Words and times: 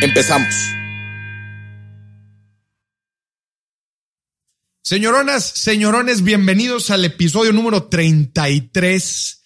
Empezamos. 0.00 0.54
Señoronas, 4.82 5.44
señorones, 5.44 6.22
bienvenidos 6.22 6.90
al 6.90 7.04
episodio 7.04 7.52
número 7.52 7.84
33 7.84 9.40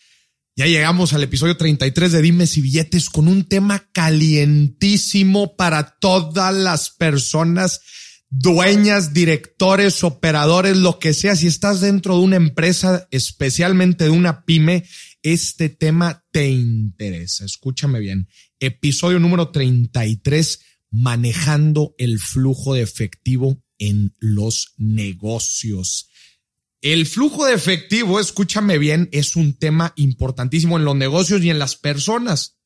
ya 0.56 0.66
llegamos 0.66 1.12
al 1.12 1.24
episodio 1.24 1.56
33 1.56 2.12
de 2.12 2.22
Dimes 2.22 2.56
y 2.56 2.60
Billetes 2.60 3.10
con 3.10 3.26
un 3.26 3.48
tema 3.48 3.88
calientísimo 3.90 5.56
para 5.56 5.96
todas 5.98 6.54
las 6.54 6.90
personas, 6.90 7.80
dueñas, 8.30 9.12
directores, 9.12 10.04
operadores, 10.04 10.76
lo 10.76 11.00
que 11.00 11.12
sea. 11.12 11.34
Si 11.34 11.48
estás 11.48 11.80
dentro 11.80 12.18
de 12.18 12.22
una 12.22 12.36
empresa, 12.36 13.08
especialmente 13.10 14.04
de 14.04 14.10
una 14.10 14.44
pyme, 14.44 14.84
este 15.24 15.70
tema 15.70 16.24
te 16.30 16.50
interesa. 16.50 17.46
Escúchame 17.46 17.98
bien. 17.98 18.28
Episodio 18.60 19.18
número 19.18 19.50
33, 19.50 20.60
manejando 20.90 21.94
el 21.98 22.20
flujo 22.20 22.74
de 22.74 22.82
efectivo 22.82 23.64
en 23.78 24.14
los 24.20 24.74
negocios. 24.76 26.10
El 26.82 27.06
flujo 27.06 27.46
de 27.46 27.54
efectivo, 27.54 28.20
escúchame 28.20 28.76
bien, 28.76 29.08
es 29.10 29.34
un 29.34 29.54
tema 29.54 29.94
importantísimo 29.96 30.76
en 30.76 30.84
los 30.84 30.94
negocios 30.94 31.42
y 31.42 31.48
en 31.48 31.58
las 31.58 31.76
personas. 31.76 32.58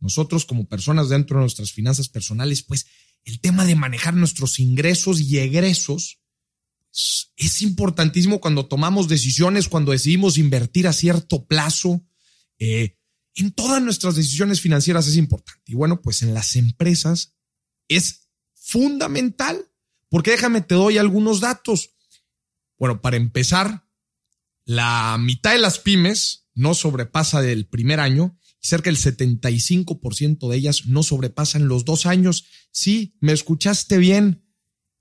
Nosotros 0.00 0.44
como 0.44 0.66
personas 0.66 1.08
dentro 1.10 1.38
de 1.38 1.42
nuestras 1.42 1.72
finanzas 1.72 2.08
personales, 2.08 2.64
pues 2.64 2.86
el 3.24 3.40
tema 3.40 3.64
de 3.64 3.76
manejar 3.76 4.14
nuestros 4.14 4.58
ingresos 4.58 5.20
y 5.20 5.38
egresos 5.38 6.20
es 7.36 7.62
importantísimo 7.62 8.40
cuando 8.40 8.66
tomamos 8.66 9.08
decisiones, 9.08 9.68
cuando 9.68 9.92
decidimos 9.92 10.38
invertir 10.38 10.88
a 10.88 10.92
cierto 10.92 11.46
plazo. 11.46 12.04
Eh, 12.60 12.96
en 13.34 13.50
todas 13.50 13.82
nuestras 13.82 14.14
decisiones 14.14 14.60
financieras 14.60 15.08
es 15.08 15.16
importante. 15.16 15.62
Y 15.66 15.74
bueno, 15.74 16.00
pues 16.00 16.22
en 16.22 16.32
las 16.32 16.54
empresas 16.54 17.34
es 17.88 18.28
fundamental, 18.54 19.66
porque 20.08 20.30
déjame, 20.30 20.60
te 20.60 20.76
doy 20.76 20.98
algunos 20.98 21.40
datos. 21.40 21.96
Bueno, 22.78 23.00
para 23.00 23.16
empezar, 23.16 23.84
la 24.64 25.16
mitad 25.18 25.52
de 25.52 25.58
las 25.58 25.80
pymes 25.80 26.46
no 26.54 26.74
sobrepasa 26.74 27.42
del 27.42 27.66
primer 27.66 27.98
año 27.98 28.36
cerca 28.60 28.90
del 28.90 28.98
75% 28.98 30.48
de 30.48 30.56
ellas 30.56 30.86
no 30.86 31.02
sobrepasan 31.02 31.68
los 31.68 31.84
dos 31.84 32.06
años. 32.06 32.44
Sí, 32.70 33.16
me 33.20 33.32
escuchaste 33.32 33.98
bien. 33.98 34.44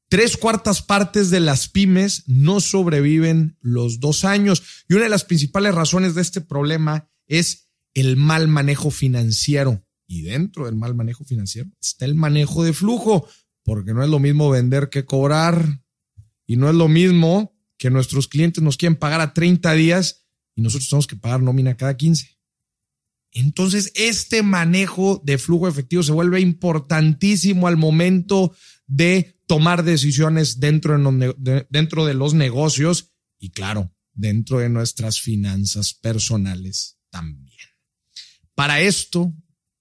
Tres 0.08 0.38
cuartas 0.38 0.82
partes 0.82 1.30
de 1.30 1.40
las 1.40 1.68
pymes 1.68 2.24
no 2.26 2.62
sobreviven 2.62 3.58
los 3.62 4.00
dos 4.00 4.26
años. 4.26 4.64
Y 4.88 4.96
una 4.96 5.04
de 5.04 5.10
las 5.10 5.26
principales 5.26 5.76
razones 5.76 6.16
de 6.16 6.22
este 6.22 6.42
problema 6.42 7.12
es 7.30 7.70
el 7.94 8.18
mal 8.18 8.50
manejo 8.50 8.92
financiero. 8.92 9.86
Y 10.08 10.24
dentro 10.24 10.66
del 10.66 10.76
mal 10.76 10.96
manejo 10.96 11.24
financiero 11.24 11.70
está 11.80 12.06
el 12.06 12.16
manejo 12.16 12.64
de 12.64 12.74
flujo, 12.74 13.28
porque 13.64 13.94
no 13.94 14.04
es 14.04 14.10
lo 14.10 14.20
mismo 14.20 14.50
vender 14.50 14.90
que 14.90 15.06
cobrar. 15.06 15.82
Y 16.46 16.58
no 16.58 16.68
es 16.68 16.76
lo 16.76 16.88
mismo 16.88 17.56
que 17.78 17.92
nuestros 17.92 18.28
clientes 18.28 18.64
nos 18.64 18.76
quieren 18.76 18.98
pagar 18.98 19.22
a 19.22 19.34
30 19.34 19.72
días 19.74 20.26
y 20.56 20.62
nosotros 20.62 20.90
tenemos 20.90 21.08
que 21.08 21.16
pagar 21.16 21.42
nómina 21.42 21.78
cada 21.78 21.96
15. 21.96 22.40
Entonces, 23.32 23.92
este 23.94 24.42
manejo 24.42 25.22
de 25.24 25.38
flujo 25.38 25.68
efectivo 25.68 26.02
se 26.02 26.12
vuelve 26.12 26.42
importantísimo 26.42 27.68
al 27.68 27.78
momento 27.78 28.56
de 28.88 29.40
tomar 29.46 29.84
decisiones 29.84 30.60
dentro 30.60 30.98
de, 30.98 31.68
dentro 31.70 32.08
de 32.08 32.16
los 32.16 32.34
negocios 32.34 33.12
y, 33.38 33.52
claro, 33.52 33.94
dentro 34.14 34.58
de 34.58 34.70
nuestras 34.70 35.22
finanzas 35.22 35.94
personales 35.94 36.99
también. 37.10 37.50
Para 38.56 38.82
esto, 38.82 39.34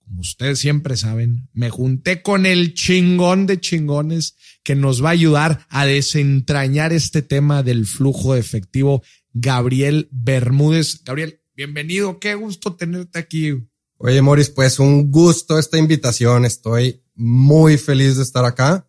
como 0.08 0.20
ustedes 0.20 0.58
siempre 0.58 0.96
saben, 0.96 1.48
me 1.52 1.68
junté 1.68 2.22
con 2.22 2.46
el 2.46 2.74
chingón 2.74 3.46
de 3.46 3.60
chingones 3.60 4.36
que 4.62 4.74
nos 4.74 5.04
va 5.04 5.10
a 5.10 5.12
ayudar 5.12 5.66
a 5.68 5.84
desentrañar 5.84 6.92
este 6.92 7.22
tema 7.22 7.62
del 7.62 7.86
flujo 7.86 8.34
de 8.34 8.40
efectivo, 8.40 9.02
Gabriel 9.34 10.08
Bermúdez. 10.10 11.02
Gabriel, 11.04 11.42
bienvenido, 11.54 12.18
qué 12.18 12.34
gusto 12.34 12.74
tenerte 12.74 13.18
aquí. 13.18 13.54
Oye, 13.98 14.22
Moris, 14.22 14.48
pues 14.48 14.78
un 14.78 15.10
gusto 15.10 15.58
esta 15.58 15.76
invitación. 15.76 16.44
Estoy 16.44 17.02
muy 17.14 17.76
feliz 17.76 18.16
de 18.16 18.22
estar 18.22 18.44
acá 18.44 18.88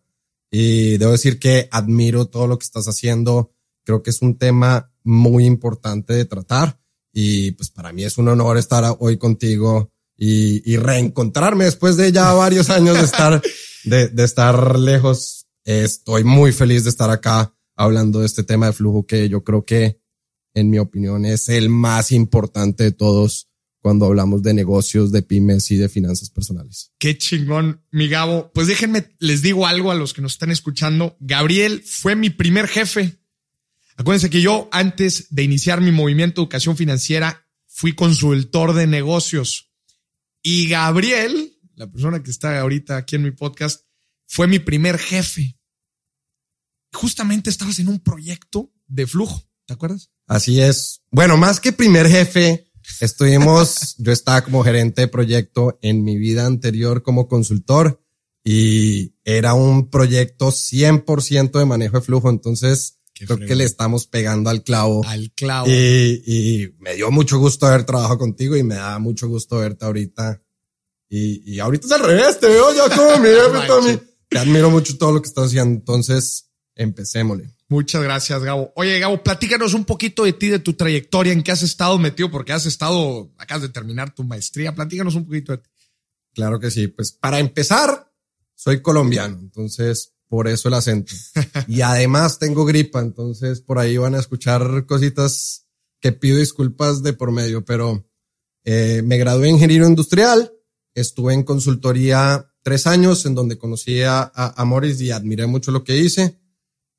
y 0.50 0.96
debo 0.98 1.12
decir 1.12 1.38
que 1.38 1.68
admiro 1.70 2.26
todo 2.26 2.46
lo 2.46 2.58
que 2.58 2.64
estás 2.64 2.86
haciendo. 2.86 3.52
Creo 3.84 4.02
que 4.02 4.10
es 4.10 4.22
un 4.22 4.38
tema 4.38 4.92
muy 5.02 5.44
importante 5.44 6.14
de 6.14 6.24
tratar 6.24 6.79
y 7.12 7.52
pues 7.52 7.70
para 7.70 7.92
mí 7.92 8.04
es 8.04 8.18
un 8.18 8.28
honor 8.28 8.58
estar 8.58 8.96
hoy 8.98 9.18
contigo 9.18 9.92
y, 10.16 10.76
reencontrarme 10.76 11.64
después 11.64 11.96
de 11.96 12.12
ya 12.12 12.32
varios 12.34 12.68
años 12.68 12.98
de 12.98 13.04
estar, 13.04 13.42
de, 13.84 14.08
de 14.08 14.24
estar 14.24 14.78
lejos. 14.78 15.46
Estoy 15.64 16.24
muy 16.24 16.52
feliz 16.52 16.84
de 16.84 16.90
estar 16.90 17.10
acá 17.10 17.54
hablando 17.74 18.20
de 18.20 18.26
este 18.26 18.44
tema 18.44 18.66
de 18.66 18.74
flujo 18.74 19.06
que 19.06 19.30
yo 19.30 19.42
creo 19.42 19.64
que, 19.64 19.98
en 20.52 20.68
mi 20.68 20.78
opinión, 20.78 21.24
es 21.24 21.48
el 21.48 21.70
más 21.70 22.12
importante 22.12 22.84
de 22.84 22.92
todos 22.92 23.50
cuando 23.80 24.06
hablamos 24.06 24.42
de 24.42 24.52
negocios, 24.52 25.10
de 25.10 25.22
pymes 25.22 25.70
y 25.70 25.76
de 25.76 25.88
finanzas 25.88 26.30
personales. 26.30 26.92
Qué 26.98 27.16
chingón, 27.16 27.82
mi 27.90 28.08
Gabo. 28.08 28.50
Pues 28.52 28.66
déjenme, 28.66 29.14
les 29.18 29.42
digo 29.42 29.66
algo 29.66 29.90
a 29.90 29.94
los 29.94 30.12
que 30.12 30.22
nos 30.22 30.32
están 30.32 30.50
escuchando. 30.50 31.16
Gabriel 31.20 31.82
fue 31.84 32.14
mi 32.14 32.30
primer 32.30 32.68
jefe. 32.68 33.19
Acuérdense 34.00 34.30
que 34.30 34.40
yo, 34.40 34.66
antes 34.72 35.26
de 35.28 35.42
iniciar 35.42 35.82
mi 35.82 35.92
movimiento 35.92 36.40
educación 36.40 36.74
financiera, 36.74 37.46
fui 37.66 37.94
consultor 37.94 38.72
de 38.72 38.86
negocios. 38.86 39.74
Y 40.42 40.70
Gabriel, 40.70 41.58
la 41.74 41.86
persona 41.86 42.22
que 42.22 42.30
está 42.30 42.58
ahorita 42.58 42.96
aquí 42.96 43.16
en 43.16 43.24
mi 43.24 43.30
podcast, 43.30 43.82
fue 44.26 44.46
mi 44.46 44.58
primer 44.58 44.96
jefe. 44.96 45.58
Justamente 46.94 47.50
estabas 47.50 47.78
en 47.78 47.88
un 47.88 48.00
proyecto 48.00 48.72
de 48.86 49.06
flujo, 49.06 49.46
¿te 49.66 49.74
acuerdas? 49.74 50.08
Así 50.26 50.62
es. 50.62 51.02
Bueno, 51.10 51.36
más 51.36 51.60
que 51.60 51.72
primer 51.72 52.08
jefe, 52.08 52.72
estuvimos, 53.02 53.96
yo 53.98 54.12
estaba 54.12 54.40
como 54.40 54.64
gerente 54.64 55.02
de 55.02 55.08
proyecto 55.08 55.78
en 55.82 56.04
mi 56.04 56.16
vida 56.16 56.46
anterior 56.46 57.02
como 57.02 57.28
consultor 57.28 58.02
y 58.42 59.14
era 59.24 59.52
un 59.52 59.90
proyecto 59.90 60.52
100% 60.52 61.58
de 61.58 61.66
manejo 61.66 61.98
de 61.98 62.02
flujo. 62.02 62.30
Entonces, 62.30 62.99
creo 63.26 63.38
que 63.38 63.54
le 63.54 63.64
estamos 63.64 64.06
pegando 64.06 64.50
al 64.50 64.62
clavo. 64.62 65.02
Al 65.06 65.30
clavo. 65.32 65.66
Y, 65.68 66.22
y, 66.26 66.74
me 66.78 66.94
dio 66.94 67.10
mucho 67.10 67.38
gusto 67.38 67.66
haber 67.66 67.84
trabajado 67.84 68.18
contigo 68.18 68.56
y 68.56 68.62
me 68.62 68.76
da 68.76 68.98
mucho 68.98 69.28
gusto 69.28 69.58
verte 69.58 69.84
ahorita. 69.84 70.42
Y, 71.08 71.54
y 71.54 71.60
ahorita 71.60 71.86
es 71.86 71.92
al 71.92 72.04
revés, 72.04 72.38
te 72.38 72.46
veo 72.46 72.72
ya 72.72 72.94
como 72.96 73.18
mi 73.18 73.28
jefe 73.88 74.06
Te 74.28 74.38
admiro 74.38 74.70
mucho 74.70 74.96
todo 74.96 75.12
lo 75.12 75.22
que 75.22 75.28
estás 75.28 75.46
haciendo. 75.46 75.74
Entonces, 75.74 76.50
empecémosle. 76.74 77.54
Muchas 77.68 78.02
gracias, 78.02 78.42
Gabo. 78.42 78.72
Oye, 78.74 78.98
Gabo, 78.98 79.22
platícanos 79.22 79.74
un 79.74 79.84
poquito 79.84 80.24
de 80.24 80.32
ti, 80.32 80.48
de 80.48 80.58
tu 80.58 80.72
trayectoria, 80.72 81.32
en 81.32 81.42
qué 81.42 81.52
has 81.52 81.62
estado 81.62 81.98
metido, 81.98 82.30
porque 82.30 82.52
has 82.52 82.66
estado, 82.66 83.32
acabas 83.38 83.62
de 83.62 83.68
terminar 83.68 84.14
tu 84.14 84.24
maestría. 84.24 84.74
Platícanos 84.74 85.14
un 85.14 85.24
poquito 85.24 85.52
de 85.52 85.58
ti. 85.58 85.70
Claro 86.34 86.58
que 86.58 86.70
sí. 86.70 86.88
Pues 86.88 87.12
para 87.12 87.38
empezar, 87.38 88.12
soy 88.54 88.82
colombiano. 88.82 89.38
Entonces, 89.40 90.14
por 90.30 90.46
eso 90.46 90.68
el 90.68 90.74
acento. 90.74 91.12
Y 91.66 91.80
además 91.80 92.38
tengo 92.38 92.64
gripa, 92.64 93.00
entonces 93.00 93.60
por 93.60 93.80
ahí 93.80 93.96
van 93.96 94.14
a 94.14 94.20
escuchar 94.20 94.86
cositas 94.86 95.66
que 96.00 96.12
pido 96.12 96.38
disculpas 96.38 97.02
de 97.02 97.12
por 97.12 97.32
medio, 97.32 97.64
pero 97.64 98.06
eh, 98.64 99.02
me 99.04 99.18
gradué 99.18 99.48
en 99.48 99.56
ingeniero 99.56 99.88
industrial, 99.88 100.52
estuve 100.94 101.34
en 101.34 101.42
consultoría 101.42 102.48
tres 102.62 102.86
años 102.86 103.26
en 103.26 103.34
donde 103.34 103.58
conocí 103.58 104.02
a, 104.02 104.22
a, 104.32 104.64
Morris 104.64 105.00
y 105.00 105.10
admiré 105.10 105.46
mucho 105.46 105.72
lo 105.72 105.82
que 105.82 105.98
hice. 105.98 106.38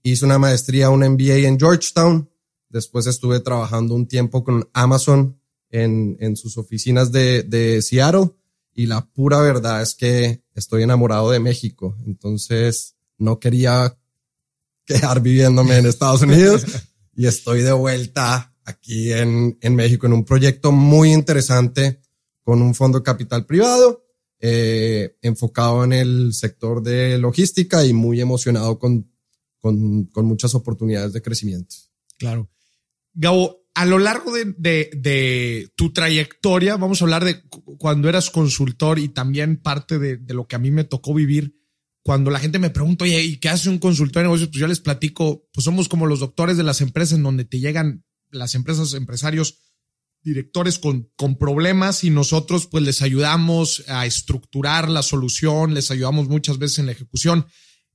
Hice 0.04 0.26
una 0.26 0.38
maestría, 0.38 0.90
un 0.90 1.00
MBA 1.00 1.48
en 1.48 1.58
Georgetown. 1.58 2.30
Después 2.68 3.08
estuve 3.08 3.40
trabajando 3.40 3.96
un 3.96 4.08
tiempo 4.08 4.44
con 4.44 4.70
Amazon 4.74 5.40
en, 5.70 6.36
sus 6.36 6.58
oficinas 6.58 7.12
de 7.14 7.80
Seattle 7.82 8.32
y 8.74 8.88
la 8.88 9.06
pura 9.06 9.40
verdad 9.40 9.82
es 9.82 9.96
que 9.96 10.44
estoy 10.54 10.84
enamorado 10.84 11.32
de 11.32 11.40
México. 11.40 11.96
Entonces, 12.06 12.96
no 13.22 13.40
quería 13.40 13.98
quedar 14.86 15.22
viviéndome 15.22 15.78
en 15.78 15.86
Estados 15.86 16.22
Unidos 16.24 16.66
y 17.16 17.28
estoy 17.28 17.62
de 17.62 17.72
vuelta 17.72 18.54
aquí 18.66 19.14
en, 19.14 19.58
en 19.62 19.76
México 19.76 20.08
en 20.08 20.14
un 20.14 20.26
proyecto 20.26 20.72
muy 20.72 21.14
interesante 21.14 22.02
con 22.44 22.62
un 22.62 22.74
fondo 22.76 23.00
de 23.00 23.04
capital 23.04 23.46
privado. 23.46 24.06
eh, 24.44 25.18
enfocado 25.22 25.84
en 25.84 25.94
el 25.94 26.34
sector 26.34 26.82
de 26.82 27.20
logística 27.20 27.86
y 27.86 27.94
muy 27.94 28.20
emocionado 28.20 28.80
con, 28.80 29.08
con, 29.60 30.06
con 30.06 30.26
muchas 30.26 30.56
oportunidades 30.56 31.14
de 31.14 31.22
crecimiento. 31.22 31.76
Claro. 32.18 32.50
Gabo, 33.14 33.62
a 33.76 33.86
lo 33.86 34.00
largo 34.00 34.34
de, 34.34 34.46
de, 34.58 34.90
de, 34.98 35.70
tu 35.76 35.94
trayectoria, 35.94 36.76
vamos 36.76 37.02
a 37.02 37.06
hablar 37.06 37.24
de 37.24 37.44
cuando 37.78 38.10
eras 38.10 38.32
consultor 38.32 38.98
y 38.98 39.10
también 39.10 39.62
parte 39.62 40.00
de, 40.00 40.18
de, 40.18 40.34
lo 40.34 40.48
que 40.48 40.56
a 40.56 40.60
mí 40.60 40.72
me 40.72 40.86
tocó 40.86 41.14
vivir. 41.14 41.61
Cuando 42.04 42.32
la 42.32 42.40
gente 42.40 42.60
me 42.60 42.72
pregunta, 42.72 43.06
oye, 43.06 43.22
¿y 43.24 43.38
qué 43.38 43.50
hace 43.50 43.70
un 43.70 43.78
consultor 43.78 44.22
de 44.22 44.28
negocios? 44.28 44.50
Pues 44.50 44.60
yo 44.60 44.68
les 44.68 44.80
platico, 44.80 45.48
pues 45.54 45.66
somos 45.66 45.88
como 45.88 46.08
los 46.08 46.20
doctores 46.20 46.58
de 46.58 46.64
las 46.64 46.82
empresas 46.82 47.18
en 47.18 47.24
donde 47.24 47.46
te 47.46 47.60
llegan 47.60 48.04
las 48.32 48.56
empresas, 48.56 48.94
empresarios, 48.94 49.60
directores 50.24 50.80
con, 50.80 51.12
con 51.16 51.38
problemas 51.38 52.04
y 52.04 52.10
nosotros 52.10 52.68
pues 52.68 52.84
les 52.84 53.02
ayudamos 53.02 53.84
a 53.88 54.06
estructurar 54.06 54.90
la 54.90 55.04
solución, 55.04 55.74
les 55.74 55.92
ayudamos 55.92 56.28
muchas 56.28 56.58
veces 56.58 56.80
en 56.80 56.86
la 56.88 56.92
ejecución. 56.92 57.46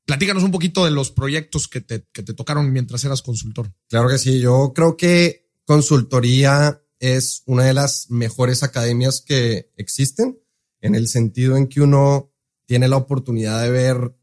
Platícanos 0.05 0.43
un 0.43 0.53
poquito 0.53 0.85
de 0.85 0.91
los 0.91 1.11
proyectos 1.11 1.69
que 1.69 1.81
te, 1.81 2.07
que 2.13 2.23
te 2.23 2.35
tocaron 2.35 2.73
mientras 2.73 3.05
eras 3.05 3.23
consultor. 3.23 3.73
Claro 3.89 4.09
que 4.09 4.19
sí, 4.19 4.41
yo 4.41 4.73
creo 4.75 4.97
que 4.97 5.49
consultoría 5.65 6.81
es 6.99 7.43
una 7.47 7.65
de 7.65 7.75
las 7.75 8.11
mejores 8.11 8.63
academias 8.63 9.21
que 9.21 9.73
existen 9.77 10.39
en 10.81 10.95
el 10.95 11.09
sentido 11.09 11.57
en 11.57 11.67
que 11.67 11.81
uno 11.81 12.33
tiene 12.67 12.89
la 12.89 12.97
oportunidad 12.97 13.63
de 13.63 13.71
ver 13.71 14.15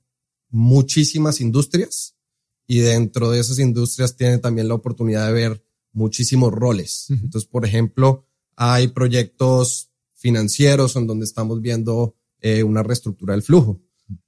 muchísimas 0.50 1.42
industrias 1.42 2.16
y 2.68 2.80
dentro 2.80 3.32
de 3.32 3.40
esas 3.40 3.60
industrias 3.60 4.16
tiene 4.16 4.38
también 4.38 4.68
la 4.68 4.76
oportunidad 4.76 5.28
de 5.28 5.34
ver 5.34 5.66
muchísimos 5.92 6.52
roles. 6.52 7.08
Entonces, 7.10 7.50
por 7.50 7.66
ejemplo, 7.66 8.28
hay 8.56 8.90
proyectos 8.90 9.92
financieros 10.14 10.96
en 10.96 11.08
donde 11.08 11.26
estamos 11.26 11.62
viendo 11.62 12.16
eh, 12.40 12.64
una 12.64 12.84
reestructura 12.84 13.34
del 13.34 13.44
flujo 13.44 13.82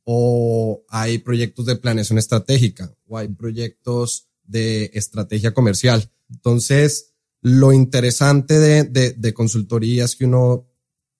o 0.03 0.83
hay 0.89 1.19
proyectos 1.19 1.65
de 1.65 1.75
planeación 1.75 2.17
estratégica 2.17 2.95
o 3.07 3.17
hay 3.17 3.27
proyectos 3.27 4.29
de 4.43 4.91
estrategia 4.93 5.53
comercial. 5.53 6.11
Entonces, 6.29 7.13
lo 7.41 7.73
interesante 7.73 8.59
de, 8.59 8.83
de, 8.83 9.11
de 9.13 9.33
consultoría 9.33 10.05
es 10.05 10.15
que 10.15 10.25
uno 10.25 10.67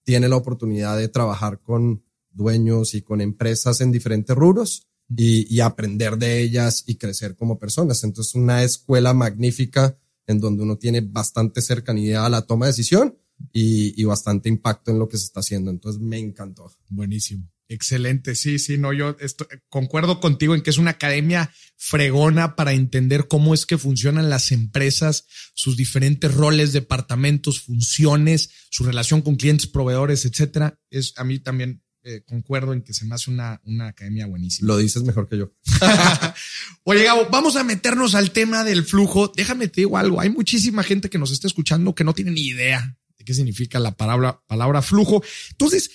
tiene 0.04 0.30
la 0.30 0.38
oportunidad 0.38 0.98
de 0.98 1.08
trabajar 1.08 1.62
con 1.62 2.05
dueños 2.36 2.94
y 2.94 3.02
con 3.02 3.22
empresas 3.22 3.82
en 3.82 3.92
diferentes 3.92 4.36
rubros 4.36 4.88
y, 5.10 5.54
y, 5.54 5.60
aprender 5.60 6.18
de 6.18 6.42
ellas 6.42 6.84
y 6.88 6.96
crecer 6.96 7.36
como 7.36 7.60
personas. 7.60 8.04
Entonces, 8.04 8.36
una 8.36 8.64
escuela 8.64 9.14
magnífica 9.14 9.98
en 10.28 10.40
donde 10.40 10.64
uno 10.64 10.78
tiene 10.78 11.02
bastante 11.02 11.62
cercanía 11.62 12.26
a 12.26 12.30
la 12.30 12.42
toma 12.44 12.66
de 12.66 12.72
decisión 12.72 13.18
y, 13.52 14.00
y 14.00 14.04
bastante 14.06 14.50
impacto 14.50 14.92
en 14.92 15.00
lo 15.00 15.08
que 15.08 15.18
se 15.18 15.26
está 15.26 15.42
haciendo. 15.42 15.72
Entonces, 15.72 16.02
me 16.02 16.18
encantó. 16.18 16.72
Buenísimo. 16.90 17.50
Excelente, 17.68 18.36
sí, 18.36 18.60
sí, 18.60 18.78
no, 18.78 18.94
yo 18.94 19.18
estoy, 19.20 19.48
concuerdo 19.70 20.20
contigo 20.20 20.54
en 20.54 20.62
que 20.62 20.70
es 20.70 20.78
una 20.78 20.92
academia 20.92 21.52
fregona 21.78 22.56
para 22.56 22.74
entender 22.74 23.28
cómo 23.28 23.56
es 23.56 23.66
que 23.66 23.80
funcionan 23.80 24.30
las 24.30 24.52
empresas, 24.52 25.26
sus 25.56 25.76
diferentes 25.76 26.32
roles, 26.32 26.74
departamentos, 26.74 27.62
funciones, 27.62 28.52
su 28.70 28.84
relación 28.84 29.24
con 29.24 29.36
clientes, 29.36 29.66
proveedores, 29.66 30.26
etcétera. 30.26 30.80
Es 30.92 31.14
a 31.18 31.24
mí 31.24 31.40
también 31.40 31.82
eh, 32.06 32.22
concuerdo 32.26 32.72
en 32.72 32.82
que 32.82 32.94
se 32.94 33.06
me 33.06 33.16
hace 33.16 33.30
una, 33.30 33.62
una 33.66 33.88
academia 33.88 34.26
buenísima. 34.28 34.68
Lo 34.68 34.78
dices 34.78 35.04
mejor 35.04 35.28
que 35.28 35.38
yo. 35.38 35.52
Oye, 36.84 37.04
Gabo, 37.04 37.28
vamos 37.30 37.58
a 37.58 37.64
meternos 37.64 38.16
al 38.16 38.32
tema 38.32 38.64
del 38.64 38.86
flujo. 38.86 39.34
Déjame 39.36 39.68
te 39.68 39.82
digo 39.82 39.98
algo. 39.98 40.22
Hay 40.22 40.30
muchísima 40.30 40.84
gente 40.84 41.10
que 41.10 41.18
nos 41.18 41.32
está 41.32 41.48
escuchando 41.48 41.94
que 41.94 42.04
no 42.04 42.14
tiene 42.14 42.32
ni 42.32 42.42
idea 42.42 42.98
de 43.18 43.26
qué 43.26 43.34
significa 43.34 43.80
la 43.80 43.92
palabra, 43.92 44.42
palabra 44.48 44.82
flujo. 44.82 45.22
Entonces, 45.52 45.92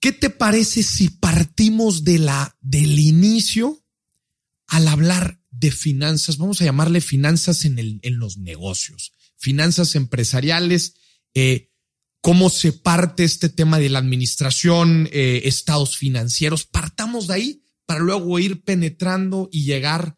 ¿Qué 0.00 0.12
te 0.12 0.30
parece 0.30 0.82
si 0.82 1.10
partimos 1.10 2.04
de 2.04 2.18
la, 2.18 2.56
del 2.62 2.98
inicio 2.98 3.84
al 4.66 4.88
hablar 4.88 5.42
de 5.50 5.70
finanzas? 5.70 6.38
Vamos 6.38 6.60
a 6.60 6.64
llamarle 6.64 7.02
finanzas 7.02 7.66
en, 7.66 7.78
el, 7.78 8.00
en 8.02 8.18
los 8.18 8.38
negocios, 8.38 9.12
finanzas 9.36 9.94
empresariales, 9.96 10.94
eh, 11.34 11.69
cómo 12.20 12.50
se 12.50 12.72
parte 12.72 13.24
este 13.24 13.48
tema 13.48 13.78
de 13.78 13.88
la 13.88 13.98
administración, 13.98 15.08
eh, 15.12 15.42
estados 15.44 15.96
financieros. 15.96 16.66
Partamos 16.66 17.26
de 17.26 17.34
ahí 17.34 17.64
para 17.86 18.00
luego 18.00 18.38
ir 18.38 18.62
penetrando 18.62 19.48
y 19.50 19.64
llegar 19.64 20.16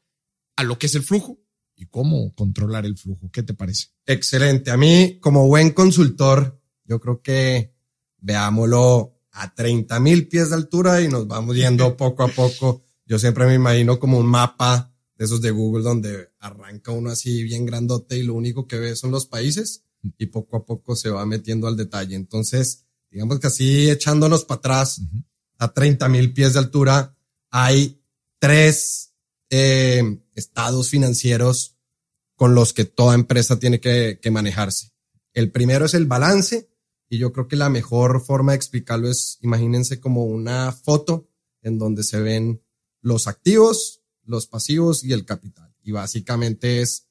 a 0.56 0.64
lo 0.64 0.78
que 0.78 0.86
es 0.86 0.94
el 0.94 1.02
flujo 1.02 1.38
y 1.76 1.86
cómo 1.86 2.34
controlar 2.34 2.86
el 2.86 2.96
flujo. 2.96 3.30
¿Qué 3.30 3.42
te 3.42 3.54
parece? 3.54 3.88
Excelente. 4.06 4.70
A 4.70 4.76
mí, 4.76 5.18
como 5.20 5.46
buen 5.46 5.70
consultor, 5.70 6.60
yo 6.84 7.00
creo 7.00 7.22
que 7.22 7.74
veámoslo 8.18 9.20
a 9.32 9.54
30 9.54 9.98
mil 10.00 10.28
pies 10.28 10.50
de 10.50 10.56
altura 10.56 11.00
y 11.00 11.08
nos 11.08 11.26
vamos 11.26 11.56
yendo 11.56 11.96
poco 11.96 12.24
a 12.24 12.28
poco. 12.28 12.84
Yo 13.06 13.18
siempre 13.18 13.46
me 13.46 13.54
imagino 13.54 13.98
como 13.98 14.18
un 14.18 14.26
mapa 14.26 14.92
de 15.16 15.24
esos 15.24 15.40
de 15.40 15.50
Google 15.50 15.82
donde 15.82 16.30
arranca 16.40 16.92
uno 16.92 17.10
así 17.10 17.42
bien 17.44 17.64
grandote 17.64 18.18
y 18.18 18.22
lo 18.24 18.34
único 18.34 18.66
que 18.66 18.78
ve 18.78 18.96
son 18.96 19.10
los 19.10 19.26
países 19.26 19.84
y 20.18 20.26
poco 20.26 20.56
a 20.56 20.64
poco 20.64 20.96
se 20.96 21.10
va 21.10 21.24
metiendo 21.26 21.66
al 21.66 21.76
detalle. 21.76 22.16
Entonces, 22.16 22.86
digamos 23.10 23.40
que 23.40 23.46
así 23.46 23.90
echándonos 23.90 24.44
para 24.44 24.58
atrás 24.58 25.00
a 25.58 25.72
30 25.72 26.08
mil 26.08 26.32
pies 26.32 26.54
de 26.54 26.58
altura, 26.58 27.16
hay 27.50 28.02
tres 28.38 29.14
eh, 29.50 30.02
estados 30.34 30.88
financieros 30.88 31.76
con 32.34 32.54
los 32.54 32.72
que 32.72 32.84
toda 32.84 33.14
empresa 33.14 33.58
tiene 33.58 33.80
que, 33.80 34.18
que 34.20 34.30
manejarse. 34.30 34.92
El 35.32 35.50
primero 35.52 35.86
es 35.86 35.94
el 35.94 36.06
balance, 36.06 36.72
y 37.12 37.18
yo 37.18 37.30
creo 37.30 37.46
que 37.46 37.56
la 37.56 37.68
mejor 37.68 38.24
forma 38.24 38.52
de 38.52 38.56
explicarlo 38.56 39.10
es, 39.10 39.38
imagínense 39.42 40.00
como 40.00 40.24
una 40.24 40.72
foto 40.72 41.28
en 41.60 41.78
donde 41.78 42.04
se 42.04 42.20
ven 42.22 42.62
los 43.02 43.28
activos, 43.28 44.02
los 44.24 44.46
pasivos 44.46 45.04
y 45.04 45.12
el 45.12 45.26
capital. 45.26 45.76
Y 45.82 45.92
básicamente 45.92 46.80
es 46.80 47.10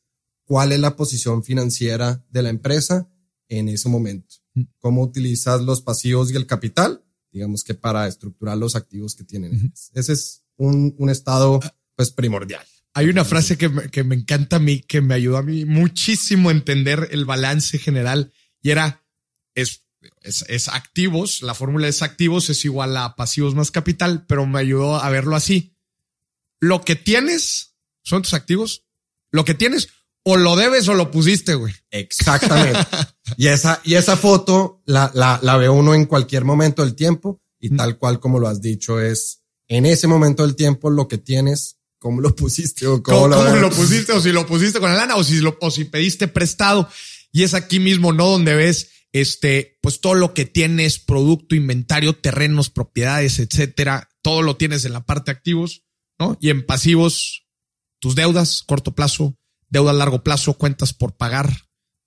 cuál 0.51 0.73
es 0.73 0.81
la 0.81 0.97
posición 0.97 1.45
financiera 1.45 2.21
de 2.29 2.43
la 2.43 2.49
empresa 2.49 3.07
en 3.47 3.69
ese 3.69 3.87
momento. 3.87 4.35
Mm. 4.53 4.63
Cómo 4.79 5.01
utilizas 5.01 5.61
los 5.61 5.81
pasivos 5.81 6.29
y 6.29 6.35
el 6.35 6.45
capital, 6.45 7.05
digamos 7.31 7.63
que 7.63 7.73
para 7.73 8.05
estructurar 8.05 8.57
los 8.57 8.75
activos 8.75 9.15
que 9.15 9.23
tienen. 9.23 9.71
Ese 9.93 10.11
es 10.11 10.43
un, 10.57 10.93
un 10.97 11.09
estado 11.09 11.61
pues 11.95 12.11
primordial. 12.11 12.65
Hay 12.93 13.07
una 13.07 13.23
frase 13.23 13.57
que 13.57 13.69
me, 13.69 13.89
que 13.89 14.03
me 14.03 14.13
encanta 14.13 14.57
a 14.57 14.59
mí, 14.59 14.81
que 14.81 14.99
me 14.99 15.13
ayudó 15.13 15.37
a 15.37 15.41
mí 15.41 15.63
muchísimo 15.63 16.49
a 16.49 16.51
entender 16.51 17.07
el 17.11 17.23
balance 17.23 17.77
general 17.77 18.33
y 18.61 18.71
era, 18.71 19.05
es 19.55 19.85
es, 20.21 20.43
es, 20.49 20.67
activos, 20.67 21.43
la 21.43 21.53
fórmula 21.53 21.87
es 21.87 22.01
activos 22.01 22.49
es 22.49 22.65
igual 22.65 22.97
a 22.97 23.15
pasivos 23.15 23.55
más 23.55 23.71
capital, 23.71 24.25
pero 24.27 24.45
me 24.45 24.59
ayudó 24.59 24.97
a 24.97 25.09
verlo 25.11 25.37
así. 25.37 25.77
Lo 26.59 26.81
que 26.81 26.97
tienes 26.97 27.77
son 28.03 28.23
tus 28.23 28.33
activos, 28.33 28.83
lo 29.31 29.45
que 29.45 29.53
tienes 29.53 29.87
o 30.23 30.37
lo 30.37 30.55
debes 30.55 30.87
o 30.87 30.93
lo 30.93 31.11
pusiste, 31.11 31.55
güey. 31.55 31.73
Exactamente. 31.89 32.79
y 33.37 33.47
esa, 33.47 33.81
y 33.83 33.95
esa 33.95 34.17
foto 34.17 34.81
la, 34.85 35.11
la, 35.13 35.39
la 35.41 35.57
ve 35.57 35.69
uno 35.69 35.93
en 35.93 36.05
cualquier 36.05 36.45
momento 36.45 36.83
del 36.83 36.95
tiempo 36.95 37.41
y 37.59 37.75
tal 37.75 37.97
cual 37.97 38.19
como 38.19 38.39
lo 38.39 38.47
has 38.47 38.61
dicho 38.61 38.99
es 38.99 39.43
en 39.67 39.85
ese 39.85 40.07
momento 40.07 40.43
del 40.43 40.55
tiempo 40.55 40.89
lo 40.89 41.07
que 41.07 41.17
tienes, 41.17 41.77
cómo 41.99 42.21
lo 42.21 42.35
pusiste 42.35 42.87
o 42.87 43.01
cómo, 43.01 43.21
¿Cómo, 43.21 43.27
lo, 43.29 43.37
cómo 43.37 43.55
lo, 43.55 43.69
pusiste 43.75 44.11
o 44.11 44.21
si 44.21 44.31
lo 44.31 44.45
pusiste 44.45 44.79
con 44.79 44.91
la 44.91 44.97
lana 44.97 45.15
o 45.15 45.23
si 45.23 45.39
lo, 45.39 45.57
o 45.61 45.71
si 45.71 45.85
pediste 45.85 46.27
prestado. 46.27 46.89
Y 47.31 47.43
es 47.43 47.53
aquí 47.53 47.79
mismo, 47.79 48.11
¿no? 48.11 48.27
Donde 48.27 48.55
ves 48.55 48.89
este, 49.13 49.77
pues 49.81 50.01
todo 50.01 50.15
lo 50.15 50.33
que 50.33 50.45
tienes, 50.45 50.99
producto, 50.99 51.55
inventario, 51.55 52.15
terrenos, 52.15 52.69
propiedades, 52.69 53.39
etcétera, 53.39 54.09
todo 54.21 54.41
lo 54.41 54.57
tienes 54.57 54.85
en 54.85 54.93
la 54.93 55.05
parte 55.05 55.31
activos, 55.31 55.83
¿no? 56.19 56.37
Y 56.39 56.49
en 56.49 56.65
pasivos, 56.65 57.47
tus 57.99 58.15
deudas, 58.15 58.63
corto 58.63 58.93
plazo, 58.93 59.37
deuda 59.71 59.89
a 59.89 59.95
largo 59.95 60.23
plazo, 60.23 60.53
cuentas 60.53 60.93
por 60.93 61.17
pagar, 61.17 61.51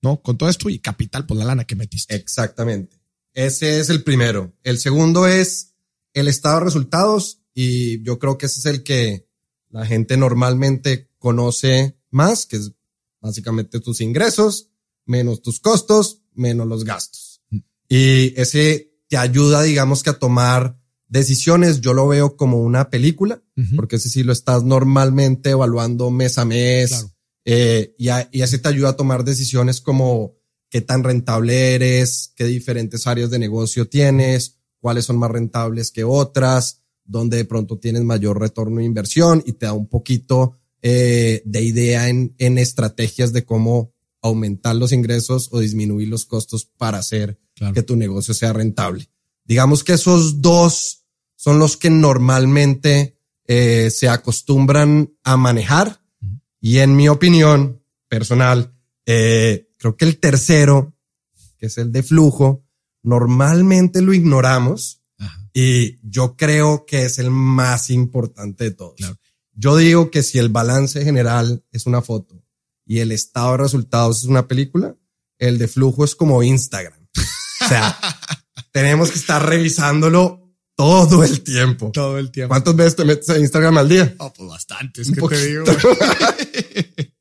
¿no? 0.00 0.22
Con 0.22 0.38
todo 0.38 0.48
esto 0.48 0.70
y 0.70 0.78
capital, 0.78 1.26
pues 1.26 1.38
la 1.38 1.46
lana 1.46 1.64
que 1.64 1.74
metiste. 1.74 2.14
Exactamente. 2.14 3.00
Ese 3.32 3.80
es 3.80 3.90
el 3.90 4.04
primero. 4.04 4.52
El 4.62 4.78
segundo 4.78 5.26
es 5.26 5.74
el 6.12 6.28
estado 6.28 6.60
de 6.60 6.66
resultados 6.66 7.40
y 7.52 8.00
yo 8.04 8.20
creo 8.20 8.38
que 8.38 8.46
ese 8.46 8.60
es 8.60 8.66
el 8.66 8.84
que 8.84 9.26
la 9.70 9.84
gente 9.84 10.16
normalmente 10.16 11.10
conoce 11.18 11.98
más, 12.10 12.46
que 12.46 12.56
es 12.56 12.72
básicamente 13.20 13.80
tus 13.80 14.00
ingresos 14.00 14.70
menos 15.06 15.42
tus 15.42 15.60
costos 15.60 16.22
menos 16.34 16.66
los 16.66 16.84
gastos. 16.84 17.42
Y 17.88 18.38
ese 18.40 18.92
te 19.08 19.16
ayuda, 19.16 19.62
digamos 19.62 20.02
que 20.02 20.10
a 20.10 20.18
tomar 20.18 20.78
decisiones. 21.06 21.80
Yo 21.80 21.94
lo 21.94 22.08
veo 22.08 22.36
como 22.36 22.60
una 22.60 22.90
película, 22.90 23.42
porque 23.76 23.96
ese 23.96 24.08
sí 24.08 24.22
lo 24.22 24.32
estás 24.32 24.64
normalmente 24.64 25.50
evaluando 25.50 26.10
mes 26.10 26.38
a 26.38 26.44
mes. 26.44 27.06
Eh, 27.44 27.94
y, 27.98 28.08
y 28.32 28.42
ese 28.42 28.58
te 28.58 28.68
ayuda 28.68 28.90
a 28.90 28.96
tomar 28.96 29.24
decisiones 29.24 29.80
como 29.80 30.34
qué 30.70 30.80
tan 30.80 31.04
rentable 31.04 31.74
eres, 31.74 32.32
qué 32.36 32.44
diferentes 32.44 33.06
áreas 33.06 33.30
de 33.30 33.38
negocio 33.38 33.88
tienes, 33.88 34.58
cuáles 34.80 35.04
son 35.04 35.18
más 35.18 35.30
rentables 35.30 35.90
que 35.90 36.04
otras, 36.04 36.82
dónde 37.04 37.36
de 37.36 37.44
pronto 37.44 37.78
tienes 37.78 38.02
mayor 38.02 38.40
retorno 38.40 38.78
de 38.78 38.84
inversión 38.84 39.42
y 39.46 39.52
te 39.52 39.66
da 39.66 39.72
un 39.72 39.86
poquito 39.86 40.58
eh, 40.82 41.42
de 41.44 41.62
idea 41.62 42.08
en, 42.08 42.34
en 42.38 42.58
estrategias 42.58 43.32
de 43.32 43.44
cómo 43.44 43.94
aumentar 44.20 44.74
los 44.74 44.92
ingresos 44.92 45.48
o 45.52 45.60
disminuir 45.60 46.08
los 46.08 46.24
costos 46.24 46.64
para 46.64 46.98
hacer 46.98 47.38
claro. 47.54 47.74
que 47.74 47.82
tu 47.82 47.94
negocio 47.94 48.34
sea 48.34 48.52
rentable. 48.52 49.08
Digamos 49.44 49.84
que 49.84 49.92
esos 49.92 50.40
dos 50.40 51.04
son 51.36 51.58
los 51.58 51.76
que 51.76 51.90
normalmente 51.90 53.18
eh, 53.46 53.90
se 53.90 54.08
acostumbran 54.08 55.14
a 55.22 55.36
manejar. 55.36 56.00
Y 56.64 56.78
en 56.78 56.96
mi 56.96 57.10
opinión 57.10 57.84
personal, 58.08 58.74
eh, 59.04 59.68
creo 59.76 59.98
que 59.98 60.06
el 60.06 60.18
tercero, 60.18 60.96
que 61.58 61.66
es 61.66 61.76
el 61.76 61.92
de 61.92 62.02
flujo, 62.02 62.64
normalmente 63.02 64.00
lo 64.00 64.14
ignoramos 64.14 65.02
y 65.52 65.98
yo 66.08 66.36
creo 66.38 66.86
que 66.86 67.04
es 67.04 67.18
el 67.18 67.30
más 67.30 67.90
importante 67.90 68.64
de 68.64 68.70
todos. 68.70 68.98
Yo 69.52 69.76
digo 69.76 70.10
que 70.10 70.22
si 70.22 70.38
el 70.38 70.48
balance 70.48 71.04
general 71.04 71.62
es 71.70 71.84
una 71.84 72.00
foto 72.00 72.42
y 72.86 73.00
el 73.00 73.12
estado 73.12 73.52
de 73.52 73.58
resultados 73.58 74.20
es 74.20 74.24
una 74.24 74.48
película, 74.48 74.96
el 75.36 75.58
de 75.58 75.68
flujo 75.68 76.02
es 76.02 76.14
como 76.14 76.42
Instagram. 76.42 76.98
O 77.62 77.68
sea, 77.68 77.94
tenemos 78.72 79.10
que 79.10 79.18
estar 79.18 79.46
revisándolo 79.46 80.43
todo 80.76 81.24
el 81.24 81.42
tiempo. 81.42 81.90
Todo 81.92 82.18
el 82.18 82.30
tiempo. 82.30 82.50
¿Cuántas 82.50 82.76
veces 82.76 82.96
te 82.96 83.04
metes 83.04 83.30
a 83.30 83.38
Instagram 83.38 83.78
al 83.78 83.88
día? 83.88 84.14
Oh, 84.18 84.32
pues 84.32 84.48
bastantes, 84.48 85.10
¿qué 85.10 85.20
te 85.20 85.46
digo? 85.46 85.64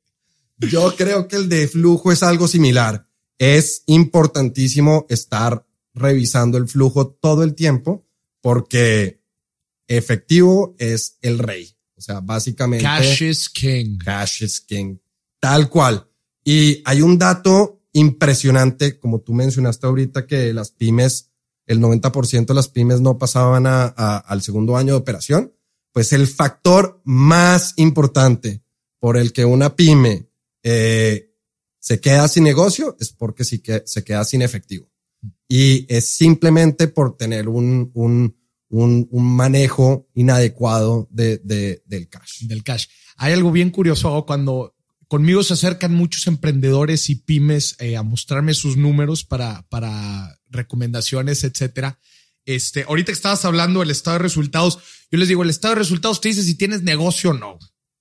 Yo 0.60 0.95
creo 0.95 1.27
que 1.27 1.36
el 1.36 1.50
de 1.50 1.67
flujo 1.67 2.12
es 2.12 2.24
algo 2.24 2.48
similar. 2.48 3.07
Es 3.38 3.83
importantísimo 3.88 5.05
estar 5.10 5.65
revisando 5.93 6.57
el 6.57 6.67
flujo 6.67 7.07
todo 7.07 7.43
el 7.43 7.53
tiempo 7.55 8.07
porque 8.41 9.22
efectivo 9.88 10.75
es 10.79 11.17
el 11.22 11.39
rey. 11.39 11.75
O 11.95 12.01
sea, 12.01 12.19
básicamente. 12.22 12.83
Cash 12.83 13.22
is 13.24 13.50
king. 13.50 13.98
Cash 13.98 14.43
is 14.43 14.62
king. 14.62 14.98
Tal 15.39 15.69
cual. 15.69 16.07
Y 16.43 16.81
hay 16.86 17.01
un 17.01 17.17
dato 17.17 17.81
impresionante, 17.93 19.00
como 19.00 19.22
tú 19.22 19.33
mencionaste 19.33 19.86
ahorita, 19.88 20.25
que 20.25 20.53
las 20.53 20.72
pymes, 20.72 21.31
el 21.65 21.79
90% 21.79 22.46
de 22.46 22.53
las 22.53 22.67
pymes 22.67 23.01
no 23.01 23.17
pasaban 23.17 23.65
a, 23.67 23.86
al 24.17 24.41
segundo 24.41 24.77
año 24.77 24.93
de 24.93 25.00
operación. 25.00 25.53
Pues 25.91 26.12
el 26.13 26.27
factor 26.27 27.01
más 27.05 27.74
importante 27.77 28.63
por 29.00 29.17
el 29.17 29.32
que 29.32 29.46
una 29.46 29.75
pyme 29.75 30.29
eh, 30.63 31.32
se 31.79 32.00
queda 32.00 32.27
sin 32.27 32.46
negocio 32.46 32.96
es 33.00 33.12
porque 33.12 33.43
sí 33.43 33.60
que 33.60 33.84
se 33.86 34.03
queda 34.03 34.24
sin 34.25 34.41
efectivo. 34.41 34.89
Y 35.48 35.86
es 35.93 36.10
simplemente 36.10 36.88
por 36.88 37.17
tener 37.17 37.48
un, 37.48 37.91
un, 37.93 38.36
un, 38.70 39.08
un 39.12 39.36
manejo 39.36 40.10
inadecuado 40.13 41.08
de, 41.12 41.38
de, 41.39 41.84
del 41.86 42.10
cash. 42.10 42.48
Del 42.48 42.63
cash. 42.63 42.88
Hay 43.17 43.34
algo 43.34 43.51
bien 43.51 43.70
curioso 43.70 44.25
cuando 44.25 44.75
conmigo 45.08 45.43
se 45.43 45.53
acercan 45.53 45.93
muchos 45.93 46.25
emprendedores 46.25 47.10
y 47.10 47.15
pymes 47.15 47.75
eh, 47.79 47.98
a 47.98 48.03
mostrarme 48.03 48.55
sus 48.55 48.77
números 48.77 49.24
para, 49.24 49.67
para 49.70 50.39
recomendaciones, 50.53 51.43
etcétera. 51.43 52.00
Este, 52.45 52.83
ahorita 52.83 53.07
que 53.07 53.13
estabas 53.13 53.45
hablando 53.45 53.79
del 53.79 53.91
estado 53.91 54.17
de 54.17 54.24
resultados, 54.24 54.79
yo 55.12 55.17
les 55.17 55.27
digo, 55.27 55.43
el 55.43 55.50
estado 55.50 55.75
de 55.75 55.79
resultados 55.79 56.22
te 56.22 56.29
dice 56.29 56.43
si 56.43 56.55
tienes 56.55 56.83
negocio 56.83 57.31
o 57.31 57.33
no. 57.33 57.60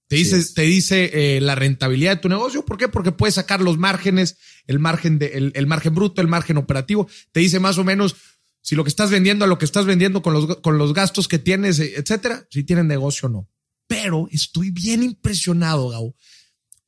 Te 0.08 0.16
dice, 0.16 0.44
te 0.52 0.62
dice 0.62 1.36
eh, 1.36 1.40
la 1.40 1.54
rentabilidad 1.54 2.16
de 2.16 2.20
tu 2.20 2.28
negocio. 2.28 2.66
¿Por 2.66 2.76
qué? 2.76 2.86
Porque 2.86 3.12
puedes 3.12 3.36
sacar 3.36 3.62
los 3.62 3.78
márgenes, 3.78 4.36
el 4.66 4.78
margen 4.78 5.18
de, 5.18 5.52
el, 5.54 5.66
margen 5.66 5.94
bruto, 5.94 6.20
el 6.20 6.28
margen 6.28 6.58
operativo. 6.58 7.08
Te 7.32 7.40
dice 7.40 7.60
más 7.60 7.78
o 7.78 7.84
menos 7.84 8.16
si 8.60 8.74
lo 8.74 8.84
que 8.84 8.90
estás 8.90 9.10
vendiendo 9.10 9.46
a 9.46 9.48
lo 9.48 9.56
que 9.56 9.64
estás 9.64 9.86
vendiendo 9.86 10.20
con 10.20 10.34
los, 10.34 10.58
con 10.58 10.76
los 10.76 10.92
gastos 10.92 11.28
que 11.28 11.38
tienes, 11.38 11.78
eh, 11.78 11.94
etcétera, 11.96 12.46
si 12.50 12.62
tienen 12.62 12.88
negocio 12.88 13.28
o 13.28 13.32
no. 13.32 13.48
Pero 13.86 14.28
estoy 14.30 14.70
bien 14.70 15.02
impresionado, 15.02 15.88
Gau, 15.88 16.14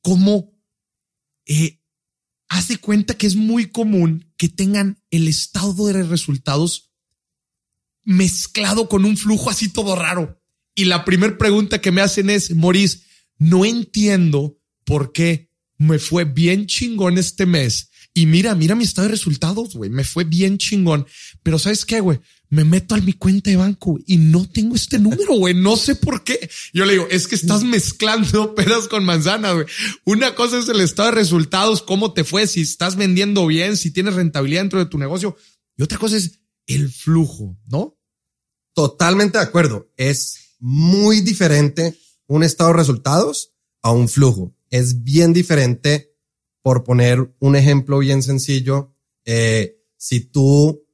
cómo 0.01 0.53
eh, 1.47 1.79
haz 2.47 2.67
de 2.67 2.77
cuenta 2.77 3.15
que 3.15 3.25
es 3.25 3.35
muy 3.35 3.71
común 3.71 4.24
que 4.37 4.49
tengan 4.49 5.01
el 5.11 5.27
estado 5.27 5.87
de 5.87 6.03
resultados 6.03 6.91
mezclado 8.03 8.87
con 8.87 9.05
un 9.05 9.17
flujo 9.17 9.49
así 9.49 9.69
todo 9.69 9.95
raro. 9.95 10.41
Y 10.75 10.85
la 10.85 11.05
primera 11.05 11.37
pregunta 11.37 11.81
que 11.81 11.91
me 11.91 12.01
hacen 12.01 12.29
es, 12.29 12.53
Maurice, 12.55 12.99
no 13.37 13.65
entiendo 13.65 14.57
por 14.83 15.11
qué 15.11 15.49
me 15.77 15.99
fue 15.99 16.25
bien 16.25 16.67
chingón 16.67 17.17
este 17.17 17.45
mes. 17.45 17.89
Y 18.13 18.27
mira, 18.27 18.55
mira 18.55 18.75
mi 18.75 18.83
estado 18.83 19.07
de 19.07 19.11
resultados, 19.11 19.75
güey. 19.75 19.89
Me 19.89 20.03
fue 20.03 20.23
bien 20.23 20.57
chingón. 20.57 21.05
Pero 21.43 21.59
¿sabes 21.59 21.85
qué, 21.85 21.99
güey? 21.99 22.19
Me 22.49 22.63
meto 22.63 22.95
a 22.95 22.99
mi 22.99 23.13
cuenta 23.13 23.49
de 23.49 23.57
banco 23.57 23.99
y 24.05 24.17
no 24.17 24.47
tengo 24.47 24.75
este 24.75 24.99
número, 24.99 25.35
güey. 25.35 25.53
No 25.53 25.75
sé 25.75 25.95
por 25.95 26.23
qué. 26.23 26.49
Yo 26.73 26.85
le 26.85 26.93
digo, 26.93 27.07
es 27.09 27.27
que 27.27 27.35
estás 27.35 27.63
mezclando 27.63 28.55
pedas 28.55 28.87
con 28.87 29.03
manzanas, 29.03 29.55
güey. 29.55 29.65
Una 30.05 30.35
cosa 30.35 30.59
es 30.59 30.69
el 30.69 30.81
estado 30.81 31.09
de 31.09 31.15
resultados, 31.15 31.81
cómo 31.81 32.13
te 32.13 32.23
fue, 32.23 32.47
si 32.47 32.61
estás 32.61 32.95
vendiendo 32.95 33.47
bien, 33.47 33.77
si 33.77 33.91
tienes 33.91 34.13
rentabilidad 34.13 34.61
dentro 34.61 34.79
de 34.79 34.85
tu 34.85 34.97
negocio. 34.97 35.35
Y 35.77 35.83
otra 35.83 35.97
cosa 35.97 36.17
es 36.17 36.39
el 36.67 36.91
flujo, 36.91 37.57
¿no? 37.65 37.97
Totalmente 38.73 39.37
de 39.37 39.43
acuerdo. 39.43 39.91
Es 39.97 40.55
muy 40.59 41.21
diferente 41.21 41.97
un 42.27 42.43
estado 42.43 42.71
de 42.71 42.77
resultados 42.77 43.53
a 43.81 43.91
un 43.91 44.09
flujo. 44.09 44.55
Es 44.69 45.03
bien 45.03 45.33
diferente, 45.33 46.15
por 46.61 46.83
poner 46.83 47.35
un 47.39 47.55
ejemplo 47.55 47.99
bien 47.99 48.23
sencillo, 48.23 48.95
eh, 49.25 49.77
si 49.97 50.21
tú 50.21 50.84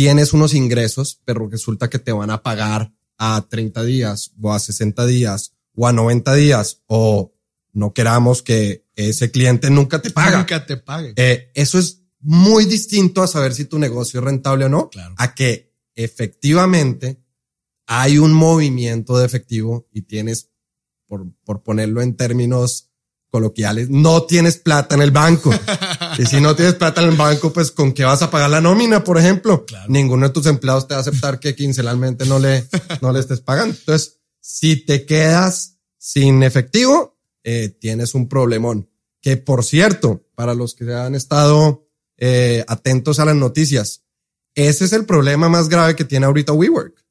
tienes 0.00 0.32
unos 0.32 0.54
ingresos, 0.54 1.20
pero 1.26 1.46
resulta 1.46 1.90
que 1.90 1.98
te 1.98 2.10
van 2.10 2.30
a 2.30 2.42
pagar 2.42 2.90
a 3.18 3.46
30 3.50 3.84
días 3.84 4.32
o 4.40 4.50
a 4.50 4.58
60 4.58 5.04
días 5.04 5.52
o 5.74 5.86
a 5.86 5.92
90 5.92 6.34
días 6.36 6.80
o 6.86 7.34
no 7.74 7.92
queramos 7.92 8.42
que 8.42 8.86
ese 8.96 9.30
cliente 9.30 9.68
nunca 9.68 10.00
te 10.00 10.08
paga. 10.08 10.38
Nunca 10.38 10.64
te 10.64 10.78
pague. 10.78 11.12
Eh, 11.16 11.50
eso 11.54 11.78
es 11.78 12.00
muy 12.18 12.64
distinto 12.64 13.22
a 13.22 13.26
saber 13.26 13.52
si 13.52 13.66
tu 13.66 13.78
negocio 13.78 14.20
es 14.20 14.24
rentable 14.24 14.64
o 14.64 14.68
no, 14.70 14.88
a 15.18 15.34
que 15.34 15.74
efectivamente 15.94 17.22
hay 17.84 18.16
un 18.16 18.32
movimiento 18.32 19.18
de 19.18 19.26
efectivo 19.26 19.86
y 19.92 20.00
tienes, 20.00 20.48
por, 21.08 21.30
por 21.44 21.62
ponerlo 21.62 22.00
en 22.00 22.16
términos 22.16 22.89
coloquiales, 23.30 23.88
no 23.88 24.24
tienes 24.24 24.58
plata 24.58 24.94
en 24.94 25.02
el 25.02 25.10
banco. 25.10 25.50
y 26.18 26.26
si 26.26 26.40
no 26.40 26.54
tienes 26.54 26.74
plata 26.74 27.02
en 27.02 27.10
el 27.10 27.16
banco, 27.16 27.52
pues 27.52 27.70
con 27.70 27.92
qué 27.92 28.04
vas 28.04 28.22
a 28.22 28.30
pagar 28.30 28.50
la 28.50 28.60
nómina, 28.60 29.02
por 29.04 29.18
ejemplo. 29.18 29.64
Ninguno 29.88 30.26
de 30.26 30.32
tus 30.32 30.46
empleados 30.46 30.86
te 30.86 30.94
va 30.94 30.98
a 30.98 31.00
aceptar 31.02 31.38
que 31.38 31.54
quincenalmente 31.54 32.26
no 32.26 32.38
le, 32.38 32.66
no 33.00 33.12
le 33.12 33.20
estés 33.20 33.40
pagando. 33.40 33.74
Entonces, 33.78 34.18
si 34.40 34.84
te 34.84 35.06
quedas 35.06 35.78
sin 35.96 36.42
efectivo, 36.42 37.18
eh, 37.44 37.68
tienes 37.80 38.14
un 38.14 38.28
problemón. 38.28 38.90
Que 39.22 39.36
por 39.36 39.64
cierto, 39.64 40.26
para 40.34 40.54
los 40.54 40.74
que 40.74 40.92
han 40.92 41.14
estado 41.14 41.86
eh, 42.16 42.64
atentos 42.68 43.20
a 43.20 43.24
las 43.24 43.36
noticias, 43.36 44.02
ese 44.54 44.84
es 44.84 44.92
el 44.92 45.04
problema 45.04 45.48
más 45.48 45.68
grave 45.68 45.94
que 45.94 46.04
tiene 46.04 46.26
ahorita 46.26 46.52
WeWork. 46.52 47.04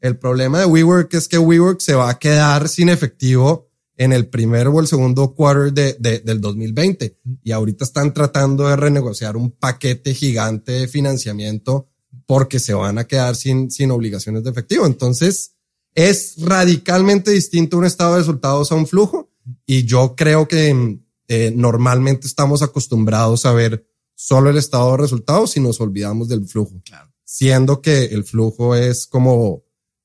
El 0.00 0.18
problema 0.18 0.58
de 0.60 0.66
WeWork 0.66 1.12
es 1.14 1.28
que 1.28 1.38
WeWork 1.38 1.80
se 1.80 1.94
va 1.94 2.10
a 2.10 2.18
quedar 2.18 2.68
sin 2.68 2.88
efectivo 2.88 3.71
en 3.96 4.12
el 4.12 4.28
primer 4.28 4.68
o 4.68 4.80
el 4.80 4.86
segundo 4.86 5.34
quarter 5.34 5.72
de, 5.72 6.20
del 6.20 6.40
2020 6.40 7.18
y 7.42 7.52
ahorita 7.52 7.84
están 7.84 8.14
tratando 8.14 8.68
de 8.68 8.76
renegociar 8.76 9.36
un 9.36 9.50
paquete 9.50 10.14
gigante 10.14 10.72
de 10.72 10.88
financiamiento 10.88 11.88
porque 12.26 12.58
se 12.58 12.74
van 12.74 12.98
a 12.98 13.06
quedar 13.06 13.36
sin, 13.36 13.70
sin 13.70 13.90
obligaciones 13.90 14.44
de 14.44 14.50
efectivo. 14.50 14.86
Entonces 14.86 15.54
es 15.94 16.36
radicalmente 16.38 17.30
distinto 17.30 17.76
un 17.76 17.84
estado 17.84 18.12
de 18.12 18.20
resultados 18.20 18.72
a 18.72 18.74
un 18.74 18.86
flujo 18.86 19.30
y 19.66 19.84
yo 19.84 20.14
creo 20.16 20.48
que 20.48 20.98
eh, 21.28 21.52
normalmente 21.54 22.26
estamos 22.26 22.62
acostumbrados 22.62 23.44
a 23.46 23.52
ver 23.52 23.86
solo 24.14 24.50
el 24.50 24.56
estado 24.56 24.92
de 24.92 24.98
resultados 24.98 25.56
y 25.56 25.60
nos 25.60 25.80
olvidamos 25.80 26.28
del 26.28 26.46
flujo. 26.46 26.80
Claro 26.84 27.12
siendo 27.32 27.80
que 27.80 28.04
el 28.04 28.24
flujo 28.24 28.76
es 28.76 29.06
como 29.06 29.64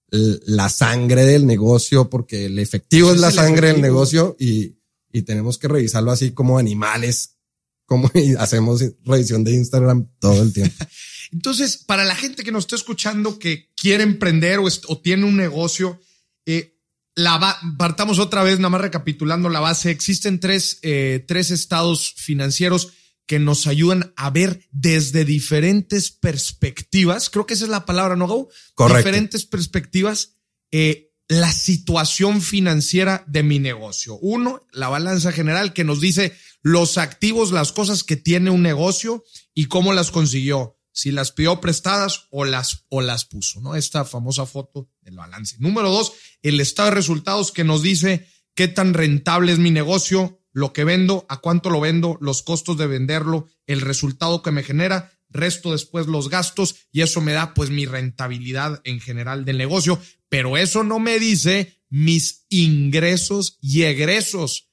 la 0.09 0.69
sangre 0.69 1.25
del 1.25 1.45
negocio, 1.45 2.09
porque 2.09 2.45
el 2.45 2.59
efectivo 2.59 3.11
es 3.11 3.19
la 3.19 3.31
sangre 3.31 3.73
del 3.73 3.81
negocio 3.81 4.35
y, 4.39 4.77
y 5.11 5.23
tenemos 5.23 5.57
que 5.57 5.67
revisarlo 5.67 6.11
así 6.11 6.31
como 6.31 6.57
animales, 6.57 7.37
como 7.85 8.09
hacemos 8.39 8.83
revisión 9.03 9.43
de 9.43 9.53
Instagram 9.53 10.07
todo 10.19 10.41
el 10.41 10.53
tiempo. 10.53 10.85
Entonces, 11.31 11.77
para 11.77 12.05
la 12.05 12.15
gente 12.15 12.43
que 12.43 12.51
nos 12.51 12.63
está 12.63 12.75
escuchando 12.75 13.37
que 13.37 13.71
quiere 13.75 14.03
emprender 14.03 14.59
o, 14.59 14.97
tiene 14.99 15.25
un 15.25 15.35
negocio, 15.35 15.99
eh, 16.45 16.77
la 17.15 17.57
partamos 17.77 18.19
otra 18.19 18.43
vez, 18.43 18.59
nada 18.59 18.69
más 18.69 18.81
recapitulando 18.81 19.49
la 19.49 19.59
base. 19.59 19.91
Existen 19.91 20.39
tres, 20.39 20.79
eh, 20.83 21.25
tres 21.27 21.51
estados 21.51 22.13
financieros 22.15 22.93
que 23.27 23.39
nos 23.39 23.67
ayudan 23.67 24.13
a 24.15 24.29
ver 24.29 24.67
desde 24.71 25.25
diferentes 25.25 26.11
perspectivas. 26.11 27.29
Creo 27.29 27.45
que 27.45 27.53
esa 27.53 27.65
es 27.65 27.69
la 27.69 27.85
palabra, 27.85 28.15
¿no, 28.15 28.27
Gau? 28.27 28.49
Correcto. 28.73 28.97
Diferentes 28.97 29.45
perspectivas. 29.45 30.37
Eh, 30.71 31.11
la 31.27 31.51
situación 31.51 32.41
financiera 32.41 33.25
de 33.27 33.43
mi 33.43 33.59
negocio. 33.59 34.17
Uno, 34.21 34.65
la 34.71 34.87
balanza 34.87 35.31
general 35.33 35.73
que 35.73 35.83
nos 35.83 35.99
dice 35.99 36.33
los 36.61 36.97
activos, 36.97 37.51
las 37.51 37.73
cosas 37.73 38.03
que 38.03 38.15
tiene 38.15 38.49
un 38.49 38.61
negocio 38.61 39.23
y 39.53 39.65
cómo 39.65 39.93
las 39.93 40.09
consiguió. 40.09 40.77
Si 40.93 41.11
las 41.11 41.31
pidió 41.31 41.61
prestadas 41.61 42.27
o 42.31 42.45
las, 42.45 42.85
o 42.89 43.01
las 43.01 43.25
puso, 43.25 43.61
¿no? 43.61 43.75
Esta 43.75 44.03
famosa 44.05 44.45
foto 44.45 44.89
del 45.01 45.15
balance. 45.15 45.57
Número 45.59 45.91
dos, 45.91 46.13
el 46.41 46.59
estado 46.59 46.89
de 46.89 46.95
resultados 46.95 47.51
que 47.51 47.63
nos 47.63 47.83
dice 47.83 48.27
qué 48.55 48.67
tan 48.67 48.93
rentable 48.93 49.51
es 49.51 49.59
mi 49.59 49.69
negocio, 49.69 50.36
lo 50.57 50.73
que 50.73 50.83
vendo, 50.83 51.23
a 51.29 51.37
cuánto 51.37 51.69
lo 51.69 51.79
vendo, 51.79 52.17
los 52.19 52.41
costos 52.41 52.79
de 52.79 52.87
venderlo, 52.87 53.47
el 53.67 53.79
resultado 53.79 54.41
que 54.41 54.49
me 54.49 54.63
genera, 54.63 55.13
resto 55.29 55.71
después 55.71 56.07
los 56.07 56.31
gastos 56.31 56.87
y 56.91 57.01
eso 57.01 57.21
me 57.21 57.33
da 57.33 57.53
pues 57.53 57.69
mi 57.69 57.85
rentabilidad 57.85 58.81
en 58.83 58.99
general 58.99 59.45
del 59.45 59.59
negocio, 59.59 60.01
pero 60.29 60.57
eso 60.57 60.83
no 60.83 60.97
me 60.97 61.19
dice 61.19 61.77
mis 61.89 62.47
ingresos 62.49 63.59
y 63.61 63.83
egresos. 63.83 64.71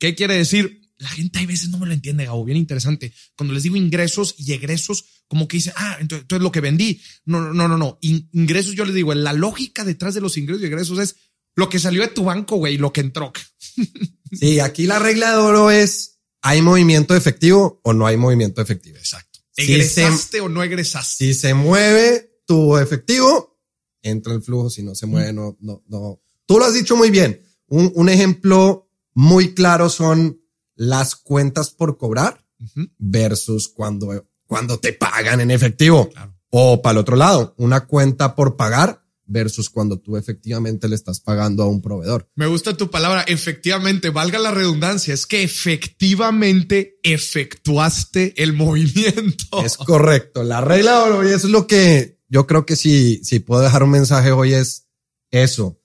¿Qué 0.00 0.16
quiere 0.16 0.34
decir? 0.34 0.80
La 0.98 1.10
gente 1.10 1.38
a 1.38 1.46
veces 1.46 1.68
no 1.68 1.78
me 1.78 1.86
lo 1.86 1.92
entiende, 1.92 2.24
Gabo, 2.24 2.44
bien 2.44 2.58
interesante. 2.58 3.14
Cuando 3.36 3.54
les 3.54 3.62
digo 3.62 3.76
ingresos 3.76 4.34
y 4.36 4.52
egresos, 4.52 5.04
como 5.28 5.46
que 5.46 5.58
dice, 5.58 5.72
ah, 5.76 5.98
entonces, 6.00 6.22
entonces 6.22 6.42
lo 6.42 6.50
que 6.50 6.60
vendí. 6.60 7.00
No, 7.24 7.52
no, 7.52 7.68
no, 7.68 7.78
no. 7.78 8.00
ingresos 8.00 8.74
yo 8.74 8.84
les 8.84 8.96
digo, 8.96 9.14
la 9.14 9.32
lógica 9.32 9.84
detrás 9.84 10.12
de 10.12 10.22
los 10.22 10.36
ingresos 10.36 10.64
y 10.64 10.66
egresos 10.66 10.98
es 10.98 11.14
lo 11.54 11.68
que 11.68 11.78
salió 11.78 12.02
de 12.02 12.08
tu 12.08 12.24
banco, 12.24 12.56
güey, 12.56 12.78
lo 12.78 12.92
que 12.92 13.02
entró. 13.02 13.32
Sí, 14.32 14.60
aquí 14.60 14.86
la 14.86 14.98
regla 14.98 15.32
de 15.32 15.36
oro 15.38 15.70
es, 15.70 16.18
¿hay 16.42 16.62
movimiento 16.62 17.14
efectivo 17.14 17.80
o 17.82 17.92
no 17.92 18.06
hay 18.06 18.16
movimiento 18.16 18.60
efectivo? 18.62 18.96
Exacto. 18.98 19.40
¿Egresaste 19.56 20.40
o 20.40 20.48
no 20.48 20.62
egresaste? 20.62 21.26
Si 21.26 21.34
se 21.34 21.54
mueve 21.54 22.42
tu 22.46 22.76
efectivo, 22.78 23.60
entra 24.02 24.32
el 24.34 24.42
flujo. 24.42 24.70
Si 24.70 24.82
no 24.82 24.94
se 24.94 25.06
mueve, 25.06 25.32
no, 25.32 25.56
no, 25.60 25.82
no. 25.88 26.20
Tú 26.46 26.58
lo 26.58 26.64
has 26.64 26.74
dicho 26.74 26.96
muy 26.96 27.10
bien. 27.10 27.42
Un, 27.66 27.92
un 27.94 28.08
ejemplo 28.08 28.90
muy 29.14 29.54
claro 29.54 29.88
son 29.90 30.40
las 30.74 31.14
cuentas 31.14 31.70
por 31.70 31.98
cobrar 31.98 32.46
versus 32.98 33.68
cuando, 33.68 34.26
cuando 34.46 34.78
te 34.78 34.92
pagan 34.92 35.40
en 35.40 35.50
efectivo. 35.50 36.10
O 36.50 36.82
para 36.82 36.92
el 36.92 36.98
otro 36.98 37.16
lado, 37.16 37.54
una 37.58 37.86
cuenta 37.86 38.34
por 38.34 38.56
pagar 38.56 38.99
versus 39.30 39.70
cuando 39.70 39.98
tú 39.98 40.16
efectivamente 40.16 40.88
le 40.88 40.96
estás 40.96 41.20
pagando 41.20 41.62
a 41.62 41.68
un 41.68 41.80
proveedor. 41.80 42.28
Me 42.34 42.46
gusta 42.46 42.76
tu 42.76 42.90
palabra, 42.90 43.22
efectivamente, 43.22 44.10
valga 44.10 44.38
la 44.38 44.50
redundancia, 44.50 45.14
es 45.14 45.24
que 45.26 45.42
efectivamente 45.42 46.98
efectuaste 47.02 48.34
el 48.42 48.52
movimiento. 48.54 49.64
Es 49.64 49.76
correcto, 49.76 50.42
la 50.42 50.60
regla 50.60 51.04
hoy 51.04 51.28
es 51.28 51.44
lo 51.44 51.66
que 51.66 52.18
yo 52.28 52.46
creo 52.46 52.66
que 52.66 52.76
si, 52.76 53.24
si 53.24 53.38
puedo 53.40 53.62
dejar 53.62 53.82
un 53.82 53.90
mensaje 53.90 54.32
hoy 54.32 54.52
es 54.52 54.88
eso. 55.30 55.80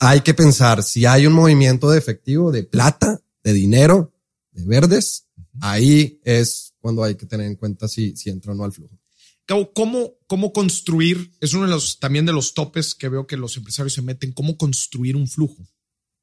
Hay 0.00 0.20
que 0.20 0.34
pensar 0.34 0.82
si 0.82 1.06
hay 1.06 1.26
un 1.26 1.32
movimiento 1.32 1.90
de 1.90 1.98
efectivo, 1.98 2.52
de 2.52 2.64
plata, 2.64 3.20
de 3.42 3.52
dinero, 3.52 4.12
de 4.52 4.64
verdes, 4.64 5.26
ahí 5.60 6.20
es 6.24 6.74
cuando 6.80 7.02
hay 7.04 7.14
que 7.14 7.26
tener 7.26 7.46
en 7.46 7.56
cuenta 7.56 7.88
si, 7.88 8.16
si 8.16 8.30
entra 8.30 8.52
o 8.52 8.54
no 8.54 8.64
al 8.64 8.72
flujo. 8.72 8.98
¿Cómo, 9.48 10.14
cómo 10.26 10.52
construir? 10.52 11.32
Es 11.40 11.54
uno 11.54 11.64
de 11.64 11.70
los 11.70 11.98
también 11.98 12.26
de 12.26 12.32
los 12.32 12.52
topes 12.52 12.94
que 12.94 13.08
veo 13.08 13.26
que 13.26 13.38
los 13.38 13.56
empresarios 13.56 13.94
se 13.94 14.02
meten. 14.02 14.32
¿Cómo 14.32 14.58
construir 14.58 15.16
un 15.16 15.26
flujo? 15.26 15.66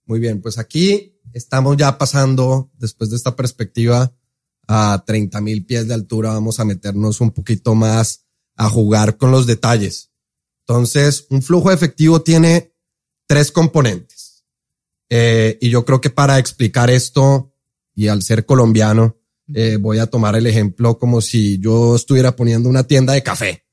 Muy 0.05 0.19
bien, 0.19 0.41
pues 0.41 0.59
aquí 0.59 1.19
estamos 1.33 1.75
ya 1.77 1.97
pasando 1.97 2.71
después 2.77 3.09
de 3.09 3.15
esta 3.15 3.35
perspectiva 3.35 4.15
a 4.67 5.03
30 5.05 5.41
mil 5.41 5.65
pies 5.65 5.87
de 5.87 5.95
altura. 5.95 6.33
Vamos 6.33 6.59
a 6.59 6.65
meternos 6.65 7.19
un 7.19 7.31
poquito 7.31 7.73
más 7.73 8.25
a 8.55 8.69
jugar 8.69 9.17
con 9.17 9.31
los 9.31 9.47
detalles. 9.47 10.11
Entonces, 10.67 11.25
un 11.31 11.41
flujo 11.41 11.71
efectivo 11.71 12.21
tiene 12.21 12.75
tres 13.27 13.51
componentes. 13.51 14.45
Eh, 15.09 15.57
y 15.61 15.69
yo 15.69 15.85
creo 15.85 16.01
que 16.01 16.09
para 16.09 16.37
explicar 16.37 16.89
esto 16.91 17.53
y 17.95 18.07
al 18.07 18.21
ser 18.21 18.45
colombiano, 18.45 19.17
eh, 19.53 19.77
voy 19.79 19.99
a 19.99 20.07
tomar 20.07 20.35
el 20.35 20.47
ejemplo 20.47 20.97
como 20.97 21.21
si 21.21 21.59
yo 21.59 21.95
estuviera 21.95 22.35
poniendo 22.35 22.69
una 22.69 22.83
tienda 22.83 23.13
de 23.13 23.23
café. 23.23 23.63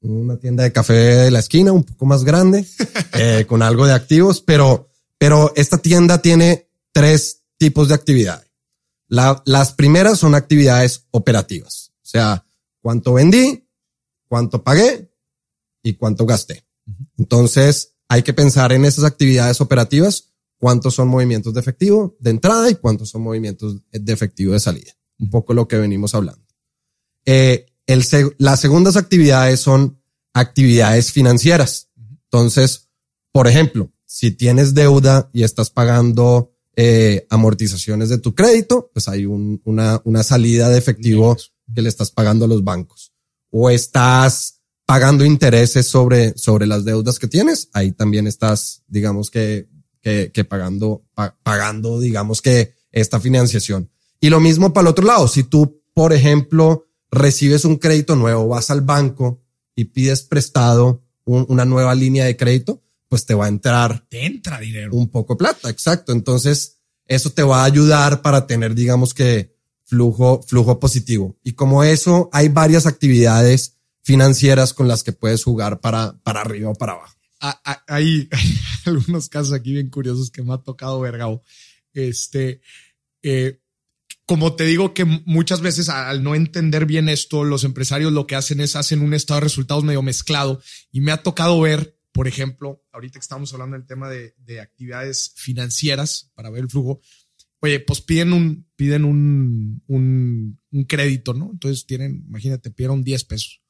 Una 0.00 0.36
tienda 0.36 0.64
de 0.64 0.72
café 0.72 0.94
de 0.94 1.30
la 1.30 1.38
esquina, 1.38 1.70
un 1.70 1.84
poco 1.84 2.06
más 2.06 2.24
grande, 2.24 2.66
eh, 3.14 3.44
con 3.46 3.62
algo 3.62 3.86
de 3.86 3.92
activos, 3.92 4.40
pero, 4.40 4.90
pero 5.18 5.52
esta 5.54 5.78
tienda 5.78 6.20
tiene 6.20 6.68
tres 6.92 7.42
tipos 7.56 7.88
de 7.88 7.94
actividades. 7.94 8.50
las 9.08 9.72
primeras 9.74 10.18
son 10.18 10.34
actividades 10.34 11.06
operativas. 11.12 11.92
O 11.98 12.06
sea, 12.06 12.44
cuánto 12.80 13.14
vendí, 13.14 13.68
cuánto 14.26 14.64
pagué 14.64 15.12
y 15.84 15.94
cuánto 15.94 16.26
gasté. 16.26 16.64
Entonces, 17.16 17.94
hay 18.08 18.24
que 18.24 18.32
pensar 18.32 18.72
en 18.72 18.84
esas 18.84 19.04
actividades 19.04 19.60
operativas, 19.60 20.32
cuántos 20.58 20.94
son 20.94 21.06
movimientos 21.06 21.54
de 21.54 21.60
efectivo 21.60 22.16
de 22.18 22.30
entrada 22.30 22.68
y 22.68 22.74
cuántos 22.74 23.10
son 23.10 23.22
movimientos 23.22 23.82
de 23.92 24.12
efectivo 24.12 24.52
de 24.52 24.60
salida 24.60 24.92
un 25.22 25.30
poco 25.30 25.54
lo 25.54 25.68
que 25.68 25.78
venimos 25.78 26.14
hablando. 26.14 26.44
Eh, 27.24 27.66
el, 27.86 28.04
las 28.38 28.60
segundas 28.60 28.96
actividades 28.96 29.60
son 29.60 30.02
actividades 30.34 31.12
financieras. 31.12 31.90
Entonces, 32.24 32.88
por 33.30 33.46
ejemplo, 33.46 33.92
si 34.04 34.32
tienes 34.32 34.74
deuda 34.74 35.30
y 35.32 35.44
estás 35.44 35.70
pagando 35.70 36.52
eh, 36.74 37.26
amortizaciones 37.30 38.08
de 38.08 38.18
tu 38.18 38.34
crédito, 38.34 38.90
pues 38.92 39.08
hay 39.08 39.26
una, 39.26 40.02
una 40.04 40.22
salida 40.22 40.68
de 40.68 40.78
efectivo 40.78 41.36
que 41.72 41.82
le 41.82 41.88
estás 41.88 42.10
pagando 42.10 42.44
a 42.46 42.48
los 42.48 42.64
bancos. 42.64 43.12
O 43.50 43.70
estás 43.70 44.60
pagando 44.84 45.24
intereses 45.24 45.86
sobre, 45.86 46.36
sobre 46.36 46.66
las 46.66 46.84
deudas 46.84 47.18
que 47.18 47.28
tienes, 47.28 47.68
ahí 47.72 47.92
también 47.92 48.26
estás, 48.26 48.82
digamos 48.88 49.30
que, 49.30 49.68
que, 50.00 50.32
que 50.34 50.44
pagando, 50.44 51.04
pagando, 51.44 52.00
digamos 52.00 52.42
que 52.42 52.74
esta 52.90 53.20
financiación. 53.20 53.91
Y 54.22 54.30
lo 54.30 54.38
mismo 54.38 54.72
para 54.72 54.82
el 54.82 54.92
otro 54.92 55.04
lado. 55.04 55.26
Si 55.26 55.42
tú, 55.42 55.82
por 55.92 56.12
ejemplo, 56.12 56.86
recibes 57.10 57.64
un 57.64 57.76
crédito 57.76 58.14
nuevo, 58.14 58.46
vas 58.46 58.70
al 58.70 58.80
banco 58.80 59.42
y 59.74 59.86
pides 59.86 60.22
prestado 60.22 61.02
una 61.24 61.64
nueva 61.64 61.92
línea 61.96 62.24
de 62.24 62.36
crédito, 62.36 62.80
pues 63.08 63.26
te 63.26 63.34
va 63.34 63.46
a 63.46 63.48
entrar. 63.48 64.06
Te 64.08 64.24
entra 64.24 64.60
dinero. 64.60 64.94
Un 64.94 65.10
poco 65.10 65.36
plata, 65.36 65.68
exacto. 65.68 66.12
Entonces, 66.12 66.78
eso 67.06 67.30
te 67.30 67.42
va 67.42 67.62
a 67.62 67.64
ayudar 67.64 68.22
para 68.22 68.46
tener, 68.46 68.76
digamos 68.76 69.12
que, 69.12 69.56
flujo, 69.82 70.40
flujo 70.46 70.78
positivo. 70.78 71.36
Y 71.42 71.54
como 71.54 71.82
eso, 71.82 72.30
hay 72.32 72.48
varias 72.48 72.86
actividades 72.86 73.80
financieras 74.02 74.72
con 74.72 74.86
las 74.86 75.02
que 75.02 75.12
puedes 75.12 75.42
jugar 75.42 75.80
para, 75.80 76.16
para 76.22 76.42
arriba 76.42 76.70
o 76.70 76.74
para 76.74 76.92
abajo. 76.92 77.16
Ah, 77.40 77.60
ah, 77.64 77.82
hay, 77.88 78.28
algunos 78.86 79.28
casos 79.28 79.52
aquí 79.52 79.72
bien 79.72 79.90
curiosos 79.90 80.30
que 80.30 80.44
me 80.44 80.54
ha 80.54 80.58
tocado 80.58 81.00
ver, 81.00 81.18
Este, 81.92 82.60
eh, 83.24 83.61
como 84.32 84.56
te 84.56 84.64
digo 84.64 84.94
que 84.94 85.04
muchas 85.04 85.60
veces 85.60 85.90
al 85.90 86.22
no 86.22 86.34
entender 86.34 86.86
bien 86.86 87.10
esto, 87.10 87.44
los 87.44 87.64
empresarios 87.64 88.14
lo 88.14 88.26
que 88.26 88.34
hacen 88.34 88.62
es 88.62 88.76
hacen 88.76 89.02
un 89.02 89.12
estado 89.12 89.40
de 89.40 89.44
resultados 89.44 89.84
medio 89.84 90.00
mezclado 90.00 90.62
y 90.90 91.02
me 91.02 91.12
ha 91.12 91.22
tocado 91.22 91.60
ver, 91.60 91.98
por 92.12 92.26
ejemplo, 92.26 92.82
ahorita 92.92 93.18
que 93.18 93.24
estamos 93.24 93.52
hablando 93.52 93.76
del 93.76 93.86
tema 93.86 94.08
de, 94.08 94.32
actividades 94.58 95.34
financieras 95.36 96.32
para 96.32 96.48
ver 96.48 96.62
el 96.62 96.70
flujo, 96.70 97.02
oye, 97.60 97.78
pues 97.80 98.00
piden 98.00 98.32
un, 98.32 98.66
piden 98.74 99.04
un, 99.04 99.82
un, 99.86 100.84
crédito, 100.86 101.34
¿no? 101.34 101.50
Entonces 101.52 101.84
tienen, 101.84 102.24
imagínate, 102.26 102.70
pidieron 102.70 103.04
10 103.04 103.24
pesos. 103.24 103.60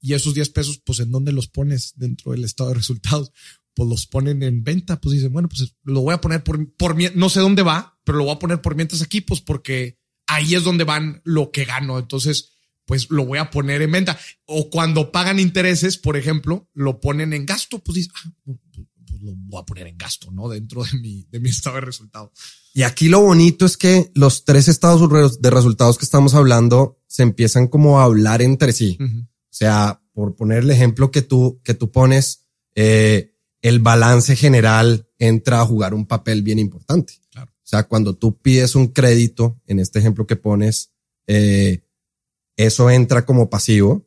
Y 0.00 0.14
esos 0.14 0.34
10 0.34 0.50
pesos, 0.50 0.82
pues, 0.84 0.98
¿en 0.98 1.12
dónde 1.12 1.30
los 1.30 1.46
pones 1.46 1.92
dentro 1.94 2.32
del 2.32 2.42
estado 2.42 2.70
de 2.70 2.74
resultados? 2.74 3.30
Pues 3.74 3.88
los 3.88 4.06
ponen 4.06 4.42
en 4.42 4.62
venta, 4.62 5.00
pues 5.00 5.14
dicen, 5.14 5.32
bueno, 5.32 5.48
pues 5.48 5.74
lo 5.84 6.02
voy 6.02 6.14
a 6.14 6.20
poner 6.20 6.44
por, 6.44 6.74
por, 6.74 6.96
no 7.16 7.28
sé 7.28 7.40
dónde 7.40 7.62
va, 7.62 7.98
pero 8.04 8.18
lo 8.18 8.24
voy 8.24 8.34
a 8.34 8.38
poner 8.38 8.60
por 8.60 8.74
mientras 8.74 9.02
aquí, 9.02 9.20
pues 9.20 9.40
porque 9.40 9.98
ahí 10.26 10.54
es 10.54 10.64
donde 10.64 10.84
van 10.84 11.20
lo 11.24 11.50
que 11.50 11.64
gano. 11.64 11.98
Entonces, 11.98 12.52
pues 12.84 13.10
lo 13.10 13.24
voy 13.24 13.38
a 13.38 13.50
poner 13.50 13.82
en 13.82 13.92
venta. 13.92 14.18
O 14.46 14.70
cuando 14.70 15.12
pagan 15.12 15.38
intereses, 15.38 15.98
por 15.98 16.16
ejemplo, 16.16 16.68
lo 16.74 17.00
ponen 17.00 17.32
en 17.32 17.46
gasto, 17.46 17.78
pues 17.78 17.96
dices, 17.96 18.12
ah, 18.16 18.30
pues, 18.44 18.58
pues, 19.06 19.22
lo 19.22 19.32
voy 19.34 19.60
a 19.60 19.64
poner 19.64 19.86
en 19.86 19.96
gasto, 19.96 20.30
¿no? 20.30 20.48
Dentro 20.48 20.84
de 20.84 20.98
mi, 20.98 21.26
de 21.30 21.40
mi 21.40 21.48
estado 21.50 21.76
de 21.76 21.82
resultados. 21.82 22.32
Y 22.74 22.82
aquí 22.82 23.08
lo 23.08 23.20
bonito 23.20 23.66
es 23.66 23.76
que 23.76 24.10
los 24.14 24.44
tres 24.44 24.68
estados 24.68 25.40
de 25.40 25.50
resultados 25.50 25.98
que 25.98 26.04
estamos 26.04 26.34
hablando 26.34 27.00
se 27.06 27.22
empiezan 27.22 27.68
como 27.68 28.00
a 28.00 28.04
hablar 28.04 28.42
entre 28.42 28.72
sí. 28.72 28.98
O 29.00 29.54
sea, 29.54 30.02
por 30.12 30.34
poner 30.34 30.58
el 30.58 30.70
ejemplo 30.70 31.10
que 31.10 31.22
tú, 31.22 31.60
que 31.62 31.74
tú 31.74 31.90
pones, 31.90 32.46
eh, 32.74 33.31
el 33.62 33.78
balance 33.78 34.36
general 34.36 35.08
entra 35.18 35.60
a 35.60 35.66
jugar 35.66 35.94
un 35.94 36.06
papel 36.06 36.42
bien 36.42 36.58
importante. 36.58 37.14
O 37.36 37.46
sea, 37.72 37.84
cuando 37.84 38.14
tú 38.14 38.36
pides 38.36 38.74
un 38.74 38.88
crédito, 38.88 39.58
en 39.66 39.78
este 39.78 39.98
ejemplo 39.98 40.26
que 40.26 40.36
pones, 40.36 40.90
eh, 41.26 41.80
eso 42.56 42.90
entra 42.90 43.24
como 43.24 43.48
pasivo 43.48 44.06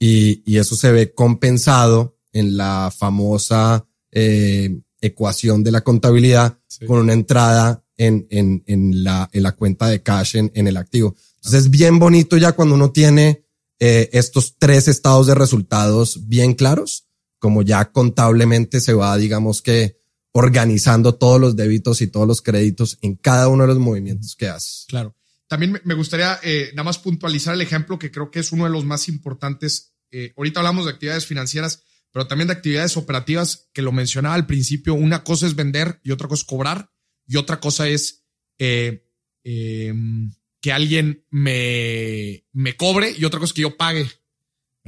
y, 0.00 0.42
y, 0.44 0.58
eso 0.58 0.74
se 0.74 0.90
ve 0.90 1.14
compensado 1.14 2.18
en 2.32 2.56
la 2.56 2.92
famosa 2.96 3.86
eh, 4.10 4.80
ecuación 5.00 5.62
de 5.62 5.70
la 5.70 5.82
contabilidad 5.82 6.58
con 6.86 6.98
una 7.00 7.12
entrada 7.12 7.84
en, 7.96 8.26
en, 8.30 8.64
en, 8.66 9.04
la, 9.04 9.28
en 9.32 9.42
la 9.42 9.52
cuenta 9.52 9.88
de 9.88 10.02
cash 10.02 10.36
en, 10.36 10.50
en 10.54 10.66
el 10.66 10.76
activo. 10.76 11.14
Entonces 11.36 11.64
es 11.64 11.70
bien 11.70 11.98
bonito 11.98 12.36
ya 12.36 12.52
cuando 12.52 12.74
uno 12.74 12.90
tiene 12.90 13.44
eh, 13.80 14.08
estos 14.12 14.56
tres 14.58 14.88
estados 14.88 15.26
de 15.26 15.34
resultados 15.34 16.26
bien 16.26 16.54
claros, 16.54 17.07
como 17.38 17.62
ya 17.62 17.90
contablemente 17.92 18.80
se 18.80 18.92
va, 18.92 19.16
digamos 19.16 19.62
que 19.62 19.98
organizando 20.32 21.14
todos 21.16 21.40
los 21.40 21.56
débitos 21.56 22.00
y 22.00 22.06
todos 22.06 22.26
los 22.26 22.42
créditos 22.42 22.98
en 23.02 23.16
cada 23.16 23.48
uno 23.48 23.64
de 23.64 23.68
los 23.68 23.78
movimientos 23.78 24.36
que 24.36 24.48
haces. 24.48 24.84
Claro. 24.88 25.14
También 25.48 25.80
me 25.84 25.94
gustaría 25.94 26.38
eh, 26.42 26.70
nada 26.74 26.84
más 26.84 26.98
puntualizar 26.98 27.54
el 27.54 27.62
ejemplo 27.62 27.98
que 27.98 28.10
creo 28.10 28.30
que 28.30 28.40
es 28.40 28.52
uno 28.52 28.64
de 28.64 28.70
los 28.70 28.84
más 28.84 29.08
importantes. 29.08 29.94
Eh, 30.10 30.32
ahorita 30.36 30.60
hablamos 30.60 30.84
de 30.84 30.92
actividades 30.92 31.26
financieras, 31.26 31.82
pero 32.12 32.26
también 32.26 32.48
de 32.48 32.52
actividades 32.52 32.96
operativas 32.96 33.68
que 33.72 33.82
lo 33.82 33.90
mencionaba 33.90 34.34
al 34.34 34.46
principio. 34.46 34.94
Una 34.94 35.24
cosa 35.24 35.46
es 35.46 35.54
vender 35.54 36.00
y 36.04 36.10
otra 36.10 36.28
cosa 36.28 36.42
es 36.42 36.46
cobrar 36.46 36.90
y 37.26 37.36
otra 37.36 37.60
cosa 37.60 37.88
es 37.88 38.26
eh, 38.58 39.06
em, 39.42 40.34
que 40.60 40.72
alguien 40.72 41.24
me, 41.30 42.44
me 42.52 42.76
cobre 42.76 43.14
y 43.16 43.24
otra 43.24 43.40
cosa 43.40 43.50
es 43.50 43.54
que 43.54 43.62
yo 43.62 43.76
pague, 43.76 44.06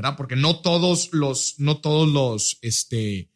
¿verdad? 0.00 0.16
Porque 0.16 0.34
no 0.34 0.62
todos 0.62 1.10
los, 1.12 1.56
no 1.58 1.82
todos 1.82 2.08
los, 2.08 2.58
este, 2.62 3.30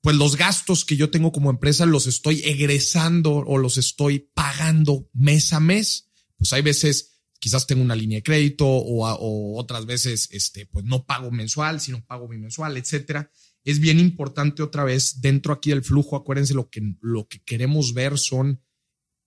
pues 0.00 0.16
los 0.16 0.36
gastos 0.36 0.86
que 0.86 0.96
yo 0.96 1.10
tengo 1.10 1.32
como 1.32 1.50
empresa 1.50 1.84
los 1.84 2.06
estoy 2.06 2.40
egresando 2.46 3.34
o 3.34 3.58
los 3.58 3.76
estoy 3.76 4.30
pagando 4.32 5.10
mes 5.12 5.52
a 5.52 5.60
mes. 5.60 6.10
Pues 6.38 6.54
hay 6.54 6.62
veces 6.62 7.20
quizás 7.38 7.66
tengo 7.66 7.82
una 7.82 7.94
línea 7.94 8.16
de 8.16 8.22
crédito 8.22 8.66
o, 8.66 9.60
otras 9.60 9.84
veces, 9.84 10.30
este, 10.32 10.64
pues 10.64 10.86
no 10.86 11.04
pago 11.04 11.30
mensual, 11.30 11.78
sino 11.78 12.02
pago 12.06 12.26
bimensual, 12.26 12.78
etcétera. 12.78 13.30
Es 13.62 13.78
bien 13.78 14.00
importante 14.00 14.62
otra 14.62 14.84
vez 14.84 15.20
dentro 15.20 15.52
aquí 15.52 15.70
del 15.70 15.84
flujo. 15.84 16.16
Acuérdense 16.16 16.54
lo 16.54 16.70
que, 16.70 16.80
lo 17.02 17.28
que 17.28 17.42
queremos 17.42 17.92
ver 17.92 18.16
son 18.16 18.62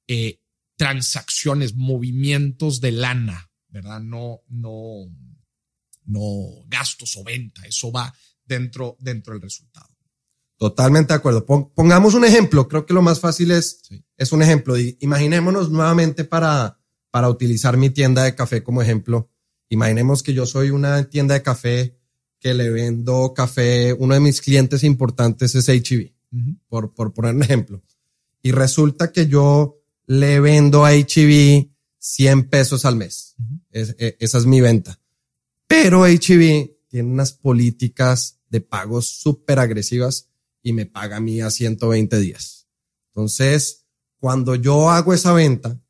eh, 0.08 0.41
transacciones, 0.78 1.75
movimientos 1.75 2.82
de 2.82 2.91
lana, 2.91 3.51
¿verdad? 3.67 4.01
No, 4.01 4.41
no, 4.47 5.12
no 6.05 6.63
gastos 6.67 7.15
o 7.17 7.23
venta. 7.23 7.65
Eso 7.65 7.91
va 7.91 8.13
dentro, 8.45 8.97
dentro 8.99 9.33
del 9.33 9.41
resultado. 9.41 9.89
Totalmente 10.57 11.13
de 11.13 11.17
acuerdo. 11.17 11.45
Pongamos 11.45 12.13
un 12.13 12.23
ejemplo. 12.23 12.67
Creo 12.67 12.85
que 12.85 12.93
lo 12.93 13.01
más 13.01 13.19
fácil 13.19 13.51
es, 13.51 13.81
es 14.17 14.31
un 14.31 14.41
ejemplo. 14.41 14.75
Imaginémonos 14.77 15.69
nuevamente 15.69 16.23
para, 16.23 16.79
para 17.11 17.29
utilizar 17.29 17.75
mi 17.75 17.89
tienda 17.89 18.23
de 18.23 18.35
café 18.35 18.63
como 18.63 18.81
ejemplo. 18.81 19.29
Imaginemos 19.69 20.23
que 20.23 20.33
yo 20.33 20.45
soy 20.45 20.69
una 20.69 21.09
tienda 21.09 21.33
de 21.33 21.41
café 21.41 21.99
que 22.39 22.53
le 22.53 22.69
vendo 22.69 23.33
café. 23.33 23.93
Uno 23.93 24.13
de 24.13 24.21
mis 24.21 24.39
clientes 24.39 24.83
importantes 24.83 25.55
es 25.55 25.67
HB, 25.67 26.13
por, 26.67 26.93
por 26.93 27.13
poner 27.13 27.35
un 27.35 27.43
ejemplo. 27.43 27.83
Y 28.41 28.51
resulta 28.51 29.11
que 29.11 29.27
yo 29.27 29.81
le 30.05 30.39
vendo 30.39 30.85
a 30.85 30.91
HB 30.91 31.69
100 31.97 32.49
pesos 32.49 32.85
al 32.85 32.95
mes. 32.95 33.35
E, 33.71 34.15
esa 34.19 34.37
es 34.37 34.45
mi 34.45 34.61
venta. 34.61 34.99
Pero 35.67 36.06
HB 36.06 36.88
tiene 36.88 37.10
unas 37.10 37.34
políticas 37.34 38.39
de 38.49 38.62
pagos 38.62 39.08
súper 39.08 39.60
agresivas 39.60 40.30
y 40.62 40.73
me 40.73 40.86
paga 40.86 41.17
a 41.17 41.21
mí 41.21 41.41
a 41.41 41.49
120 41.49 42.19
días. 42.19 42.67
Entonces, 43.13 43.86
cuando 44.19 44.56
yo 44.56 44.89
hago 44.89 45.13
esa 45.13 45.34
venta, 45.34 45.82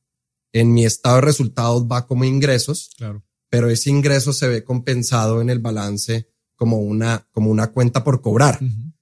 en 0.51 0.73
mi 0.73 0.85
estado 0.85 1.17
de 1.17 1.21
resultados 1.21 1.83
va 1.83 2.07
como 2.07 2.23
ingresos, 2.23 2.91
claro. 2.97 3.23
pero 3.49 3.69
ese 3.69 3.89
ingreso 3.89 4.33
se 4.33 4.47
ve 4.47 4.63
compensado 4.63 5.41
en 5.41 5.49
el 5.49 5.59
balance 5.59 6.29
como 6.55 6.79
una, 6.79 7.27
como 7.31 7.51
una 7.51 7.71
cuenta 7.71 8.03
por 8.03 8.21
cobrar. 8.21 8.59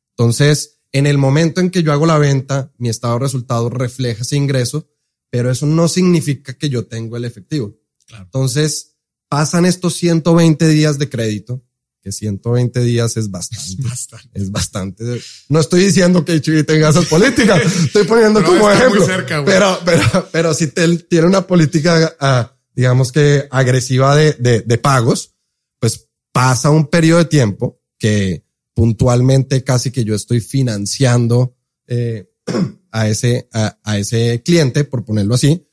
Entonces, 0.10 0.82
en 0.92 1.08
el 1.08 1.18
momento 1.18 1.62
en 1.62 1.70
que 1.70 1.84
yo 1.84 1.92
hago 1.92 2.06
la 2.06 2.18
venta, 2.18 2.72
mi 2.78 2.90
estado 2.90 3.16
de 3.16 3.22
resultados 3.22 3.72
refleja 3.72 4.22
ese 4.22 4.36
ingreso, 4.36 4.90
pero 5.30 5.50
eso 5.50 5.66
no 5.66 5.88
significa 5.88 6.54
que 6.58 6.70
yo 6.70 6.86
tengo 6.86 7.18
el 7.18 7.26
efectivo. 7.26 7.76
Claro. 8.06 8.26
Entonces, 8.26 8.92
pasan 9.34 9.65
estos 9.65 9.96
120 9.96 10.67
días 10.67 11.00
de 11.00 11.10
crédito 11.10 11.63
que 12.04 12.12
120 12.12 12.82
días 12.82 13.17
es 13.17 13.32
bastante. 13.32 14.30
Es 14.36 14.52
bastante. 14.52 15.04
No 15.50 15.60
estoy 15.60 15.86
diciendo 15.86 16.24
que 16.24 16.39
Chibi 16.39 16.63
tenga 16.63 16.89
esas 16.89 17.08
políticas, 17.08 17.60
estoy 17.84 18.04
poniendo 18.04 18.43
como 18.43 18.69
ejemplo. 18.69 19.08
pero, 19.43 19.80
pero, 19.84 20.30
pero 20.32 20.54
si 20.54 20.67
tiene 20.67 21.26
una 21.26 21.48
política, 21.48 22.15
ah, 22.19 22.56
digamos 22.76 23.12
que 23.12 23.48
agresiva 23.50 24.15
de, 24.15 24.34
de, 24.34 24.78
pagos, 24.78 25.34
pues 25.80 26.10
pasa 26.32 26.69
un 26.69 26.86
periodo 26.86 27.17
de 27.17 27.26
tiempo 27.26 27.82
que 27.98 28.46
puntualmente 28.76 29.63
casi 29.63 29.89
que 29.89 30.04
yo 30.04 30.13
estoy 30.13 30.41
financiando 30.41 31.58
eh, 31.88 32.30
a 32.91 33.08
ese, 33.08 33.50
a, 33.52 33.80
a, 33.82 33.98
ese 33.98 34.43
cliente, 34.43 34.84
por 34.84 35.04
ponerlo 35.04 35.34
así. 35.34 35.65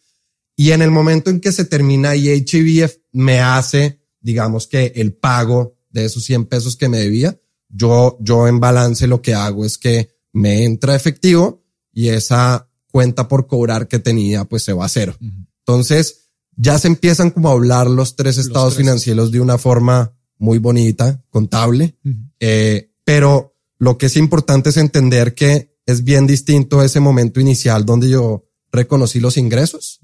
Y 0.57 0.71
en 0.71 0.81
el 0.81 0.91
momento 0.91 1.29
en 1.29 1.43
que 1.43 1.53
se 1.53 1.67
termina 1.67 2.17
y 2.17 2.31
HBF 2.43 3.00
me 3.13 3.41
hace, 3.41 4.01
digamos 4.21 4.67
que 4.67 4.93
el 4.97 5.13
pago 5.13 5.77
de 5.91 6.05
esos 6.05 6.25
100 6.25 6.47
pesos 6.47 6.77
que 6.77 6.89
me 6.89 6.99
debía, 6.99 7.39
yo, 7.69 8.19
yo 8.21 8.49
en 8.49 8.61
balance 8.61 9.07
lo 9.07 9.23
que 9.23 9.35
hago 9.35 9.65
es 9.65 9.79
que 9.79 10.11
me 10.33 10.65
entra 10.65 10.95
efectivo 10.95 11.65
y 11.93 12.09
esa 12.09 12.69
cuenta 12.91 13.29
por 13.29 13.47
cobrar 13.47 13.89
que 13.89 13.99
tenía 13.99 14.45
pues 14.45 14.63
se 14.63 14.73
va 14.73 14.87
a 14.87 14.89
cero. 14.89 15.17
Entonces 15.61 16.31
ya 16.57 16.79
se 16.79 16.89
empiezan 16.89 17.31
como 17.31 17.49
a 17.49 17.53
hablar 17.53 17.89
los 17.89 18.17
tres 18.17 18.39
estados 18.39 18.77
financieros 18.77 19.31
de 19.31 19.41
una 19.41 19.59
forma 19.59 20.17
muy 20.39 20.59
bonita, 20.59 21.23
contable, 21.31 21.97
eh, 22.39 22.93
pero 23.05 23.57
lo 23.79 23.99
que 23.99 24.07
es 24.07 24.17
importante 24.17 24.71
es 24.71 24.77
entender 24.77 25.35
que 25.35 25.79
es 25.87 26.05
bien 26.05 26.27
distinto 26.27 26.83
ese 26.83 27.01
momento 27.01 27.41
inicial 27.41 27.85
donde 27.85 28.09
yo 28.11 28.47
reconocí 28.73 29.21
los 29.21 29.37
ingresos 29.37 30.01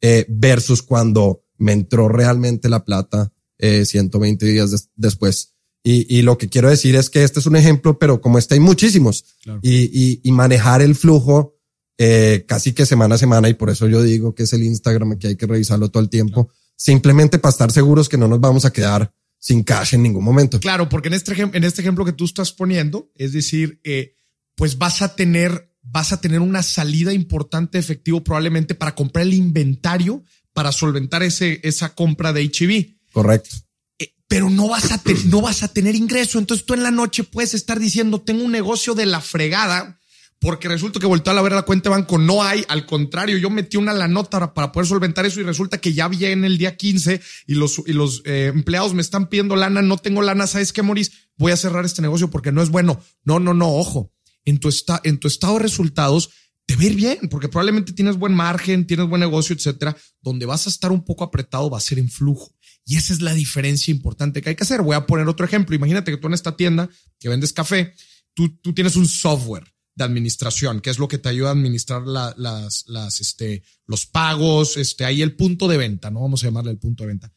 eh, 0.00 0.26
versus 0.28 0.82
cuando 0.82 1.44
me 1.58 1.72
entró 1.72 2.08
realmente 2.08 2.68
la 2.68 2.84
plata 2.84 3.32
eh, 3.58 3.84
120 3.84 4.46
días 4.46 4.90
después. 4.96 5.54
Y, 5.82 6.06
y, 6.14 6.22
lo 6.22 6.38
que 6.38 6.48
quiero 6.48 6.68
decir 6.68 6.96
es 6.96 7.08
que 7.08 7.22
este 7.22 7.40
es 7.40 7.46
un 7.46 7.56
ejemplo, 7.56 7.98
pero 7.98 8.20
como 8.20 8.38
este 8.38 8.54
hay 8.54 8.60
muchísimos. 8.60 9.24
Y, 9.62 9.84
y, 9.84 10.20
y, 10.22 10.32
manejar 10.32 10.82
el 10.82 10.94
flujo 10.94 11.58
eh, 11.96 12.44
casi 12.46 12.72
que 12.72 12.86
semana 12.86 13.16
a 13.16 13.18
semana, 13.18 13.48
y 13.48 13.54
por 13.54 13.70
eso 13.70 13.88
yo 13.88 14.02
digo 14.02 14.34
que 14.34 14.44
es 14.44 14.52
el 14.52 14.62
Instagram, 14.62 15.18
que 15.18 15.28
hay 15.28 15.36
que 15.36 15.46
revisarlo 15.46 15.90
todo 15.90 16.02
el 16.02 16.08
tiempo, 16.08 16.50
simplemente 16.76 17.38
para 17.38 17.50
estar 17.50 17.72
seguros 17.72 18.08
que 18.08 18.16
no 18.16 18.28
nos 18.28 18.40
vamos 18.40 18.64
a 18.64 18.72
quedar 18.72 19.12
sin 19.38 19.62
cash 19.64 19.94
en 19.94 20.02
ningún 20.02 20.24
momento. 20.24 20.60
Claro, 20.60 20.88
porque 20.88 21.08
en 21.08 21.14
este, 21.14 21.40
en 21.40 21.64
este 21.64 21.80
ejemplo 21.80 22.04
que 22.04 22.12
tú 22.12 22.24
estás 22.24 22.52
poniendo, 22.52 23.10
es 23.14 23.32
decir, 23.32 23.80
eh, 23.82 24.14
pues 24.54 24.78
vas 24.78 25.02
a 25.02 25.16
tener, 25.16 25.72
vas 25.82 26.12
a 26.12 26.20
tener 26.20 26.40
una 26.40 26.62
salida 26.62 27.12
importante 27.12 27.78
de 27.78 27.80
efectivo 27.80 28.22
probablemente 28.22 28.74
para 28.74 28.94
comprar 28.94 29.26
el 29.26 29.34
inventario 29.34 30.22
para 30.58 30.72
solventar 30.72 31.22
ese, 31.22 31.60
esa 31.62 31.94
compra 31.94 32.32
de 32.32 32.42
HIV. 32.42 32.96
Correcto. 33.12 33.54
Eh, 33.96 34.12
pero 34.26 34.50
no 34.50 34.66
vas 34.66 34.90
a 34.90 35.00
tener, 35.00 35.26
no 35.26 35.40
vas 35.40 35.62
a 35.62 35.68
tener 35.68 35.94
ingreso. 35.94 36.40
Entonces 36.40 36.66
tú 36.66 36.74
en 36.74 36.82
la 36.82 36.90
noche 36.90 37.22
puedes 37.22 37.54
estar 37.54 37.78
diciendo, 37.78 38.22
tengo 38.22 38.42
un 38.42 38.50
negocio 38.50 38.96
de 38.96 39.06
la 39.06 39.20
fregada, 39.20 40.00
porque 40.40 40.66
resulta 40.66 40.98
que 40.98 41.06
volteó 41.06 41.32
a 41.32 41.42
ver 41.42 41.52
la 41.52 41.62
cuenta 41.62 41.90
de 41.90 41.94
banco, 41.94 42.18
no 42.18 42.42
hay, 42.42 42.64
al 42.66 42.86
contrario, 42.86 43.38
yo 43.38 43.50
metí 43.50 43.76
una 43.76 43.92
la 43.92 44.08
nota 44.08 44.52
para 44.52 44.72
poder 44.72 44.88
solventar 44.88 45.24
eso 45.26 45.38
y 45.38 45.44
resulta 45.44 45.78
que 45.78 45.92
ya 45.92 46.08
viene 46.08 46.48
el 46.48 46.58
día 46.58 46.76
15 46.76 47.20
y 47.46 47.54
los, 47.54 47.80
y 47.86 47.92
los 47.92 48.22
eh, 48.24 48.50
empleados 48.52 48.94
me 48.94 49.02
están 49.02 49.28
pidiendo 49.28 49.54
lana, 49.54 49.80
no 49.80 49.96
tengo 49.98 50.22
lana, 50.22 50.48
¿sabes 50.48 50.72
qué, 50.72 50.82
Moris? 50.82 51.12
Voy 51.36 51.52
a 51.52 51.56
cerrar 51.56 51.84
este 51.84 52.02
negocio 52.02 52.30
porque 52.30 52.50
no 52.50 52.64
es 52.64 52.70
bueno. 52.70 53.00
No, 53.22 53.38
no, 53.38 53.54
no, 53.54 53.76
ojo, 53.76 54.10
en 54.44 54.58
tu, 54.58 54.68
esta, 54.68 55.00
en 55.04 55.20
tu 55.20 55.28
estado 55.28 55.52
de 55.52 55.60
resultados 55.60 56.30
te 56.68 56.76
va 56.76 56.82
a 56.82 56.84
ir 56.84 56.96
bien, 56.96 57.18
porque 57.30 57.48
probablemente 57.48 57.94
tienes 57.94 58.18
buen 58.18 58.34
margen, 58.34 58.86
tienes 58.86 59.08
buen 59.08 59.20
negocio, 59.20 59.56
etcétera. 59.56 59.96
Donde 60.20 60.44
vas 60.44 60.66
a 60.66 60.68
estar 60.70 60.92
un 60.92 61.02
poco 61.02 61.24
apretado 61.24 61.70
va 61.70 61.78
a 61.78 61.80
ser 61.80 61.98
en 61.98 62.10
flujo. 62.10 62.54
Y 62.84 62.96
esa 62.96 63.14
es 63.14 63.22
la 63.22 63.32
diferencia 63.32 63.90
importante 63.90 64.42
que 64.42 64.50
hay 64.50 64.54
que 64.54 64.64
hacer. 64.64 64.82
Voy 64.82 64.94
a 64.94 65.06
poner 65.06 65.26
otro 65.28 65.46
ejemplo. 65.46 65.74
Imagínate 65.74 66.10
que 66.10 66.18
tú 66.18 66.26
en 66.26 66.34
esta 66.34 66.58
tienda 66.58 66.90
que 67.18 67.30
vendes 67.30 67.54
café, 67.54 67.94
tú, 68.34 68.58
tú 68.58 68.74
tienes 68.74 68.96
un 68.96 69.08
software 69.08 69.64
de 69.94 70.04
administración, 70.04 70.82
que 70.82 70.90
es 70.90 70.98
lo 70.98 71.08
que 71.08 71.16
te 71.16 71.30
ayuda 71.30 71.48
a 71.48 71.52
administrar 71.52 72.02
las, 72.06 72.84
las, 72.86 73.20
este, 73.22 73.62
los 73.86 74.04
pagos, 74.04 74.76
este, 74.76 75.06
ahí 75.06 75.22
el 75.22 75.36
punto 75.36 75.68
de 75.68 75.78
venta, 75.78 76.10
¿no? 76.10 76.20
Vamos 76.20 76.42
a 76.42 76.48
llamarle 76.48 76.72
el 76.72 76.78
punto 76.78 77.04
de 77.04 77.08
venta. 77.08 77.32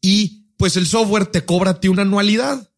Y 0.00 0.54
pues 0.56 0.78
el 0.78 0.86
software 0.86 1.26
te 1.26 1.44
cobra 1.44 1.72
a 1.72 1.80
ti 1.80 1.88
una 1.88 2.02
anualidad, 2.02 2.72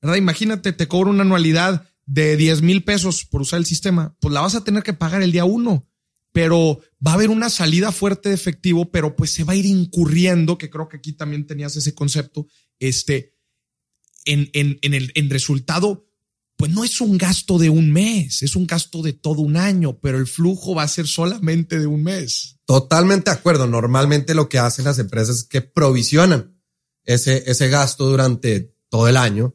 ¿verdad? 0.00 0.18
Imagínate, 0.18 0.72
te 0.72 0.86
cobra 0.86 1.10
una 1.10 1.22
anualidad 1.22 1.84
de 2.06 2.36
10 2.36 2.62
mil 2.62 2.84
pesos 2.84 3.24
por 3.24 3.42
usar 3.42 3.58
el 3.58 3.66
sistema, 3.66 4.16
pues 4.20 4.32
la 4.32 4.40
vas 4.40 4.54
a 4.54 4.64
tener 4.64 4.82
que 4.82 4.92
pagar 4.92 5.22
el 5.22 5.32
día 5.32 5.44
uno 5.44 5.88
pero 6.34 6.80
va 7.06 7.12
a 7.12 7.14
haber 7.14 7.30
una 7.30 7.48
salida 7.48 7.92
fuerte 7.92 8.28
de 8.28 8.34
efectivo, 8.34 8.90
pero 8.90 9.14
pues 9.14 9.30
se 9.30 9.44
va 9.44 9.52
a 9.52 9.56
ir 9.56 9.66
incurriendo, 9.66 10.58
que 10.58 10.68
creo 10.68 10.88
que 10.88 10.96
aquí 10.96 11.12
también 11.12 11.46
tenías 11.46 11.76
ese 11.76 11.94
concepto, 11.94 12.48
este, 12.80 13.36
en, 14.24 14.50
en, 14.52 14.80
en 14.82 14.94
el 14.94 15.12
en 15.14 15.30
resultado, 15.30 16.08
pues 16.56 16.72
no 16.72 16.82
es 16.82 17.00
un 17.00 17.18
gasto 17.18 17.56
de 17.56 17.70
un 17.70 17.92
mes, 17.92 18.42
es 18.42 18.56
un 18.56 18.66
gasto 18.66 19.00
de 19.00 19.12
todo 19.12 19.42
un 19.42 19.56
año, 19.56 20.00
pero 20.00 20.18
el 20.18 20.26
flujo 20.26 20.74
va 20.74 20.82
a 20.82 20.88
ser 20.88 21.06
solamente 21.06 21.78
de 21.78 21.86
un 21.86 22.02
mes. 22.02 22.58
Totalmente 22.66 23.30
de 23.30 23.36
acuerdo. 23.36 23.68
Normalmente 23.68 24.34
lo 24.34 24.48
que 24.48 24.58
hacen 24.58 24.84
las 24.84 24.98
empresas 24.98 25.36
es 25.36 25.44
que 25.44 25.60
provisionan 25.62 26.60
ese, 27.04 27.48
ese 27.48 27.68
gasto 27.68 28.08
durante 28.08 28.74
todo 28.88 29.06
el 29.06 29.16
año, 29.16 29.54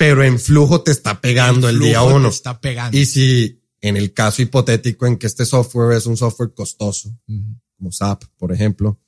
pero 0.00 0.24
en 0.24 0.40
flujo 0.40 0.80
te 0.80 0.92
está 0.92 1.20
pegando 1.20 1.68
el, 1.68 1.78
día 1.78 2.02
uno. 2.02 2.30
está 2.30 2.58
pegando. 2.58 2.96
Y 2.96 3.04
si 3.04 3.60
en 3.82 3.98
el 3.98 4.14
caso 4.14 4.40
hipotético 4.40 5.06
en 5.06 5.18
que 5.18 5.26
este 5.26 5.44
software 5.44 5.94
es 5.94 6.06
un 6.06 6.16
software 6.16 6.54
costoso, 6.54 7.14
como 7.76 7.92
SAP, 7.92 8.24
por 8.38 8.50
ejemplo, 8.50 8.98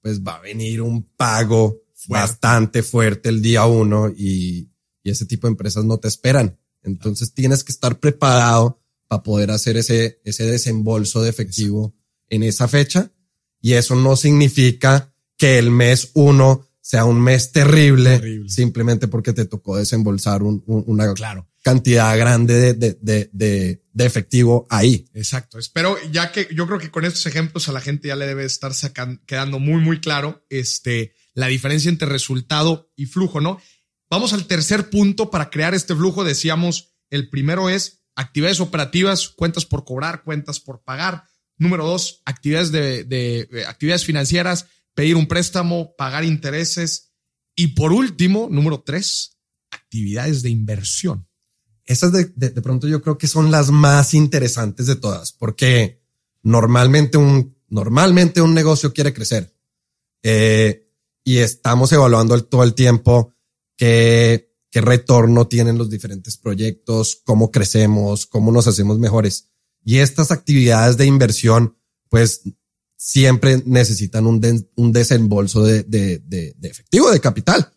pues 0.00 0.22
va 0.22 0.36
a 0.36 0.40
venir 0.40 0.82
un 0.82 1.02
pago 1.02 1.82
bastante 2.06 2.84
fuerte 2.84 3.28
el 3.28 3.42
día 3.42 3.66
uno 3.66 4.08
y, 4.08 4.70
y, 5.02 5.10
ese 5.10 5.26
tipo 5.26 5.48
de 5.48 5.50
empresas 5.50 5.84
no 5.84 5.98
te 5.98 6.06
esperan. 6.06 6.56
Entonces 6.84 7.34
tienes 7.34 7.64
que 7.64 7.72
estar 7.72 7.98
preparado 7.98 8.80
para 9.08 9.24
poder 9.24 9.50
hacer 9.50 9.76
ese, 9.76 10.20
ese 10.22 10.44
desembolso 10.44 11.22
de 11.22 11.30
efectivo 11.30 11.96
en 12.28 12.44
esa 12.44 12.68
fecha. 12.68 13.10
Y 13.60 13.72
eso 13.72 13.96
no 13.96 14.14
significa 14.14 15.12
que 15.36 15.58
el 15.58 15.72
mes 15.72 16.12
uno 16.14 16.65
sea 16.86 17.04
un 17.04 17.20
mes 17.20 17.50
terrible, 17.50 18.44
simplemente 18.46 19.08
porque 19.08 19.32
te 19.32 19.44
tocó 19.44 19.76
desembolsar 19.76 20.44
un, 20.44 20.62
una, 20.66 21.12
claro 21.14 21.48
cantidad 21.60 22.16
grande 22.16 22.74
de, 22.74 22.74
de, 22.74 23.28
de, 23.32 23.82
de, 23.92 24.06
efectivo 24.06 24.68
ahí. 24.70 25.04
Exacto. 25.12 25.58
Espero, 25.58 25.96
ya 26.12 26.30
que 26.30 26.46
yo 26.54 26.64
creo 26.68 26.78
que 26.78 26.92
con 26.92 27.04
estos 27.04 27.26
ejemplos 27.26 27.68
a 27.68 27.72
la 27.72 27.80
gente 27.80 28.06
ya 28.06 28.14
le 28.14 28.28
debe 28.28 28.44
estar 28.44 28.72
sacando, 28.72 29.20
quedando 29.26 29.58
muy, 29.58 29.80
muy 29.82 29.98
claro 29.98 30.46
este, 30.48 31.12
la 31.34 31.48
diferencia 31.48 31.88
entre 31.88 32.08
resultado 32.08 32.92
y 32.94 33.06
flujo, 33.06 33.40
¿no? 33.40 33.60
Vamos 34.08 34.32
al 34.32 34.46
tercer 34.46 34.90
punto 34.90 35.28
para 35.28 35.50
crear 35.50 35.74
este 35.74 35.96
flujo. 35.96 36.22
Decíamos, 36.22 36.94
el 37.10 37.30
primero 37.30 37.68
es 37.68 38.04
actividades 38.14 38.60
operativas, 38.60 39.26
cuentas 39.26 39.66
por 39.66 39.84
cobrar, 39.84 40.22
cuentas 40.22 40.60
por 40.60 40.84
pagar. 40.84 41.24
Número 41.58 41.84
dos, 41.84 42.22
actividades 42.26 42.70
de, 42.70 43.02
de, 43.02 43.48
de 43.50 43.66
actividades 43.66 44.04
financieras, 44.04 44.66
pedir 44.96 45.14
un 45.14 45.28
préstamo, 45.28 45.94
pagar 45.96 46.24
intereses. 46.24 47.12
Y 47.54 47.68
por 47.68 47.92
último, 47.92 48.48
número 48.50 48.82
tres, 48.82 49.38
actividades 49.70 50.42
de 50.42 50.50
inversión. 50.50 51.28
Esas 51.84 52.10
de, 52.12 52.32
de, 52.34 52.50
de, 52.50 52.62
pronto 52.62 52.88
yo 52.88 53.00
creo 53.00 53.16
que 53.16 53.28
son 53.28 53.52
las 53.52 53.70
más 53.70 54.14
interesantes 54.14 54.86
de 54.86 54.96
todas, 54.96 55.32
porque 55.32 56.02
normalmente 56.42 57.16
un, 57.18 57.56
normalmente 57.68 58.40
un 58.40 58.54
negocio 58.54 58.92
quiere 58.92 59.14
crecer. 59.14 59.54
Eh, 60.24 60.88
y 61.22 61.38
estamos 61.38 61.92
evaluando 61.92 62.42
todo 62.44 62.64
el 62.64 62.74
tiempo 62.74 63.34
qué, 63.76 64.56
qué 64.70 64.80
retorno 64.80 65.46
tienen 65.46 65.78
los 65.78 65.90
diferentes 65.90 66.36
proyectos, 66.36 67.20
cómo 67.24 67.50
crecemos, 67.50 68.26
cómo 68.26 68.50
nos 68.50 68.66
hacemos 68.66 68.98
mejores. 68.98 69.50
Y 69.84 69.98
estas 69.98 70.32
actividades 70.32 70.96
de 70.96 71.06
inversión, 71.06 71.76
pues 72.08 72.42
siempre 72.96 73.62
necesitan 73.66 74.26
un, 74.26 74.40
de, 74.40 74.66
un 74.76 74.92
desembolso 74.92 75.62
de, 75.62 75.82
de, 75.84 76.18
de, 76.26 76.54
efectivo, 76.62 77.10
de 77.10 77.20
capital. 77.20 77.70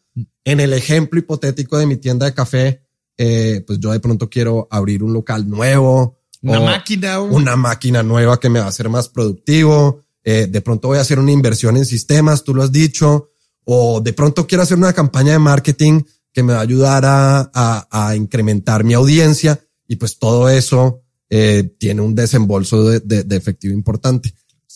En 0.44 0.60
el 0.60 0.74
ejemplo 0.74 1.20
hipotético 1.20 1.78
de 1.78 1.86
mi 1.86 1.98
tienda 1.98 2.26
de 2.26 2.34
café, 2.34 2.84
eh, 3.18 3.64
pues 3.68 3.80
yo 3.80 3.92
de 3.92 4.00
pronto 4.00 4.30
quiero 4.30 4.68
abrir 4.72 5.04
un 5.04 5.14
local 5.14 5.48
nuevo. 5.50 6.20
Una 6.42 6.62
máquina. 6.62 7.20
Una 7.20 7.56
máquina 7.56 8.02
nueva 8.02 8.40
que 8.40 8.50
me 8.50 8.60
va 8.60 8.66
a 8.66 8.70
hacer 8.70 8.90
más 8.90 9.10
productivo. 9.10 10.04
Eh, 10.24 10.48
de 10.50 10.62
pronto 10.62 10.88
voy 10.88 10.98
a 10.98 11.02
hacer 11.02 11.20
una 11.20 11.32
inversión 11.32 11.78
en 11.78 11.86
sistemas, 11.86 12.44
tú 12.44 12.56
lo 12.56 12.64
has 12.64 12.72
dicho. 12.72 13.32
O 13.66 14.02
de 14.02 14.14
pronto 14.14 14.48
quiero 14.48 14.64
hacer 14.64 14.78
una 14.78 14.94
campaña 14.94 15.34
de 15.34 15.40
marketing 15.40 16.02
que 16.32 16.44
me 16.44 16.54
va 16.54 16.60
a 16.60 16.64
ayudar 16.64 17.04
a, 17.06 17.52
a, 17.54 17.88
a 17.92 18.16
incrementar 18.16 18.84
mi 18.84 18.94
audiencia. 18.94 19.60
Y 19.88 19.98
pues 19.98 20.18
todo 20.18 20.50
eso 20.50 21.04
eh, 21.30 21.76
tiene 21.78 22.02
un 22.02 22.16
desembolso 22.16 22.84
de, 22.84 23.00
de, 23.02 23.24
de, 23.24 23.36
efectivo 23.36 23.74
importante. 23.74 24.34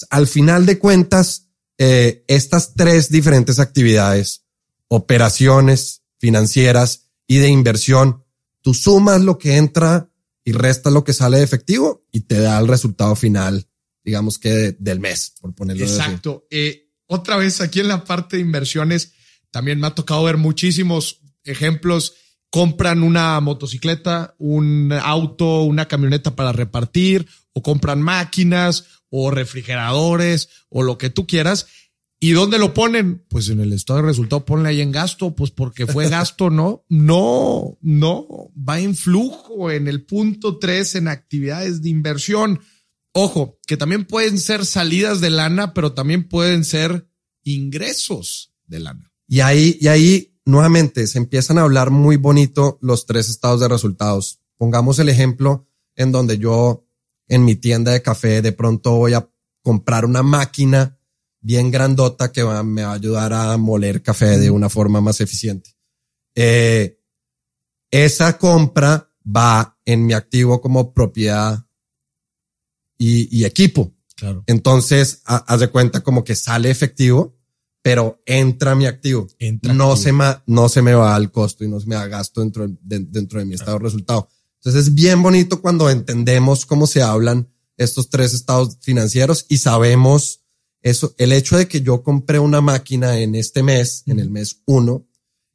Al 0.09 0.27
final 0.27 0.65
de 0.65 0.79
cuentas, 0.79 1.49
eh, 1.77 2.23
estas 2.27 2.73
tres 2.75 3.09
diferentes 3.09 3.59
actividades, 3.59 4.43
operaciones 4.87 6.03
financieras 6.19 7.09
y 7.27 7.37
de 7.37 7.49
inversión, 7.49 8.23
Tú 8.63 8.73
sumas 8.73 9.21
lo 9.21 9.37
que 9.37 9.57
entra 9.57 10.09
y 10.45 10.53
restas 10.53 10.93
lo 10.93 11.03
que 11.03 11.11
sale 11.11 11.37
de 11.37 11.43
efectivo 11.43 12.07
y 12.11 12.21
te 12.21 12.39
da 12.39 12.57
el 12.57 12.67
resultado 12.67 13.13
final, 13.15 13.67
digamos 14.05 14.39
que 14.39 14.49
de, 14.49 14.71
del 14.79 15.01
mes, 15.01 15.33
por 15.41 15.53
ponerlo 15.53 15.83
Exacto. 15.83 16.47
Eh, 16.49 16.89
otra 17.05 17.35
vez 17.35 17.59
aquí 17.59 17.81
en 17.81 17.89
la 17.89 18.05
parte 18.05 18.37
de 18.37 18.41
inversiones, 18.41 19.11
también 19.51 19.81
me 19.81 19.87
ha 19.87 19.95
tocado 19.95 20.23
ver 20.23 20.37
muchísimos 20.37 21.19
ejemplos. 21.43 22.13
Compran 22.49 23.03
una 23.03 23.37
motocicleta, 23.41 24.33
un 24.37 24.93
auto, 24.93 25.63
una 25.63 25.87
camioneta 25.87 26.33
para 26.35 26.53
repartir, 26.53 27.27
o 27.51 27.61
compran 27.61 28.01
máquinas, 28.01 28.85
o 29.15 29.29
refrigeradores, 29.29 30.49
o 30.69 30.81
lo 30.81 30.97
que 30.97 31.11
tú 31.11 31.27
quieras 31.27 31.67
¿Y 32.23 32.31
dónde 32.31 32.57
lo 32.57 32.73
ponen? 32.73 33.21
Pues 33.27 33.49
en 33.49 33.59
el 33.59 33.73
estado 33.73 33.99
de 33.99 34.05
resultado 34.05 34.45
ponle 34.45 34.69
ahí 34.69 34.79
en 34.79 34.93
gasto, 34.93 35.35
pues 35.35 35.51
porque 35.51 35.85
fue 35.85 36.07
gasto, 36.09 36.49
¿no? 36.49 36.85
No, 36.87 37.77
no, 37.81 38.49
va 38.57 38.79
en 38.79 38.95
flujo 38.95 39.69
en 39.69 39.89
el 39.89 40.05
punto 40.05 40.57
tres 40.57 40.95
en 40.95 41.09
actividades 41.09 41.81
de 41.81 41.89
inversión. 41.89 42.61
Ojo, 43.11 43.59
que 43.67 43.75
también 43.75 44.05
pueden 44.05 44.39
ser 44.39 44.65
salidas 44.65 45.19
de 45.19 45.31
lana, 45.31 45.73
pero 45.73 45.91
también 45.91 46.29
pueden 46.29 46.63
ser 46.63 47.09
ingresos 47.43 48.53
de 48.67 48.79
lana. 48.79 49.11
Y 49.27 49.41
ahí, 49.41 49.77
y 49.81 49.89
ahí 49.89 50.39
nuevamente 50.45 51.07
se 51.07 51.17
empiezan 51.17 51.57
a 51.57 51.63
hablar 51.63 51.91
muy 51.91 52.15
bonito 52.15 52.79
los 52.81 53.05
tres 53.05 53.27
estados 53.27 53.59
de 53.59 53.67
resultados. 53.67 54.39
Pongamos 54.55 54.97
el 54.99 55.09
ejemplo 55.09 55.67
en 55.97 56.13
donde 56.13 56.37
yo 56.37 56.87
en 57.27 57.45
mi 57.45 57.55
tienda 57.55 57.91
de 57.91 58.01
café 58.01 58.41
de 58.41 58.51
pronto 58.51 58.97
voy 58.97 59.13
a 59.13 59.29
comprar 59.61 60.05
una 60.05 60.23
máquina 60.23 60.99
bien 61.39 61.71
grandota 61.71 62.31
que 62.31 62.43
va, 62.43 62.63
me 62.63 62.83
va 62.83 62.91
a 62.91 62.95
ayudar 62.95 63.33
a 63.33 63.57
moler 63.57 64.01
café 64.01 64.37
de 64.39 64.49
una 64.49 64.69
forma 64.69 65.01
más 65.01 65.21
eficiente. 65.21 65.75
Eh, 66.35 66.99
esa 67.91 68.37
compra 68.37 69.11
va 69.25 69.77
en 69.85 70.05
mi 70.05 70.13
activo 70.13 70.61
como 70.61 70.93
propiedad 70.93 71.65
y, 72.97 73.37
y 73.37 73.45
equipo. 73.45 73.93
Claro. 74.15 74.43
Entonces, 74.47 75.21
haz 75.25 75.59
de 75.59 75.69
cuenta 75.69 76.01
como 76.01 76.23
que 76.23 76.35
sale 76.35 76.69
efectivo, 76.69 77.37
pero 77.81 78.21
entra 78.25 78.75
mi 78.75 78.85
activo. 78.85 79.27
Entra 79.39 79.73
no 79.73 79.91
activo. 79.91 80.03
se 80.03 80.11
me, 80.13 80.25
no 80.47 80.69
se 80.69 80.81
me 80.81 80.93
va 80.93 81.15
al 81.15 81.31
costo 81.31 81.63
y 81.63 81.67
no 81.67 81.79
se 81.79 81.87
me 81.87 81.95
da 81.95 82.07
gasto 82.07 82.41
dentro 82.41 82.67
de, 82.67 82.99
dentro 82.99 83.39
de 83.39 83.45
mi 83.45 83.55
estado 83.55 83.77
de 83.77 83.83
resultado. 83.83 84.29
Entonces 84.63 84.87
es 84.87 84.93
bien 84.93 85.21
bonito 85.21 85.61
cuando 85.61 85.89
entendemos 85.89 86.65
cómo 86.65 86.87
se 86.87 87.01
hablan 87.01 87.49
estos 87.75 88.09
tres 88.09 88.33
estados 88.33 88.77
financieros 88.79 89.45
y 89.49 89.57
sabemos 89.57 90.43
eso, 90.81 91.13
el 91.17 91.33
hecho 91.33 91.57
de 91.57 91.67
que 91.67 91.81
yo 91.81 92.01
compré 92.03 92.39
una 92.39 92.61
máquina 92.61 93.19
en 93.19 93.35
este 93.35 93.61
mes, 93.61 94.03
en 94.05 94.19
el 94.19 94.29
mes 94.29 94.61
uno, 94.65 95.05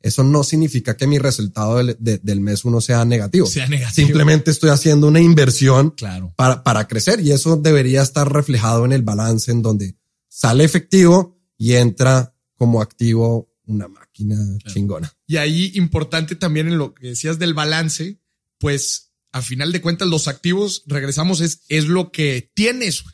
eso 0.01 0.25
no 0.25 0.45
significa 0.45 0.97
que 0.97 1.07
mi 1.07 1.19
resultado 1.19 1.79
del, 1.79 1.97
de, 1.99 2.19
del 2.19 2.41
mes 2.41 2.65
uno 2.65 2.81
sea 2.81 3.05
negativo. 3.05 3.47
Sea 3.47 3.67
negativo. 3.67 3.95
Simplemente 3.95 4.51
estoy 4.51 4.71
haciendo 4.71 5.07
una 5.09 5.21
inversión 5.21 5.91
claro. 5.91 6.33
para, 6.37 6.63
para 6.63 6.87
crecer 6.87 7.21
y 7.21 7.33
eso 7.33 7.57
debería 7.57 8.03
estar 8.03 8.31
reflejado 8.31 8.85
en 8.85 8.93
el 8.93 9.03
balance 9.03 9.51
en 9.51 9.63
donde 9.63 9.97
sale 10.29 10.65
efectivo 10.65 11.39
y 11.57 11.75
entra 11.75 12.35
como 12.57 12.83
activo 12.83 13.51
una 13.65 13.89
máquina 13.89 14.37
claro. 14.37 14.75
chingona. 14.75 15.13
Y 15.27 15.37
ahí 15.37 15.73
importante 15.77 16.37
también 16.37 16.69
en 16.69 16.79
lo 16.79 16.95
que 16.95 17.09
decías 17.09 17.39
del 17.39 17.55
balance, 17.55 18.19
pues 18.59 19.13
a 19.33 19.43
final 19.43 19.73
de 19.73 19.81
cuentas 19.81 20.09
los 20.09 20.29
activos, 20.29 20.83
regresamos, 20.87 21.41
es, 21.41 21.63
es 21.69 21.87
lo 21.87 22.11
que 22.11 22.51
tienes. 22.55 23.05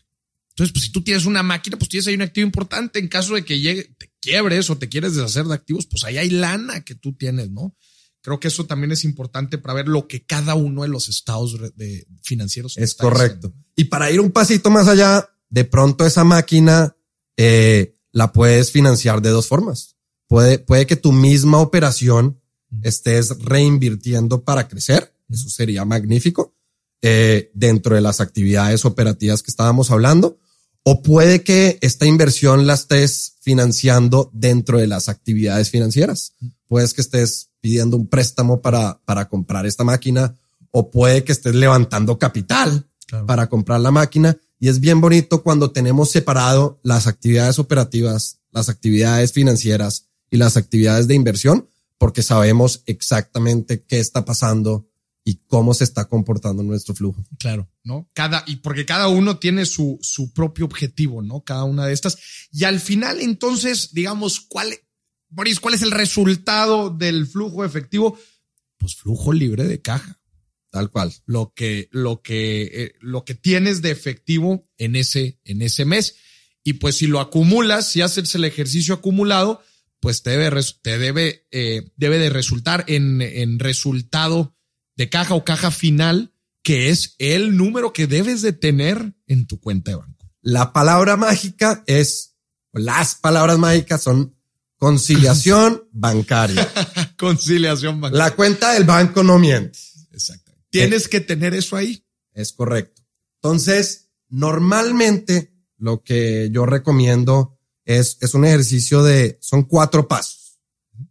Entonces, 0.51 0.73
pues 0.73 0.85
si 0.85 0.93
tú 0.93 1.03
tienes 1.03 1.27
una 1.27 1.43
máquina, 1.43 1.77
pues 1.77 1.89
tienes 1.89 2.07
ahí 2.07 2.15
un 2.15 2.23
activo 2.23 2.47
importante. 2.47 2.99
En 2.99 3.09
caso 3.09 3.35
de 3.35 3.45
que 3.45 3.59
llegue, 3.59 3.95
te 3.99 4.13
quiebres 4.21 4.71
o 4.71 4.79
te 4.79 4.89
quieres 4.89 5.15
deshacer 5.15 5.47
de 5.47 5.55
activos, 5.55 5.87
pues 5.87 6.05
ahí 6.05 6.17
hay 6.17 6.31
lana 6.31 6.83
que 6.83 6.95
tú 6.95 7.15
tienes, 7.15 7.51
¿no? 7.51 7.75
Creo 8.21 8.41
que 8.41 8.49
eso 8.49 8.65
también 8.65 8.93
es 8.93 9.05
importante 9.05 9.59
para 9.59 9.75
ver 9.75 9.89
lo 9.89 10.07
que 10.07 10.25
cada 10.25 10.55
uno 10.55 10.83
de 10.83 10.89
los 10.89 11.09
estados 11.09 11.59
de 11.75 12.07
financieros 12.23 12.79
es 12.79 12.95
correcto. 12.95 13.49
Haciendo. 13.49 13.67
Y 13.77 13.85
para 13.85 14.11
ir 14.11 14.21
un 14.21 14.31
pasito 14.31 14.71
más 14.71 14.89
allá, 14.89 15.29
de 15.51 15.65
pronto 15.65 16.07
esa 16.07 16.25
máquina 16.25 16.97
eh, 17.37 17.97
la 18.13 18.33
puedes 18.33 18.71
financiar 18.71 19.21
de 19.21 19.31
dos 19.31 19.49
formas. 19.49 19.97
Puede, 20.27 20.59
puede 20.59 20.87
que 20.87 20.97
tu 20.97 21.13
misma 21.13 21.59
operación 21.59 22.41
estés 22.83 23.39
reinvirtiendo 23.41 24.45
para 24.45 24.69
crecer. 24.69 25.14
Eso 25.29 25.49
sería 25.49 25.85
magnífico. 25.85 26.55
Eh, 27.07 27.51
dentro 27.53 27.95
de 27.95 28.01
las 28.01 28.23
actividades 28.23 28.87
operativas 28.87 29.43
que 29.43 29.51
estábamos 29.51 29.91
hablando 29.91 30.39
o 30.85 31.03
puede 31.03 31.43
que 31.43 31.79
esta 31.83 32.07
inversión 32.07 32.67
la 32.67 32.73
estés 32.73 33.37
financiando 33.43 34.31
dentro 34.33 34.79
de 34.79 34.87
las 34.87 35.11
actividades 35.11 35.69
financieras. 35.71 36.33
Puedes 36.67 36.95
que 36.95 37.03
estés 37.03 37.51
pidiendo 37.61 37.99
un 37.99 38.07
préstamo 38.07 38.63
para, 38.63 39.03
para 39.05 39.29
comprar 39.29 39.67
esta 39.67 39.85
máquina 39.85 40.35
o 40.71 40.91
puede 40.91 41.25
que 41.25 41.33
estés 41.33 41.55
levantando 41.55 42.19
capital 42.19 42.87
claro. 43.07 43.27
para 43.27 43.49
comprar 43.49 43.81
la 43.81 43.91
máquina. 43.91 44.39
Y 44.59 44.69
es 44.69 44.81
bien 44.81 45.03
bonito 45.03 45.43
cuando 45.43 45.73
tenemos 45.73 46.11
separado 46.11 46.81
las 46.83 47.07
actividades 47.07 47.59
operativas, 47.59 48.41
las 48.51 48.71
actividades 48.71 49.33
financieras 49.33 50.07
y 50.31 50.39
las 50.39 50.57
actividades 50.57 51.07
de 51.07 51.15
inversión, 51.15 51.69
porque 51.99 52.23
sabemos 52.23 52.83
exactamente 52.87 53.85
qué 53.85 54.01
está 54.01 54.25
pasando 54.25 54.87
y 55.25 55.41
cómo 55.47 55.73
se 55.73 55.85
está 55.85 56.05
comportando 56.05 56.63
nuestro 56.63 56.95
flujo. 56.95 57.25
Claro, 57.39 57.71
¿no? 57.83 58.11
Cada, 58.13 58.45
y 58.47 58.57
porque 58.57 58.85
cada 58.85 59.09
uno 59.09 59.39
tiene 59.39 59.65
su, 59.65 59.99
su 60.03 60.33
propio 60.35 60.67
objetivo, 60.67 61.23
¿no? 61.23 61.43
Cada 61.43 61.65
una 61.65 61.87
de 61.87 61.95
estas. 61.95 62.19
Y 62.53 62.65
al 62.65 62.79
final, 62.79 63.21
entonces, 63.21 63.95
digamos, 63.95 64.41
¿cuál, 64.41 64.75
Boris, 65.31 65.61
cuál 65.61 65.75
es 65.75 65.83
el 65.83 65.93
resultado 65.93 66.91
del 66.91 67.27
flujo 67.27 67.65
efectivo? 67.65 68.19
Pues 68.77 68.97
flujo 68.97 69.33
libre 69.33 69.65
de 69.65 69.81
caja. 69.81 70.21
Tal 70.71 70.91
cual. 70.91 71.13
Lo 71.25 71.55
que, 71.55 71.89
lo 71.91 72.21
que, 72.21 72.63
eh, 72.63 72.95
lo 73.01 73.25
que 73.25 73.35
tienes 73.35 73.81
de 73.81 73.93
efectivo 73.93 74.69
en 74.77 74.97
ese, 74.97 75.41
en 75.45 75.63
ese 75.63 75.85
mes. 75.87 76.17
Y 76.65 76.75
pues 76.75 76.97
si 76.97 77.07
lo 77.07 77.21
acumulas, 77.21 77.89
si 77.89 78.03
haces 78.03 78.35
el 78.35 78.45
ejercicio 78.45 78.95
acumulado, 78.95 79.63
pues 80.01 80.23
te 80.23 80.37
debe, 80.37 80.61
te 80.83 80.99
debe, 80.99 81.47
eh, 81.51 81.91
debe 81.97 82.19
de 82.19 82.29
resultar 82.29 82.85
en, 82.89 83.23
en 83.23 83.59
resultado 83.59 84.55
de 84.97 85.09
caja 85.09 85.35
o 85.35 85.45
caja 85.45 85.71
final, 85.71 86.33
que 86.63 86.91
es 86.91 87.17
el 87.19 87.57
número 87.57 87.93
que 87.93 88.07
debes 88.07 88.43
de 88.43 88.53
tener 88.53 89.15
en 89.27 89.47
tu 89.47 89.61
cuenta 89.61 89.91
de 89.91 89.97
banco. 89.97 90.31
La 90.41 90.73
palabra 90.73 91.17
mágica 91.17 91.83
es, 91.87 92.37
las 92.73 93.15
palabras 93.15 93.59
mágicas 93.59 94.03
son 94.03 94.37
conciliación 94.77 95.89
bancaria. 95.93 96.69
conciliación 97.19 98.01
bancaria. 98.01 98.25
La 98.25 98.35
cuenta 98.35 98.73
del 98.73 98.85
banco 98.85 99.23
no 99.23 99.39
miente. 99.39 99.79
Exacto. 100.13 100.53
Tienes 100.71 101.09
que 101.09 101.21
tener 101.21 101.55
eso 101.55 101.77
ahí. 101.77 102.05
Es 102.33 102.53
correcto. 102.53 103.03
Entonces, 103.37 104.11
normalmente 104.29 105.55
lo 105.79 106.03
que 106.03 106.49
yo 106.53 106.67
recomiendo 106.67 107.59
es, 107.85 108.19
es 108.21 108.35
un 108.35 108.45
ejercicio 108.45 109.03
de, 109.03 109.39
son 109.41 109.65
cuatro 109.65 110.09
pasos. 110.09 110.59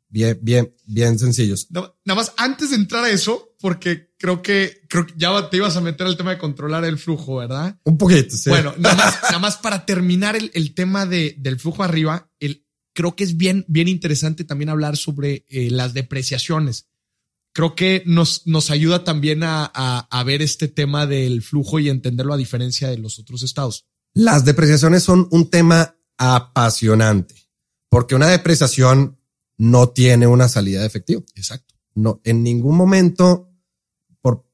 Bien, 0.10 0.38
bien, 0.42 0.76
bien 0.86 1.18
sencillos. 1.18 1.68
No, 1.72 1.96
nada 2.06 2.20
más 2.20 2.34
antes 2.38 2.70
de 2.70 2.76
entrar 2.76 3.04
a 3.04 3.10
eso, 3.10 3.53
porque 3.64 4.14
creo 4.18 4.42
que, 4.42 4.82
creo 4.90 5.08
que 5.08 5.14
ya 5.16 5.50
te 5.50 5.56
ibas 5.56 5.78
a 5.78 5.80
meter 5.80 6.06
al 6.06 6.18
tema 6.18 6.32
de 6.32 6.38
controlar 6.38 6.84
el 6.84 6.98
flujo, 6.98 7.38
¿verdad? 7.38 7.80
Un 7.86 7.98
poquito, 7.98 8.36
sí. 8.36 8.50
Bueno, 8.50 8.74
nada 8.78 8.96
más, 8.96 9.20
nada 9.24 9.40
más 9.40 9.56
para 9.56 9.86
terminar 9.86 10.36
el, 10.36 10.52
el 10.54 10.74
tema 10.74 11.06
de, 11.06 11.38
del 11.40 11.58
flujo 11.58 11.82
arriba, 11.82 12.30
el, 12.42 12.66
creo 12.92 13.16
que 13.16 13.24
es 13.24 13.38
bien, 13.38 13.64
bien 13.70 13.88
interesante 13.88 14.44
también 14.44 14.68
hablar 14.68 14.98
sobre 14.98 15.46
eh, 15.48 15.70
las 15.72 15.94
depreciaciones. 15.94 16.88
Creo 17.54 17.74
que 17.74 18.04
nos, 18.06 18.46
nos 18.48 18.70
ayuda 18.70 19.06
también 19.06 19.44
a, 19.44 19.72
a, 19.74 20.10
a 20.12 20.24
ver 20.26 20.42
este 20.42 20.68
tema 20.68 21.08
del 21.08 21.42
flujo 21.42 21.80
y 21.80 21.88
entenderlo 21.88 22.34
a 22.34 22.38
diferencia 22.38 22.90
de 22.90 22.98
los 22.98 23.18
otros 23.18 23.44
estados. 23.44 23.86
Las 24.14 24.44
depreciaciones 24.44 25.04
son 25.04 25.30
un 25.32 25.50
tema 25.50 25.96
apasionante 26.18 27.36
porque 27.88 28.16
una 28.16 28.28
depreciación 28.28 29.20
no 29.58 29.88
tiene 29.88 30.28
una 30.28 30.50
salida 30.50 30.82
de 30.82 30.88
efectivo. 30.88 31.24
Exacto. 31.36 31.76
No, 31.96 32.22
en 32.24 32.44
ningún 32.44 32.76
momento, 32.76 33.53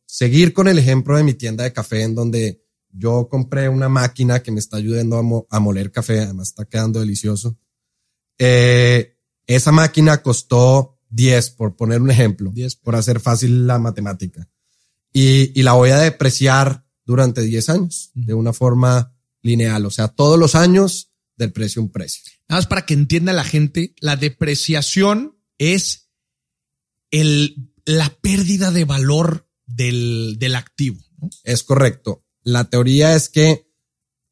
seguir 0.09 0.53
con 0.53 0.67
el 0.67 0.79
ejemplo 0.79 1.15
de 1.15 1.23
mi 1.23 1.35
tienda 1.35 1.63
de 1.63 1.71
café 1.71 2.01
en 2.01 2.15
donde 2.15 2.65
yo 2.91 3.27
compré 3.29 3.69
una 3.69 3.89
máquina 3.89 4.41
que 4.41 4.51
me 4.51 4.59
está 4.59 4.77
ayudando 4.77 5.17
a, 5.17 5.21
mo 5.21 5.45
a 5.51 5.59
moler 5.59 5.91
café, 5.91 6.21
además 6.21 6.47
está 6.49 6.65
quedando 6.65 6.99
delicioso. 6.99 7.59
Eh, 8.39 9.19
esa 9.45 9.71
máquina 9.71 10.23
costó 10.23 10.99
10, 11.09 11.51
por 11.51 11.75
poner 11.75 12.01
un 12.01 12.09
ejemplo, 12.09 12.49
10. 12.51 12.77
por 12.77 12.95
hacer 12.95 13.19
fácil 13.19 13.67
la 13.67 13.77
matemática. 13.77 14.49
Y, 15.13 15.51
y 15.59 15.61
la 15.61 15.73
voy 15.73 15.91
a 15.91 15.99
depreciar 15.99 16.87
durante 17.05 17.43
10 17.43 17.69
años 17.69 18.09
de 18.15 18.33
una 18.33 18.51
forma 18.51 19.15
lineal. 19.43 19.85
O 19.85 19.91
sea, 19.91 20.07
todos 20.07 20.39
los 20.39 20.55
años 20.55 21.13
del 21.35 21.51
precio 21.51 21.83
un 21.83 21.91
precio. 21.91 22.23
Nada 22.47 22.57
más 22.57 22.67
para 22.67 22.83
que 22.87 22.95
entienda 22.95 23.31
la 23.31 23.43
gente, 23.43 23.93
la 23.99 24.15
depreciación 24.15 25.37
es 25.59 26.09
el, 27.11 27.71
la 27.85 28.09
pérdida 28.21 28.71
de 28.71 28.85
valor 28.85 29.48
del, 29.75 30.37
del 30.39 30.55
activo. 30.55 30.99
¿no? 31.17 31.29
Es 31.43 31.63
correcto. 31.63 32.23
La 32.43 32.69
teoría 32.69 33.15
es 33.15 33.29
que 33.29 33.69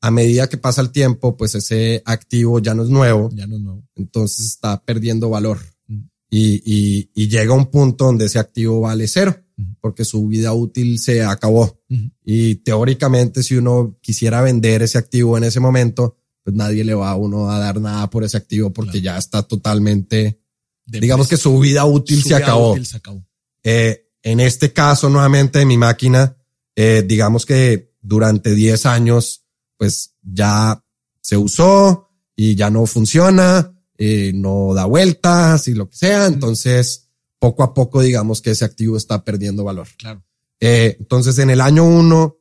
a 0.02 0.12
medida 0.12 0.48
que 0.48 0.58
pasa 0.58 0.82
el 0.82 0.92
tiempo, 0.92 1.38
pues 1.38 1.56
ese 1.56 2.02
activo 2.06 2.60
ya 2.60 2.74
no 2.74 2.84
es 2.84 2.90
nuevo. 2.90 3.30
Ya 3.34 3.48
no 3.48 3.56
es 3.56 3.62
nuevo. 3.62 3.84
Entonces 3.96 4.46
está 4.46 4.84
perdiendo 4.84 5.30
valor. 5.30 5.60
Mm. 5.88 6.02
Y, 6.30 6.62
y, 6.66 7.12
y, 7.16 7.28
llega 7.28 7.54
un 7.54 7.68
punto 7.68 8.06
donde 8.06 8.26
ese 8.26 8.40
activo 8.40 8.82
vale 8.82 9.08
cero, 9.08 9.36
porque 9.80 10.04
su 10.04 10.28
vida 10.28 10.54
útil 10.54 11.00
se 11.00 11.24
acabó. 11.24 11.80
Y 12.24 12.56
teóricamente, 12.56 13.44
si 13.44 13.56
uno 13.56 13.98
quisiera 14.02 14.42
vender 14.42 14.82
ese 14.82 14.98
activo 14.98 15.38
en 15.38 15.46
ese 15.46 15.62
momento, 15.62 16.18
pues 16.44 16.56
nadie 16.56 16.84
le 16.84 16.94
va 16.94 17.12
a 17.12 17.16
uno 17.16 17.50
a 17.50 17.60
dar 17.60 17.80
nada 17.80 18.10
por 18.10 18.24
ese 18.24 18.38
activo 18.38 18.72
porque 18.72 19.02
claro. 19.02 19.16
ya 19.16 19.18
está 19.18 19.44
totalmente, 19.44 20.40
de 20.86 21.00
digamos 21.00 21.28
que 21.28 21.38
su 21.38 21.58
vida 21.60 21.86
útil, 21.86 22.18
su 22.22 22.30
se, 22.30 22.36
vida 22.36 22.46
acabó. 22.46 22.72
útil 22.72 22.86
se 22.86 22.98
acabó. 22.98 23.26
Eh, 23.64 24.07
en 24.28 24.42
este 24.42 24.74
caso, 24.74 25.10
nuevamente, 25.10 25.60
de 25.60 25.66
mi 25.66 25.78
máquina, 25.78 26.36
eh, 26.76 27.02
digamos 27.08 27.46
que 27.46 27.94
durante 28.02 28.54
10 28.54 28.86
años, 28.86 29.46
pues 29.78 30.16
ya 30.22 30.84
se 31.22 31.38
usó 31.38 32.10
y 32.36 32.56
ya 32.56 32.70
no 32.70 32.86
funciona, 32.88 33.74
eh, 33.98 34.34
no 34.36 34.74
da 34.74 34.84
vueltas 34.84 35.70
y 35.70 35.76
lo 35.76 35.90
que 35.90 35.96
sea. 35.96 36.26
Entonces, 36.26 37.08
poco 37.40 37.64
a 37.64 37.74
poco, 37.74 38.02
digamos 38.02 38.42
que 38.42 38.52
ese 38.52 38.66
activo 38.66 38.98
está 38.98 39.24
perdiendo 39.24 39.64
valor. 39.64 39.88
Claro. 39.98 40.22
Eh, 40.60 40.98
entonces, 41.00 41.40
en 41.40 41.50
el 41.50 41.62
año 41.62 41.86
uno, 41.86 42.36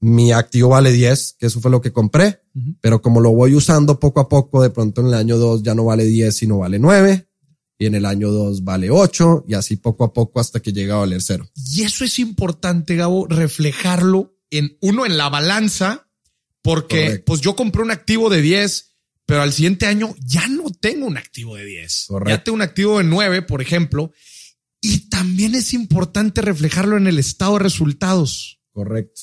mi 0.00 0.32
activo 0.32 0.70
vale 0.70 0.90
10, 0.90 1.36
que 1.38 1.46
eso 1.46 1.60
fue 1.60 1.70
lo 1.70 1.82
que 1.82 1.92
compré, 1.92 2.40
uh 2.54 2.58
-huh. 2.60 2.78
pero 2.80 3.02
como 3.02 3.20
lo 3.20 3.32
voy 3.32 3.54
usando 3.54 4.00
poco 4.00 4.20
a 4.20 4.28
poco, 4.30 4.62
de 4.62 4.70
pronto 4.70 5.02
en 5.02 5.08
el 5.08 5.14
año 5.14 5.36
2 5.36 5.62
ya 5.62 5.74
no 5.74 5.84
vale 5.84 6.04
10, 6.04 6.34
sino 6.34 6.58
vale 6.58 6.78
9, 6.78 7.28
y 7.78 7.86
en 7.86 7.94
el 7.94 8.04
año 8.04 8.30
2 8.30 8.64
vale 8.64 8.90
8, 8.90 9.46
y 9.48 9.54
así 9.54 9.76
poco 9.76 10.04
a 10.04 10.12
poco 10.12 10.40
hasta 10.40 10.60
que 10.60 10.72
llega 10.72 10.94
a 10.94 10.98
valer 10.98 11.22
0. 11.22 11.48
Y 11.72 11.82
eso 11.82 12.04
es 12.04 12.18
importante, 12.18 12.96
Gabo, 12.96 13.26
reflejarlo 13.26 14.36
en 14.50 14.76
uno 14.80 15.06
en 15.06 15.16
la 15.16 15.28
balanza, 15.28 16.08
porque 16.62 17.04
Correcto. 17.04 17.24
pues 17.26 17.40
yo 17.40 17.56
compré 17.56 17.82
un 17.82 17.90
activo 17.90 18.30
de 18.30 18.40
10, 18.42 18.94
pero 19.26 19.42
al 19.42 19.52
siguiente 19.52 19.86
año 19.86 20.14
ya 20.24 20.46
no 20.48 20.70
tengo 20.70 21.06
un 21.06 21.16
activo 21.16 21.56
de 21.56 21.64
10. 21.64 22.04
Correcto. 22.08 22.30
Ya 22.30 22.44
tengo 22.44 22.56
un 22.56 22.62
activo 22.62 22.98
de 22.98 23.04
9, 23.04 23.42
por 23.42 23.60
ejemplo, 23.60 24.12
y 24.80 25.08
también 25.08 25.54
es 25.54 25.72
importante 25.74 26.42
reflejarlo 26.42 26.96
en 26.96 27.06
el 27.06 27.18
estado 27.18 27.54
de 27.54 27.60
resultados. 27.60 28.60
Correcto. 28.72 29.22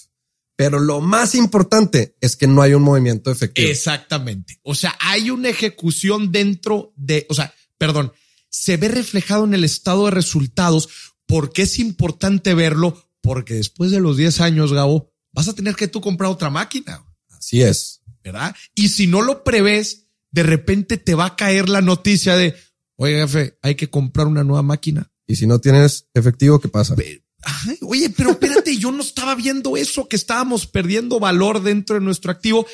Pero 0.56 0.80
lo 0.80 1.02
más 1.02 1.34
importante 1.36 2.16
es 2.20 2.36
que 2.36 2.48
no 2.48 2.62
hay 2.62 2.74
un 2.74 2.84
movimiento 2.84 3.32
efectivo. 3.32 3.70
Exactamente. 3.70 4.60
O 4.64 4.76
sea, 4.76 4.96
hay 5.00 5.30
una 5.30 5.50
ejecución 5.50 6.32
dentro 6.32 6.94
de, 6.96 7.26
o 7.30 7.34
sea, 7.34 7.54
perdón, 7.78 8.12
se 8.52 8.78
ve 8.78 8.90
reflejado 8.90 9.46
en 9.46 9.56
el 9.56 9.64
estado 9.64 10.06
de 10.06 10.12
resultados 10.12 10.90
porque 11.26 11.64
es 11.64 11.80
importante 11.80 12.54
verlo 12.54 13.08
porque 13.22 13.56
después 13.56 13.92
de 13.92 14.00
los 14.00 14.18
10 14.18 14.42
años, 14.42 14.74
Gabo, 14.74 15.12
vas 15.32 15.48
a 15.48 15.54
tener 15.54 15.76
que 15.76 15.88
tú 15.88 16.02
comprar 16.02 16.30
otra 16.30 16.50
máquina. 16.50 17.04
Así 17.30 17.62
es. 17.62 18.02
¿Verdad? 18.24 18.56
Y 18.76 18.90
si 18.90 19.08
no 19.08 19.22
lo 19.22 19.44
prevés, 19.44 20.08
de 20.32 20.44
repente 20.44 20.98
te 20.98 21.16
va 21.16 21.26
a 21.26 21.36
caer 21.36 21.70
la 21.70 21.82
noticia 21.82 22.36
de, 22.36 22.56
oye, 22.98 23.22
jefe, 23.22 23.58
hay 23.62 23.76
que 23.76 23.90
comprar 23.90 24.28
una 24.28 24.44
nueva 24.44 24.62
máquina. 24.62 25.12
Y 25.26 25.36
si 25.38 25.48
no 25.48 25.60
tienes 25.60 26.08
efectivo, 26.14 26.60
¿qué 26.60 26.68
pasa? 26.68 26.96
Ay, 27.44 27.78
oye, 27.82 28.10
pero 28.10 28.32
espérate, 28.32 28.78
yo 28.78 28.92
no 28.92 29.02
estaba 29.02 29.34
viendo 29.34 29.78
eso, 29.78 30.08
que 30.08 30.16
estábamos 30.16 30.68
perdiendo 30.68 31.20
valor 31.20 31.64
dentro 31.64 31.96
de 31.96 32.02
nuestro 32.02 32.32
activo. 32.32 32.68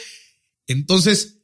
Entonces, 0.66 1.37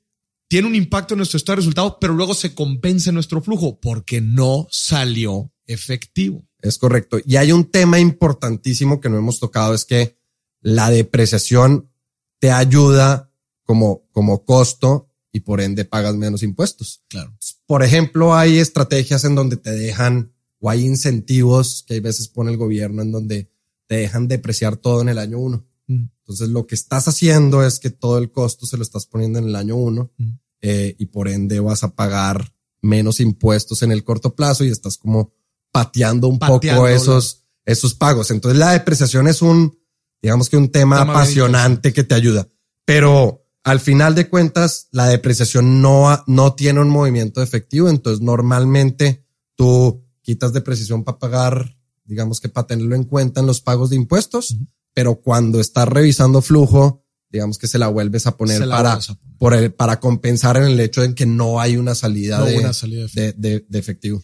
tiene 0.54 0.68
un 0.68 0.76
impacto 0.76 1.16
en 1.16 1.18
nuestro 1.18 1.38
estado 1.38 1.56
de 1.56 1.62
resultados, 1.62 1.96
pero 2.00 2.14
luego 2.14 2.36
se 2.36 2.54
compensa 2.54 3.10
en 3.10 3.16
nuestro 3.16 3.42
flujo 3.42 3.80
porque 3.80 4.22
no 4.22 4.68
salió 4.70 5.52
efectivo. 5.66 6.48
Es 6.62 6.78
correcto. 6.78 7.18
Y 7.26 7.38
hay 7.38 7.52
un 7.52 7.72
tema 7.72 8.00
importantísimo 8.00 9.02
que 9.02 9.10
no 9.10 9.18
hemos 9.18 9.40
tocado, 9.40 9.74
es 9.74 9.84
que 9.84 10.16
la 10.62 10.92
depreciación 10.92 11.90
te 12.38 12.52
ayuda 12.52 13.32
como, 13.64 14.08
como 14.12 14.46
costo 14.46 15.10
y 15.32 15.40
por 15.40 15.60
ende 15.60 15.86
pagas 15.86 16.14
menos 16.18 16.44
impuestos. 16.44 17.02
Claro. 17.08 17.36
Por 17.66 17.82
ejemplo, 17.82 18.36
hay 18.36 18.60
estrategias 18.60 19.24
en 19.24 19.34
donde 19.34 19.58
te 19.58 19.72
dejan 19.72 20.36
o 20.60 20.70
hay 20.70 20.86
incentivos 20.86 21.84
que 21.88 21.96
hay 21.96 22.00
veces 22.00 22.28
pone 22.28 22.52
el 22.52 22.58
gobierno 22.58 23.02
en 23.02 23.12
donde 23.12 23.50
te 23.88 23.96
dejan 23.96 24.28
depreciar 24.28 24.78
todo 24.78 25.02
en 25.02 25.10
el 25.10 25.18
año 25.18 25.40
uno. 25.40 25.66
Mm. 25.88 26.10
Entonces 26.20 26.50
lo 26.50 26.68
que 26.68 26.76
estás 26.76 27.08
haciendo 27.08 27.66
es 27.66 27.80
que 27.80 27.90
todo 27.90 28.20
el 28.20 28.32
costo 28.32 28.68
se 28.68 28.78
lo 28.78 28.84
estás 28.84 29.08
poniendo 29.08 29.40
en 29.40 29.46
el 29.46 29.56
año 29.56 29.78
uno 29.78 30.12
mm. 30.20 30.43
Eh, 30.66 30.96
y 30.98 31.08
por 31.08 31.28
ende 31.28 31.60
vas 31.60 31.84
a 31.84 31.94
pagar 31.94 32.56
menos 32.82 33.20
impuestos 33.20 33.84
en 33.84 33.92
el 33.92 34.06
corto 34.06 34.34
plazo 34.34 34.64
y 34.64 34.70
estás 34.70 34.98
como 34.98 35.34
pateando 35.74 36.30
un 36.30 36.40
poco 36.40 36.88
esos, 36.88 37.44
esos 37.66 37.94
pagos. 37.94 38.32
Entonces 38.32 38.58
la 38.58 38.72
depreciación 38.72 39.28
es 39.28 39.42
un, 39.42 39.78
digamos 40.22 40.50
que 40.50 40.56
un 40.56 40.70
tema, 40.70 41.02
apasionante 41.02 41.92
que 41.92 42.06
te 42.06 42.16
ayuda, 42.16 42.48
pero 42.86 43.46
al 43.66 43.82
final 43.82 44.16
de 44.16 44.30
cuentas 44.30 44.88
la 44.92 45.08
depreciación 45.08 45.82
no, 45.82 46.24
no 46.28 46.54
tiene 46.54 46.80
un 46.80 46.90
movimiento 46.90 47.42
efectivo. 47.42 47.90
Entonces 47.90 48.22
normalmente 48.22 49.26
tú 49.56 50.06
quitas 50.22 50.54
depreciación 50.54 51.04
para 51.04 51.20
pagar, 51.20 51.78
digamos 52.06 52.40
que 52.40 52.48
para 52.48 52.68
tenerlo 52.68 52.96
en 52.96 53.04
cuenta 53.04 53.42
en 53.42 53.48
los 53.48 53.60
pagos 53.60 53.90
de 53.90 53.98
impuestos, 53.98 54.52
uh 54.52 54.56
-huh. 54.56 54.68
pero 54.94 55.16
cuando 55.16 55.60
estás 55.60 55.90
revisando 55.90 56.42
flujo, 56.42 57.03
digamos 57.34 57.58
que 57.58 57.68
se 57.68 57.80
la 57.80 57.88
vuelves 57.88 58.28
a 58.28 58.38
poner 58.38 58.60
para, 58.70 58.94
a 58.94 59.00
poner. 59.00 59.18
Por 59.38 59.54
el, 59.54 59.74
para 59.74 60.00
compensar 60.00 60.56
en 60.58 60.64
el 60.64 60.80
hecho 60.80 61.02
de 61.02 61.14
que 61.14 61.26
no 61.26 61.60
hay 61.60 61.76
una 61.76 61.96
salida, 61.96 62.38
no 62.38 62.46
de, 62.46 62.60
una 62.60 62.74
salida 62.74 63.08
de, 63.14 63.34
de, 63.34 63.66
de, 63.68 63.80
efectivo. 63.80 64.24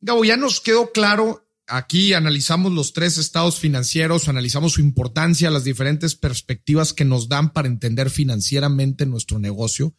Gabo, 0.00 0.24
ya 0.24 0.36
nos 0.36 0.60
quedó 0.60 0.92
claro. 0.92 1.44
Aquí 1.66 2.14
analizamos 2.14 2.72
los 2.72 2.92
tres 2.92 3.18
estados 3.18 3.58
financieros, 3.58 4.28
analizamos 4.28 4.72
su 4.72 4.80
importancia, 4.80 5.50
las 5.50 5.64
diferentes 5.64 6.14
perspectivas 6.14 6.92
que 6.92 7.04
nos 7.04 7.28
dan 7.28 7.52
para 7.52 7.68
entender 7.68 8.10
financieramente 8.10 9.06
nuestro 9.06 9.38
negocio. 9.38 9.94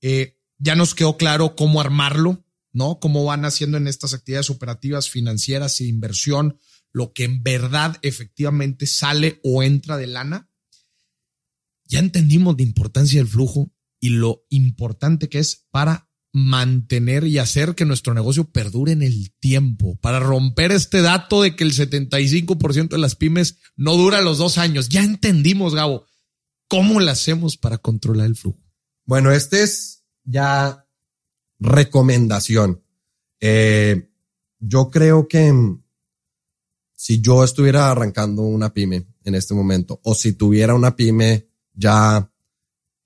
Eh, 0.00 0.38
ya 0.58 0.74
nos 0.76 0.94
quedó 0.94 1.16
claro 1.16 1.56
cómo 1.56 1.80
armarlo, 1.80 2.44
¿no? 2.72 3.00
Cómo 3.00 3.24
van 3.24 3.44
haciendo 3.44 3.78
en 3.78 3.88
estas 3.88 4.14
actividades 4.14 4.50
operativas 4.50 5.10
financieras 5.10 5.80
e 5.80 5.84
inversión 5.84 6.58
lo 6.92 7.12
que 7.12 7.24
en 7.24 7.42
verdad 7.42 7.96
efectivamente 8.02 8.86
sale 8.86 9.40
o 9.42 9.62
entra 9.62 9.96
de 9.96 10.06
lana. 10.06 10.47
Ya 11.88 11.98
entendimos 11.98 12.56
la 12.56 12.62
importancia 12.62 13.18
del 13.18 13.28
flujo 13.28 13.72
y 14.00 14.10
lo 14.10 14.44
importante 14.50 15.28
que 15.28 15.38
es 15.38 15.66
para 15.70 16.08
mantener 16.32 17.26
y 17.26 17.38
hacer 17.38 17.74
que 17.74 17.86
nuestro 17.86 18.14
negocio 18.14 18.50
perdure 18.50 18.92
en 18.92 19.02
el 19.02 19.32
tiempo, 19.40 19.96
para 19.96 20.20
romper 20.20 20.72
este 20.72 21.00
dato 21.00 21.42
de 21.42 21.56
que 21.56 21.64
el 21.64 21.72
75% 21.72 22.90
de 22.90 22.98
las 22.98 23.16
pymes 23.16 23.56
no 23.76 23.96
dura 23.96 24.20
los 24.20 24.38
dos 24.38 24.58
años. 24.58 24.88
Ya 24.88 25.02
entendimos, 25.02 25.74
Gabo, 25.74 26.06
cómo 26.68 27.00
lo 27.00 27.10
hacemos 27.10 27.56
para 27.56 27.78
controlar 27.78 28.26
el 28.26 28.36
flujo. 28.36 28.60
Bueno, 29.04 29.32
este 29.32 29.62
es 29.62 30.04
ya 30.24 30.86
recomendación. 31.58 32.82
Eh, 33.40 34.10
yo 34.58 34.90
creo 34.90 35.28
que 35.28 35.52
si 36.94 37.20
yo 37.20 37.42
estuviera 37.42 37.90
arrancando 37.90 38.42
una 38.42 38.74
pyme 38.74 39.06
en 39.24 39.34
este 39.34 39.54
momento 39.54 40.00
o 40.04 40.14
si 40.14 40.34
tuviera 40.34 40.74
una 40.74 40.94
pyme 40.94 41.47
ya 41.78 42.30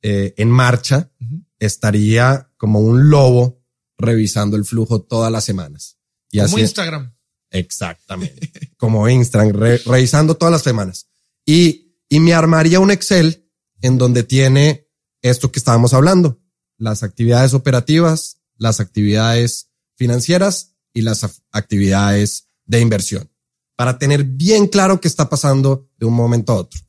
eh, 0.03 0.35
en 0.37 0.51
marcha, 0.51 1.11
estaría 1.59 2.51
como 2.57 2.81
un 2.81 3.11
lobo 3.11 3.63
revisando 3.99 4.57
el 4.57 4.65
flujo 4.65 5.03
todas 5.03 5.31
las 5.31 5.45
semanas. 5.45 5.99
Y 6.31 6.41
como 6.41 6.59
Instagram. 6.59 7.15
Exactamente. 7.51 8.51
como 8.77 9.09
Instagram, 9.09 9.57
revisando 9.87 10.37
todas 10.37 10.53
las 10.53 10.63
semanas. 10.63 11.09
Y, 11.47 11.95
y 12.09 12.21
me 12.21 12.35
armaría 12.35 12.81
un 12.81 12.91
Excel 12.91 13.49
en 13.81 13.99
donde 13.99 14.23
tiene 14.23 14.89
esto 15.21 15.53
que 15.53 15.59
estábamos 15.59 15.93
hablando, 15.93 16.41
las 16.79 17.03
actividades 17.03 17.55
operativas, 17.55 18.41
las 18.57 18.81
actividades 18.81 19.71
financieras 19.97 20.75
y 20.95 21.03
las 21.03 21.43
actividades 21.53 22.49
de 22.65 22.81
inversión 22.81 23.33
para 23.77 23.99
tener 23.99 24.25
bien 24.25 24.69
claro 24.69 25.01
qué 25.01 25.09
está 25.09 25.29
pasando 25.29 25.91
de 25.99 26.07
un 26.07 26.15
momento 26.15 26.53
a 26.53 26.57
otro. 26.57 26.81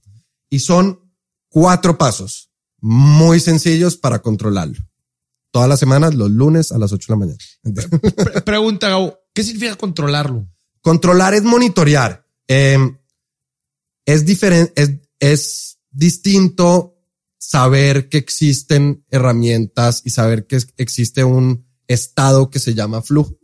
Y 0.50 0.60
son 0.60 1.03
cuatro 1.54 2.00
pasos 2.00 2.50
muy 2.82 3.40
sencillos 3.40 3.96
para 3.96 4.24
controlarlo. 4.24 4.80
Todas 5.52 5.70
las 5.70 5.80
semanas, 5.80 6.16
los 6.16 6.32
lunes 6.32 6.72
a 6.72 6.80
las 6.80 6.92
8 6.92 7.06
de 7.08 7.14
la 7.14 7.20
mañana. 7.20 8.42
Pregunta, 8.46 8.90
Gabo, 8.90 9.20
¿qué 9.36 9.44
significa 9.44 9.76
controlarlo? 9.76 10.48
Controlar 10.82 11.36
es 11.36 11.44
monitorear. 11.44 12.28
Em, 12.48 12.98
es 14.04 14.26
diferente, 14.26 14.74
es, 14.76 15.00
es 15.20 15.78
distinto 15.92 16.98
saber 17.38 18.10
que 18.10 18.18
existen 18.18 19.06
herramientas 19.12 20.02
y 20.04 20.10
saber 20.10 20.48
que 20.48 20.58
existe 20.78 21.24
un 21.24 21.68
estado 21.88 22.50
que 22.50 22.58
se 22.58 22.74
llama 22.74 23.04
flujo 23.04 23.38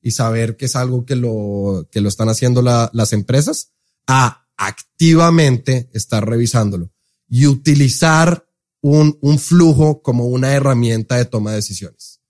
y 0.00 0.12
saber 0.12 0.56
que 0.56 0.64
es 0.64 0.76
algo 0.76 1.04
que 1.04 1.14
lo, 1.14 1.86
que 1.92 2.00
lo 2.00 2.08
están 2.08 2.30
haciendo 2.30 2.62
las 2.62 3.12
empresas 3.12 3.74
a 4.06 4.48
activamente 4.56 5.90
estar 5.92 6.26
revisándolo 6.26 6.90
y 7.30 7.46
utilizar 7.46 8.46
un, 8.82 9.16
un 9.22 9.38
flujo 9.38 10.02
como 10.02 10.26
una 10.26 10.52
herramienta 10.52 11.16
de 11.16 11.24
toma 11.24 11.50
de 11.50 11.56
decisiones. 11.56 12.20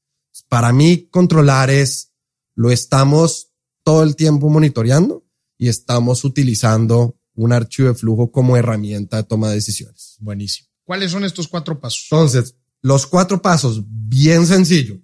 Para 0.48 0.72
mí, 0.72 1.08
controlar 1.10 1.70
es, 1.70 2.12
lo 2.54 2.70
estamos 2.70 3.52
todo 3.82 4.02
el 4.02 4.14
tiempo 4.14 4.48
monitoreando 4.50 5.24
y 5.56 5.68
estamos 5.68 6.24
utilizando 6.24 7.16
un 7.34 7.52
archivo 7.52 7.88
de 7.88 7.94
flujo 7.94 8.30
como 8.30 8.56
herramienta 8.56 9.16
de 9.16 9.24
toma 9.24 9.48
de 9.48 9.54
decisiones. 9.54 10.16
Buenísimo. 10.20 10.68
¿Cuáles 10.84 11.12
son 11.12 11.24
estos 11.24 11.48
cuatro 11.48 11.80
pasos? 11.80 12.08
Entonces, 12.10 12.56
los 12.82 13.06
cuatro 13.06 13.40
pasos, 13.40 13.82
bien 13.86 14.46
sencillo. 14.46 15.00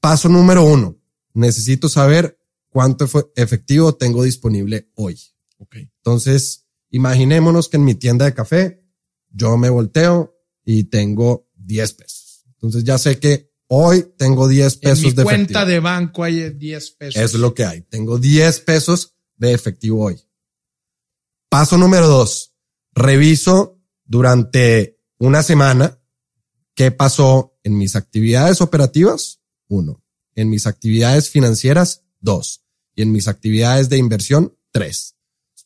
Paso 0.00 0.28
número 0.28 0.64
uno, 0.64 0.98
necesito 1.34 1.88
saber 1.88 2.38
cuánto 2.68 3.06
efectivo 3.36 3.94
tengo 3.94 4.24
disponible 4.24 4.90
hoy. 4.94 5.20
Okay. 5.58 5.90
Entonces, 5.98 6.66
imaginémonos 6.90 7.68
que 7.68 7.76
en 7.76 7.84
mi 7.84 7.94
tienda 7.94 8.24
de 8.24 8.34
café 8.34 8.79
yo 9.30 9.56
me 9.56 9.70
volteo 9.70 10.36
y 10.64 10.84
tengo 10.84 11.48
10 11.56 11.92
pesos. 11.94 12.44
Entonces 12.46 12.84
ya 12.84 12.98
sé 12.98 13.18
que 13.18 13.50
hoy 13.68 14.12
tengo 14.16 14.48
10 14.48 14.76
pesos 14.76 14.98
en 14.98 15.10
mi 15.10 15.12
de 15.12 15.22
cuenta 15.22 15.64
de 15.64 15.80
banco 15.80 16.24
hay 16.24 16.50
10 16.50 16.90
pesos. 16.92 17.16
Eso 17.16 17.36
es 17.36 17.40
lo 17.40 17.54
que 17.54 17.64
hay. 17.64 17.82
Tengo 17.82 18.18
10 18.18 18.60
pesos 18.60 19.14
de 19.36 19.52
efectivo 19.52 20.04
hoy. 20.04 20.20
Paso 21.48 21.78
número 21.78 22.06
dos. 22.06 22.54
Reviso 22.92 23.80
durante 24.04 24.98
una 25.18 25.42
semana 25.42 25.98
qué 26.74 26.90
pasó 26.90 27.58
en 27.62 27.78
mis 27.78 27.96
actividades 27.96 28.60
operativas. 28.60 29.40
Uno 29.68 30.02
en 30.34 30.48
mis 30.48 30.66
actividades 30.66 31.28
financieras, 31.28 32.04
dos, 32.20 32.64
y 32.94 33.02
en 33.02 33.12
mis 33.12 33.28
actividades 33.28 33.88
de 33.88 33.98
inversión, 33.98 34.56
tres. 34.72 35.16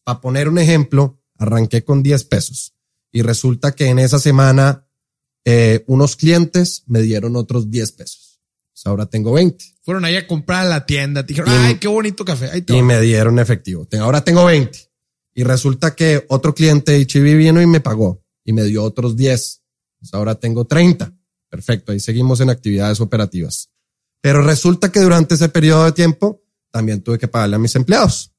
Para 0.02 0.20
poner 0.20 0.48
un 0.48 0.58
ejemplo, 0.58 1.22
arranqué 1.38 1.84
con 1.84 2.02
10 2.02 2.24
pesos 2.24 2.73
y 3.14 3.22
resulta 3.22 3.76
que 3.76 3.86
en 3.86 4.00
esa 4.00 4.18
semana 4.18 4.88
eh, 5.44 5.84
unos 5.86 6.16
clientes 6.16 6.82
me 6.88 7.00
dieron 7.00 7.36
otros 7.36 7.70
10 7.70 7.92
pesos. 7.92 8.40
ahora 8.84 9.06
tengo 9.06 9.32
20. 9.32 9.64
Fueron 9.82 10.04
ahí 10.04 10.16
a 10.16 10.26
comprar 10.26 10.66
a 10.66 10.68
la 10.68 10.84
tienda, 10.84 11.22
dijeron, 11.22 11.48
ay, 11.48 11.76
qué 11.76 11.86
bonito 11.86 12.24
café. 12.24 12.50
y 12.66 12.82
me 12.82 13.00
dieron 13.00 13.38
efectivo. 13.38 13.86
Ahora 14.00 14.24
tengo 14.24 14.44
20. 14.44 14.90
Y 15.32 15.44
resulta 15.44 15.94
que 15.94 16.26
otro 16.28 16.56
cliente 16.56 16.90
de 16.90 17.06
HB 17.06 17.36
vino 17.36 17.62
y 17.62 17.66
me 17.66 17.80
pagó 17.80 18.20
y 18.44 18.52
me 18.52 18.64
dio 18.64 18.82
otros 18.82 19.16
10. 19.16 19.62
ahora 20.12 20.34
tengo 20.34 20.66
30. 20.66 21.14
Perfecto, 21.48 21.92
ahí 21.92 22.00
seguimos 22.00 22.40
en 22.40 22.50
actividades 22.50 23.00
operativas. 23.00 23.70
Pero 24.20 24.42
resulta 24.42 24.90
que 24.90 24.98
durante 24.98 25.36
ese 25.36 25.48
periodo 25.50 25.84
de 25.84 25.92
tiempo 25.92 26.42
también 26.72 27.00
tuve 27.00 27.20
que 27.20 27.28
pagarle 27.28 27.56
a 27.56 27.60
mis 27.60 27.76
empleados 27.76 28.34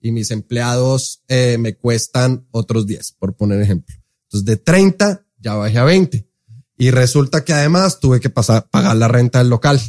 y 0.00 0.12
mis 0.12 0.30
empleados 0.30 1.22
eh, 1.28 1.58
me 1.58 1.76
cuestan 1.76 2.46
otros 2.52 2.86
10, 2.86 3.12
por 3.18 3.36
poner 3.36 3.60
ejemplo. 3.60 3.94
Entonces 4.34 4.46
de 4.46 4.56
30 4.56 5.24
ya 5.38 5.54
bajé 5.54 5.78
a 5.78 5.84
20 5.84 6.26
y 6.76 6.90
resulta 6.90 7.44
que 7.44 7.52
además 7.52 8.00
tuve 8.00 8.18
que 8.18 8.30
pasar, 8.30 8.68
pagar 8.68 8.96
la 8.96 9.06
renta 9.06 9.38
del 9.38 9.48
local 9.48 9.80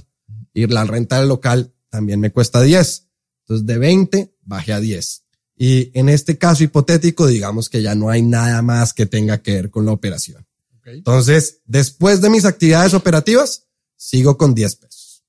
y 0.53 0.67
la 0.67 0.83
renta 0.83 1.17
del 1.17 1.29
local 1.29 1.73
también 1.89 2.19
me 2.19 2.31
cuesta 2.31 2.61
10. 2.61 3.07
Entonces 3.41 3.65
de 3.65 3.77
20 3.79 4.35
bajé 4.43 4.73
a 4.73 4.79
10. 4.79 5.23
Y 5.57 5.97
en 5.97 6.09
este 6.09 6.37
caso 6.37 6.63
hipotético, 6.63 7.25
digamos 7.25 7.69
que 7.69 7.81
ya 7.81 7.95
no 7.95 8.11
hay 8.11 8.21
nada 8.21 8.61
más 8.61 8.93
que 8.93 9.07
tenga 9.07 9.41
que 9.41 9.53
ver 9.53 9.71
con 9.71 9.87
la 9.87 9.93
operación. 9.93 10.45
Entonces, 10.83 11.61
después 11.65 12.21
de 12.21 12.29
mis 12.29 12.45
actividades 12.45 12.93
operativas, 12.93 13.65
sigo 13.95 14.37
con 14.37 14.53
10 14.53 14.75
pesos. 14.75 15.23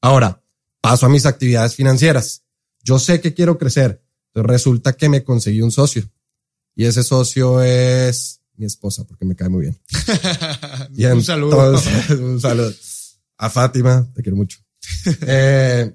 Ahora, 0.00 0.42
paso 0.80 1.04
a 1.04 1.10
mis 1.10 1.26
actividades 1.26 1.74
financieras. 1.74 2.44
Yo 2.82 2.98
sé 2.98 3.20
que 3.20 3.34
quiero 3.34 3.58
crecer. 3.58 4.02
Entonces 4.28 4.50
resulta 4.50 4.94
que 4.94 5.10
me 5.10 5.22
conseguí 5.22 5.60
un 5.60 5.70
socio. 5.70 6.08
Y 6.74 6.86
ese 6.86 7.02
socio 7.02 7.60
es 7.62 8.40
mi 8.56 8.66
esposa, 8.66 9.04
porque 9.04 9.24
me 9.24 9.36
cae 9.36 9.48
muy 9.48 9.62
bien. 9.62 9.80
y 10.96 11.04
un 11.06 11.22
saludo. 11.22 11.80
un 12.20 12.40
saludo. 12.40 12.72
A 13.38 13.50
Fátima, 13.50 14.10
te 14.14 14.22
quiero 14.22 14.36
mucho. 14.36 14.58
Eh, 15.26 15.94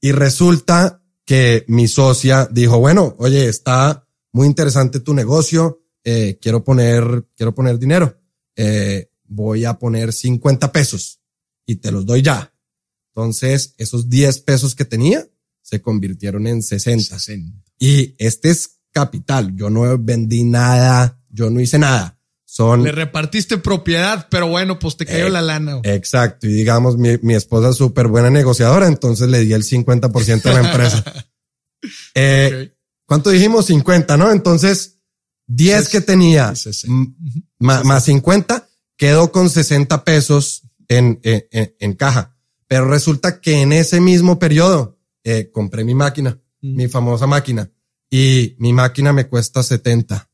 y 0.00 0.12
resulta 0.12 1.02
que 1.24 1.64
mi 1.68 1.88
socia 1.88 2.48
dijo, 2.50 2.78
bueno, 2.78 3.14
oye, 3.18 3.48
está 3.48 4.06
muy 4.32 4.46
interesante 4.46 5.00
tu 5.00 5.14
negocio. 5.14 5.82
Eh, 6.04 6.38
quiero 6.40 6.62
poner, 6.62 7.26
quiero 7.36 7.54
poner 7.54 7.78
dinero. 7.78 8.20
Eh, 8.56 9.10
voy 9.24 9.64
a 9.64 9.78
poner 9.78 10.12
50 10.12 10.72
pesos 10.72 11.20
y 11.64 11.76
te 11.76 11.90
los 11.90 12.04
doy 12.04 12.22
ya. 12.22 12.52
Entonces, 13.14 13.74
esos 13.78 14.10
10 14.10 14.40
pesos 14.40 14.74
que 14.74 14.84
tenía 14.84 15.26
se 15.62 15.80
convirtieron 15.80 16.46
en 16.46 16.62
60. 16.62 17.16
Y 17.78 18.14
este 18.18 18.50
es 18.50 18.80
capital. 18.94 19.54
Yo 19.54 19.68
no 19.68 19.98
vendí 19.98 20.44
nada, 20.44 21.20
yo 21.28 21.50
no 21.50 21.60
hice 21.60 21.78
nada. 21.78 22.18
Son. 22.46 22.84
Le 22.84 22.92
repartiste 22.92 23.58
propiedad, 23.58 24.28
pero 24.30 24.46
bueno, 24.46 24.78
pues 24.78 24.96
te 24.96 25.04
cayó 25.04 25.28
la 25.28 25.42
lana. 25.42 25.80
Exacto. 25.82 26.46
Y 26.46 26.52
digamos, 26.52 26.96
mi, 26.96 27.18
mi 27.20 27.34
esposa 27.34 27.70
es 27.70 27.76
súper 27.76 28.06
buena 28.06 28.30
negociadora, 28.30 28.86
entonces 28.86 29.28
le 29.28 29.40
di 29.40 29.52
el 29.52 29.64
50% 29.64 30.42
de 30.42 30.54
la 30.54 30.60
empresa. 30.60 31.04
eh, 32.14 32.72
¿Cuánto 33.06 33.30
dijimos? 33.30 33.66
50, 33.66 34.16
¿no? 34.16 34.30
Entonces, 34.30 35.00
10 35.48 35.88
que 35.88 36.00
tenía 36.00 36.54
más, 37.58 38.04
50 38.04 38.68
quedó 38.96 39.32
con 39.32 39.50
60 39.50 40.04
pesos 40.04 40.62
en, 40.88 41.18
en, 41.24 41.74
en 41.78 41.92
caja. 41.94 42.36
Pero 42.68 42.86
resulta 42.86 43.40
que 43.40 43.60
en 43.60 43.72
ese 43.72 44.00
mismo 44.00 44.38
periodo 44.38 44.98
eh, 45.24 45.50
compré 45.52 45.84
mi 45.84 45.94
máquina, 45.94 46.40
mm. 46.60 46.76
mi 46.76 46.88
famosa 46.88 47.26
máquina, 47.26 47.70
y 48.10 48.56
mi 48.58 48.72
máquina 48.72 49.12
me 49.12 49.28
cuesta 49.28 49.62
70. 49.62 50.30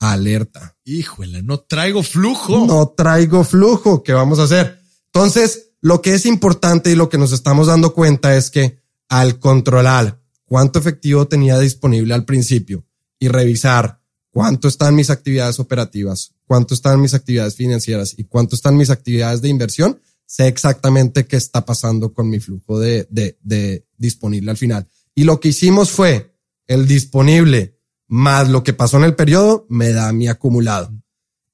Alerta. 0.00 0.76
Híjole, 0.84 1.42
no 1.42 1.60
traigo 1.60 2.02
flujo. 2.02 2.66
No 2.66 2.94
traigo 2.96 3.42
flujo. 3.42 4.02
¿Qué 4.02 4.12
vamos 4.12 4.38
a 4.38 4.44
hacer? 4.44 4.80
Entonces, 5.06 5.72
lo 5.80 6.02
que 6.02 6.14
es 6.14 6.26
importante 6.26 6.90
y 6.90 6.94
lo 6.94 7.08
que 7.08 7.18
nos 7.18 7.32
estamos 7.32 7.66
dando 7.66 7.94
cuenta 7.94 8.36
es 8.36 8.50
que 8.50 8.80
al 9.08 9.38
controlar 9.38 10.20
cuánto 10.44 10.78
efectivo 10.78 11.26
tenía 11.26 11.58
disponible 11.58 12.14
al 12.14 12.24
principio 12.24 12.86
y 13.18 13.28
revisar 13.28 14.00
cuánto 14.30 14.68
están 14.68 14.94
mis 14.94 15.10
actividades 15.10 15.58
operativas, 15.58 16.34
cuánto 16.46 16.74
están 16.74 17.00
mis 17.00 17.14
actividades 17.14 17.56
financieras 17.56 18.14
y 18.16 18.24
cuánto 18.24 18.54
están 18.54 18.76
mis 18.76 18.90
actividades 18.90 19.40
de 19.40 19.48
inversión, 19.48 20.00
sé 20.26 20.46
exactamente 20.46 21.26
qué 21.26 21.36
está 21.36 21.64
pasando 21.64 22.12
con 22.12 22.28
mi 22.28 22.38
flujo 22.38 22.78
de, 22.78 23.06
de, 23.10 23.38
de 23.42 23.86
disponible 23.96 24.50
al 24.50 24.56
final. 24.56 24.88
Y 25.14 25.24
lo 25.24 25.40
que 25.40 25.48
hicimos 25.48 25.90
fue 25.90 26.37
el 26.68 26.86
disponible 26.86 27.76
más 28.06 28.48
lo 28.48 28.62
que 28.62 28.72
pasó 28.72 28.98
en 28.98 29.04
el 29.04 29.16
periodo 29.16 29.66
me 29.68 29.92
da 29.92 30.12
mi 30.12 30.28
acumulado. 30.28 30.92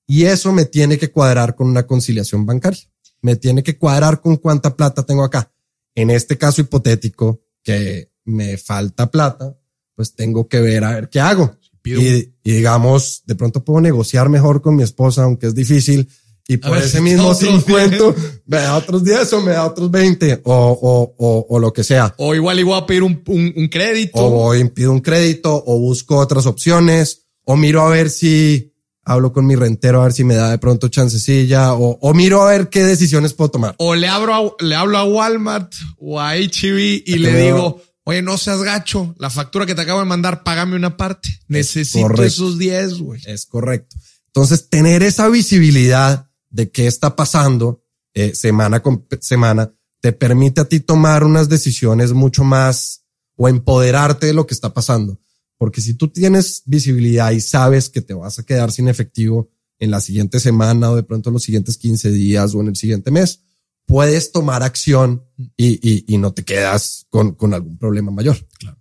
Y 0.07 0.25
eso 0.25 0.53
me 0.53 0.67
tiene 0.67 0.99
que 0.99 1.11
cuadrar 1.11 1.55
con 1.55 1.69
una 1.69 1.87
conciliación 1.87 2.45
bancaria. 2.45 2.83
Me 3.23 3.37
tiene 3.37 3.63
que 3.63 3.79
cuadrar 3.79 4.21
con 4.21 4.37
cuánta 4.37 4.77
plata 4.77 5.05
tengo 5.05 5.25
acá. 5.25 5.51
En 5.95 6.11
este 6.11 6.37
caso 6.37 6.61
hipotético 6.61 7.41
que 7.63 8.13
me 8.25 8.59
falta 8.59 9.11
plata, 9.11 9.57
pues 9.95 10.15
tengo 10.15 10.47
que 10.49 10.61
ver 10.61 10.85
a 10.85 10.95
ver 10.95 11.09
qué 11.09 11.21
hago. 11.21 11.57
Y, 11.85 12.17
y, 12.43 12.53
digamos, 12.53 13.23
de 13.27 13.35
pronto 13.35 13.65
puedo 13.65 13.81
negociar 13.81 14.29
mejor 14.29 14.63
con 14.63 14.77
mi 14.77 14.83
esposa, 14.83 15.25
aunque 15.25 15.47
es 15.47 15.55
difícil, 15.55 16.09
Y 16.47 16.59
por 16.59 16.77
ese 16.77 17.01
mismo 17.01 17.35
50 17.35 17.97
me 18.47 18.59
da 18.59 18.77
otros 18.77 19.03
10 19.03 19.33
o 19.33 19.41
me 19.41 19.53
da 19.53 19.67
otros 19.67 19.91
20 19.91 20.43
o, 20.45 20.53
o, 20.53 21.15
o, 21.17 21.47
o 21.49 21.59
lo 21.59 21.73
que 21.73 21.83
sea. 21.83 22.15
O 22.19 22.35
igual 22.35 22.59
igual 22.59 22.83
a 22.83 22.87
pedir 22.87 23.03
un, 23.03 23.23
un, 23.27 23.69
crédito. 23.69 24.19
O 24.19 24.31
voy, 24.31 24.69
pido 24.69 24.93
un 24.93 25.01
crédito 25.01 25.63
o 25.67 25.79
busco 25.79 26.19
otras 26.19 26.45
opciones 26.45 27.27
o 27.45 27.57
miro 27.57 27.81
a 27.83 27.89
ver 27.89 28.11
si 28.11 28.75
hablo 29.07 29.33
con 29.33 29.47
mi 29.47 29.55
rentero 29.55 30.01
a 30.01 30.05
ver 30.05 30.13
si 30.13 30.25
me 30.25 30.35
da 30.35 30.51
de 30.51 30.59
pronto 30.59 30.89
chancecilla 30.89 31.75
o, 31.75 31.99
o 32.01 32.15
miro 32.15 32.43
a 32.43 32.51
ver 32.51 32.69
qué 32.69 32.85
decisiones 32.85 33.33
puedo 33.33 33.51
tomar. 33.51 33.75
O 33.79 33.95
le 33.95 34.09
abro 34.09 34.57
le 34.61 34.75
hablo 34.75 34.99
a 34.99 35.05
Walmart 35.05 35.73
o 35.99 36.21
a 36.21 36.37
HEB 36.37 37.05
y 37.07 37.19
le 37.19 37.43
digo, 37.43 37.81
oye, 38.05 38.21
no 38.21 38.37
seas 38.37 38.63
gacho, 38.63 39.15
la 39.19 39.31
factura 39.31 39.65
que 39.65 39.75
te 39.75 39.81
acabo 39.81 40.01
de 40.01 40.07
mandar, 40.07 40.43
págame 40.43 40.77
una 40.77 40.97
parte. 40.99 41.31
Necesito 41.49 42.23
esos 42.23 42.59
10, 42.59 42.99
güey. 42.99 43.23
Es 43.25 43.47
correcto. 43.47 43.97
Entonces, 44.27 44.69
tener 44.69 45.03
esa 45.03 45.29
visibilidad 45.29 46.29
de 46.55 46.71
qué 46.71 46.87
está 46.87 47.17
pasando 47.17 47.83
eh, 48.15 48.33
semana 48.33 48.81
con 48.81 49.05
semana 49.21 49.75
te 50.01 50.13
permite 50.13 50.61
a 50.61 50.67
ti 50.67 50.79
tomar 50.79 51.25
unas 51.25 51.49
decisiones 51.49 52.13
mucho 52.13 52.45
más 52.45 53.05
o 53.37 53.49
empoderarte 53.49 54.27
de 54.27 54.35
lo 54.35 54.47
que 54.47 54.55
está 54.55 54.73
pasando. 54.73 55.19
Porque 55.59 55.81
si 55.81 55.95
tú 55.95 56.09
tienes 56.09 56.63
visibilidad 56.65 57.33
y 57.33 57.41
sabes 57.41 57.89
que 57.89 58.03
te 58.03 58.15
vas 58.15 58.39
a 58.39 58.45
quedar 58.45 58.71
sin 58.71 58.87
efectivo 58.87 59.51
en 59.81 59.91
la 59.91 60.01
siguiente 60.01 60.39
semana 60.39 60.91
o 60.91 60.97
de 60.97 61.03
pronto 61.03 61.31
en 61.31 61.35
los 61.35 61.43
siguientes 61.43 61.77
15 61.77 62.11
días 62.13 62.55
o 62.55 62.61
en 62.61 62.69
el 62.69 62.77
siguiente 62.77 63.11
mes, 63.11 63.41
puedes 63.87 64.31
tomar 64.31 64.63
acción 64.63 65.25
y, 65.57 66.05
y, 66.13 66.19
no 66.19 66.33
te 66.33 66.45
quedas 66.45 67.07
con, 67.11 67.33
con 67.35 67.53
algún 67.53 67.79
problema 67.79 68.13
mayor. 68.13 68.37
Claro. 68.59 68.79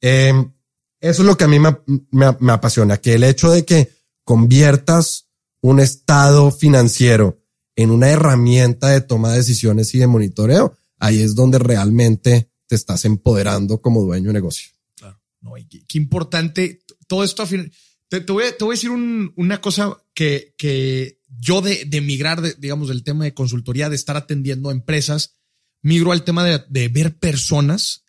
Em, 0.00 0.52
eso 1.00 1.22
es 1.22 1.26
lo 1.26 1.36
que 1.36 1.44
a 1.44 1.48
mí 1.48 1.58
me, 1.58 1.76
me, 2.10 2.36
me, 2.38 2.52
apasiona, 2.52 2.98
que 2.98 3.14
el 3.14 3.24
hecho 3.24 3.50
de 3.50 3.64
que 3.64 3.90
conviertas 4.24 5.29
un 5.62 5.80
estado 5.80 6.50
financiero 6.50 7.40
en 7.76 7.90
una 7.90 8.10
herramienta 8.10 8.88
de 8.88 9.00
toma 9.00 9.30
de 9.30 9.38
decisiones 9.38 9.94
y 9.94 9.98
de 9.98 10.06
monitoreo, 10.06 10.76
ahí 10.98 11.20
es 11.20 11.34
donde 11.34 11.58
realmente 11.58 12.50
te 12.66 12.74
estás 12.74 13.04
empoderando 13.04 13.80
como 13.80 14.02
dueño 14.02 14.28
de 14.28 14.34
negocio. 14.34 14.70
Claro. 14.96 15.20
No, 15.40 15.52
qué, 15.68 15.98
importante 15.98 16.84
todo 17.06 17.24
esto. 17.24 17.46
Te, 18.08 18.20
te, 18.20 18.32
voy, 18.32 18.44
a, 18.44 18.56
te 18.56 18.64
voy 18.64 18.74
a 18.74 18.76
decir 18.76 18.90
una 18.90 19.60
cosa 19.60 19.96
que, 20.14 20.54
que 20.58 21.20
yo 21.38 21.62
de, 21.62 21.84
de 21.86 22.00
migrar, 22.00 22.42
de, 22.42 22.54
digamos, 22.58 22.88
del 22.88 23.02
tema 23.02 23.24
de 23.24 23.34
consultoría, 23.34 23.88
de 23.88 23.96
estar 23.96 24.16
atendiendo 24.16 24.70
empresas, 24.70 25.36
migro 25.82 26.12
al 26.12 26.24
tema 26.24 26.44
de, 26.44 26.62
de 26.68 26.88
ver 26.88 27.18
personas. 27.18 28.04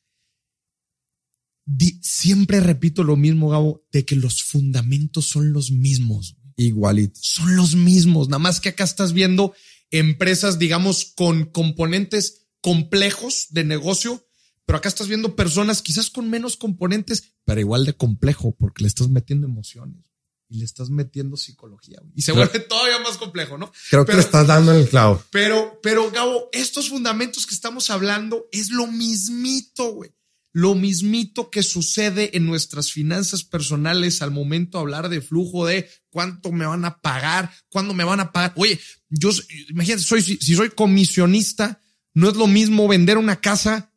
siempre 2.02 2.60
repito 2.60 3.04
lo 3.04 3.16
mismo, 3.16 3.50
Gabo, 3.50 3.86
de 3.92 4.06
que 4.06 4.16
los 4.16 4.44
fundamentos 4.44 5.28
son 5.28 5.54
los 5.54 5.72
mismos. 5.72 6.36
Igualitos. 6.56 7.26
Son 7.26 7.56
los 7.56 7.76
mismos. 7.76 8.30
Nada 8.30 8.40
más 8.40 8.60
que 8.60 8.70
acá 8.70 8.84
estás 8.84 9.14
viendo 9.14 9.54
empresas, 9.90 10.60
digamos, 10.60 11.06
con 11.16 11.46
componentes 11.46 12.48
complejos 12.62 13.48
de 13.50 13.64
negocio, 13.64 14.26
pero 14.66 14.78
acá 14.78 14.88
estás 14.88 15.08
viendo 15.08 15.36
personas 15.36 15.82
quizás 15.82 16.10
con 16.10 16.30
menos 16.30 16.56
componentes, 16.56 17.34
pero 17.44 17.60
igual 17.60 17.86
de 17.86 17.94
complejo, 17.94 18.56
porque 18.58 18.84
le 18.84 18.88
estás 18.88 19.10
metiendo 19.10 19.48
emociones 19.48 20.06
y 20.48 20.58
le 20.58 20.66
estás 20.66 20.90
metiendo 20.90 21.38
psicología 21.38 22.02
y 22.14 22.22
se 22.22 22.34
vuelve 22.34 22.60
todavía 22.60 23.00
más 23.00 23.18
complejo, 23.18 23.58
¿no? 23.58 23.72
Creo 23.90 24.06
que 24.06 24.14
le 24.14 24.20
estás 24.20 24.48
dando 24.48 24.74
en 24.74 24.82
el 24.82 24.90
clavo. 24.90 25.24
Pero, 25.32 25.80
pero 25.82 26.12
Gabo, 26.12 26.50
estos 26.52 26.90
fundamentos 26.90 27.48
que 27.48 27.56
estamos 27.56 27.90
hablando 27.90 28.48
es 28.52 28.70
lo 28.70 28.88
mismito, 28.88 29.94
güey. 29.94 30.12
Lo 30.54 30.76
mismito 30.76 31.50
que 31.50 31.64
sucede 31.64 32.36
en 32.36 32.46
nuestras 32.46 32.92
finanzas 32.92 33.44
personales 33.44 34.22
al 34.22 34.32
momento 34.32 34.78
de 34.78 34.82
hablar 34.82 35.10
de 35.10 35.22
flujo 35.22 35.66
de 35.66 35.90
cuánto 36.10 36.52
me 36.52 36.66
van 36.66 36.86
a 36.86 37.00
pagar, 37.00 37.52
cuándo 37.70 37.94
me 37.94 38.04
van 38.04 38.20
a 38.20 38.32
pagar. 38.32 38.54
Oye, 38.58 38.80
yo, 39.10 39.30
imagínate, 39.70 40.04
soy, 40.04 40.22
si 40.22 40.56
soy 40.56 40.70
comisionista, 40.70 41.82
no 42.14 42.30
es 42.30 42.36
lo 42.36 42.48
mismo 42.48 42.88
vender 42.88 43.18
una 43.18 43.40
casa 43.40 43.92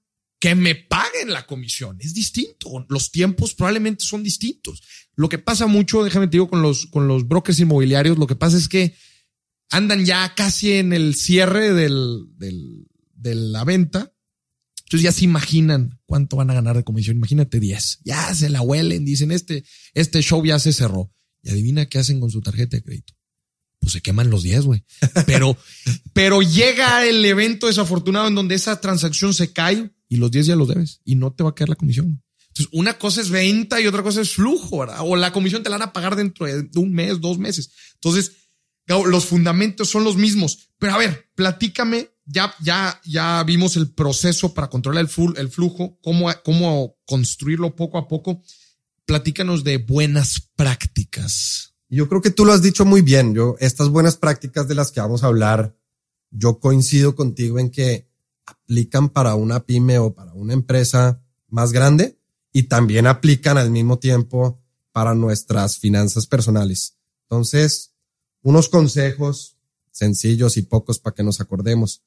que 0.45 0.55
me 0.55 0.75
paguen 0.75 1.33
la 1.33 1.47
comisión. 1.47 1.97
Es 2.01 2.13
distinto. 2.13 2.85
Los 2.89 3.11
tiempos 3.11 3.55
probablemente 3.55 4.05
son 4.05 4.23
distintos. 4.23 4.83
Lo 5.17 5.29
que 5.29 5.39
pasa 5.39 5.67
mucho, 5.67 6.05
déjame 6.05 6.27
te 6.27 6.33
digo, 6.33 6.51
con 6.51 6.63
los, 6.63 6.87
con 6.87 7.09
los 7.09 7.27
brokers 7.27 7.61
inmobiliarios, 7.61 8.19
lo 8.19 8.27
que 8.27 8.37
pasa 8.37 8.59
es 8.59 8.69
que 8.69 8.95
andan 9.71 10.05
ya 10.05 10.35
casi 10.35 10.75
en 10.75 10.93
el 10.93 11.15
cierre 11.15 11.73
del, 11.73 12.27
del, 12.37 12.87
de 13.15 13.35
la 13.35 13.65
venta. 13.65 14.14
Entonces 14.85 15.03
ya 15.03 15.13
se 15.13 15.25
imaginan 15.25 15.99
cuánto 16.07 16.37
van 16.37 16.51
a 16.51 16.55
ganar 16.55 16.77
de 16.77 16.85
comisión. 16.85 17.17
Imagínate 17.17 17.61
10. 17.61 18.01
Ya 18.05 18.35
se 18.35 18.51
la 18.51 18.61
huelen, 18.61 19.05
dicen, 19.05 19.33
este, 19.33 19.65
este 19.95 20.23
show 20.23 20.45
ya 20.45 20.59
se 20.59 20.73
cerró. 20.73 21.13
Y 21.43 21.51
adivina 21.51 21.87
qué 21.87 21.99
hacen 21.99 22.21
con 22.21 22.31
su 22.31 22.41
tarjeta 22.41 22.77
de 22.77 22.83
crédito. 22.83 23.15
Pues 23.81 23.93
se 23.93 24.01
queman 24.01 24.31
los 24.31 24.43
10, 24.43 24.65
güey. 24.65 24.85
Pero, 25.27 25.59
pero 26.15 26.41
llega 26.41 27.05
el 27.07 27.23
evento 27.25 27.67
desafortunado 27.67 28.29
en 28.29 28.35
donde 28.35 28.55
esa 28.55 28.81
transacción 28.81 29.35
se 29.35 29.53
cae 29.53 29.91
y 30.09 30.17
los 30.17 30.31
10 30.31 30.47
ya 30.47 30.57
los 30.57 30.69
debes 30.69 31.01
y 31.05 31.17
no 31.17 31.33
te 31.33 31.45
va 31.45 31.51
a 31.51 31.55
quedar 31.55 31.69
la 31.69 31.75
comisión. 31.75 32.23
Entonces, 32.49 32.69
una 32.73 32.99
cosa 32.99 33.21
es 33.21 33.31
venta 33.31 33.81
y 33.81 33.87
otra 33.87 34.03
cosa 34.03 34.21
es 34.21 34.31
flujo, 34.31 34.79
¿verdad? 34.79 34.99
O 35.01 35.17
la 35.17 35.33
comisión 35.33 35.63
te 35.63 35.71
la 35.71 35.77
van 35.77 35.89
a 35.89 35.93
pagar 35.93 36.15
dentro 36.17 36.47
de 36.47 36.79
un 36.79 36.93
mes, 36.93 37.21
dos 37.21 37.37
meses. 37.37 37.71
Entonces, 37.95 38.33
los 38.87 39.27
fundamentos 39.27 39.89
son 39.89 40.05
los 40.05 40.17
mismos. 40.17 40.71
Pero 40.79 40.95
a 40.95 40.99
ver, 40.99 41.29
platícame, 41.35 42.11
ya, 42.27 42.55
ya, 42.63 43.01
ya 43.05 43.43
vimos 43.45 43.77
el 43.77 43.91
proceso 43.93 44.55
para 44.55 44.69
controlar 44.69 45.05
el, 45.05 45.37
el 45.37 45.49
flujo, 45.49 45.99
cómo, 46.03 46.31
cómo 46.45 46.97
construirlo 47.07 47.77
poco 47.77 47.99
a 47.99 48.09
poco. 48.09 48.43
Platícanos 49.05 49.65
de 49.65 49.79
buenas 49.79 50.51
prácticas. 50.57 51.75
Yo 51.89 52.09
creo 52.09 52.23
que 52.23 52.31
tú 52.31 52.45
lo 52.45 52.53
has 52.53 52.63
dicho 52.63 52.85
muy 52.85 53.03
bien. 53.03 53.35
Yo, 53.35 53.57
estas 53.61 53.89
buenas 53.89 54.17
prácticas 54.17 54.67
de 54.67 54.75
las 54.75 54.91
que 54.91 55.01
vamos 55.01 55.23
a 55.23 55.27
hablar, 55.27 55.77
yo 56.31 56.59
coincido 56.59 57.15
contigo 57.15 57.59
en 57.59 57.71
que 57.71 58.09
aplican 58.47 59.11
para 59.11 59.35
una 59.35 59.65
pyme 59.65 59.99
o 59.99 60.15
para 60.15 60.33
una 60.33 60.55
empresa 60.55 61.23
más 61.49 61.73
grande 61.73 62.19
y 62.53 62.65
también 62.65 63.07
aplican 63.07 63.59
al 63.59 63.71
mismo 63.71 63.99
tiempo 63.99 64.61
para 64.93 65.15
nuestras 65.15 65.79
finanzas 65.79 66.27
personales. 66.27 66.97
Entonces, 67.29 67.95
unos 68.43 68.69
consejos 68.69 69.55
sencillos 69.95 70.57
y 70.57 70.63
pocos 70.63 70.99
para 70.99 71.15
que 71.15 71.23
nos 71.23 71.41
acordemos. 71.41 72.03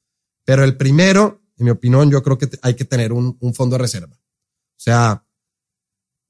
Pero 0.47 0.63
el 0.63 0.77
primero, 0.77 1.41
en 1.57 1.65
mi 1.65 1.71
opinión, 1.71 2.09
yo 2.09 2.23
creo 2.23 2.37
que 2.37 2.49
hay 2.61 2.73
que 2.73 2.85
tener 2.85 3.11
un, 3.11 3.37
fondo 3.53 3.73
de 3.73 3.79
reserva. 3.79 4.15
O 4.15 4.79
sea, 4.79 5.27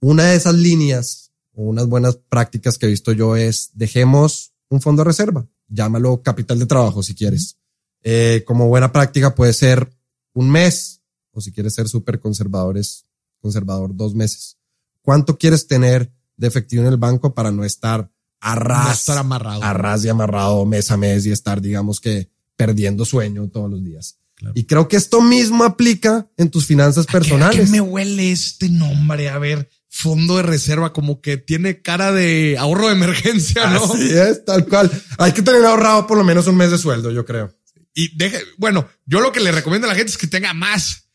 una 0.01 0.23
de 0.23 0.35
esas 0.35 0.55
líneas 0.55 1.31
o 1.53 1.65
unas 1.65 1.85
buenas 1.85 2.15
prácticas 2.15 2.79
que 2.79 2.87
he 2.87 2.89
visto 2.89 3.11
yo 3.11 3.35
es 3.35 3.69
dejemos 3.75 4.53
un 4.69 4.81
fondo 4.81 5.01
de 5.01 5.09
reserva. 5.09 5.47
Llámalo 5.67 6.23
capital 6.23 6.57
de 6.57 6.65
trabajo 6.65 7.03
si 7.03 7.13
quieres. 7.13 7.59
Eh, 8.01 8.43
como 8.47 8.67
buena 8.67 8.91
práctica 8.91 9.35
puede 9.35 9.53
ser 9.53 9.87
un 10.33 10.49
mes, 10.49 11.03
o 11.29 11.39
si 11.39 11.51
quieres 11.51 11.75
ser 11.75 11.87
súper 11.87 12.19
conservadores, 12.19 13.05
conservador, 13.39 13.95
dos 13.95 14.15
meses. 14.15 14.57
¿Cuánto 15.03 15.37
quieres 15.37 15.67
tener 15.67 16.11
de 16.37 16.47
efectivo 16.47 16.81
en 16.81 16.89
el 16.89 16.97
banco 16.97 17.35
para 17.35 17.51
no 17.51 17.63
estar 17.63 18.11
a 18.39 18.55
ras, 18.55 18.97
estar 19.01 19.19
amarrado. 19.19 19.61
a 19.61 19.73
ras 19.73 20.03
y 20.05 20.09
amarrado 20.09 20.65
mes 20.65 20.89
a 20.89 20.97
mes 20.97 21.23
y 21.27 21.31
estar, 21.31 21.61
digamos 21.61 21.99
que, 21.99 22.31
perdiendo 22.57 23.05
sueño 23.05 23.47
todos 23.47 23.71
los 23.71 23.83
días? 23.83 24.19
Y 24.53 24.65
creo 24.65 24.87
que 24.87 24.97
esto 24.97 25.21
mismo 25.21 25.63
aplica 25.63 26.29
en 26.37 26.51
tus 26.51 26.65
finanzas 26.65 27.07
personales. 27.07 27.59
¿A 27.59 27.63
qué 27.63 27.71
me 27.71 27.81
huele 27.81 28.31
este 28.31 28.69
nombre? 28.69 29.29
A 29.29 29.39
ver, 29.39 29.69
fondo 29.89 30.37
de 30.37 30.43
reserva, 30.43 30.93
como 30.93 31.21
que 31.21 31.37
tiene 31.37 31.81
cara 31.81 32.11
de 32.11 32.55
ahorro 32.59 32.87
de 32.87 32.93
emergencia, 32.93 33.67
¿no? 33.71 33.83
Así 33.83 34.13
es, 34.13 34.45
tal 34.45 34.67
cual. 34.67 34.91
Hay 35.17 35.31
que 35.31 35.41
tener 35.41 35.65
ahorrado 35.65 36.05
por 36.05 36.17
lo 36.17 36.23
menos 36.23 36.45
un 36.47 36.55
mes 36.55 36.69
de 36.69 36.77
sueldo, 36.77 37.11
yo 37.11 37.25
creo. 37.25 37.51
Y 37.95 38.15
deje, 38.15 38.39
bueno, 38.57 38.87
yo 39.07 39.21
lo 39.21 39.31
que 39.31 39.39
le 39.39 39.51
recomiendo 39.51 39.87
a 39.87 39.89
la 39.89 39.95
gente 39.95 40.11
es 40.11 40.17
que 40.19 40.27
tenga 40.27 40.53
más, 40.53 41.09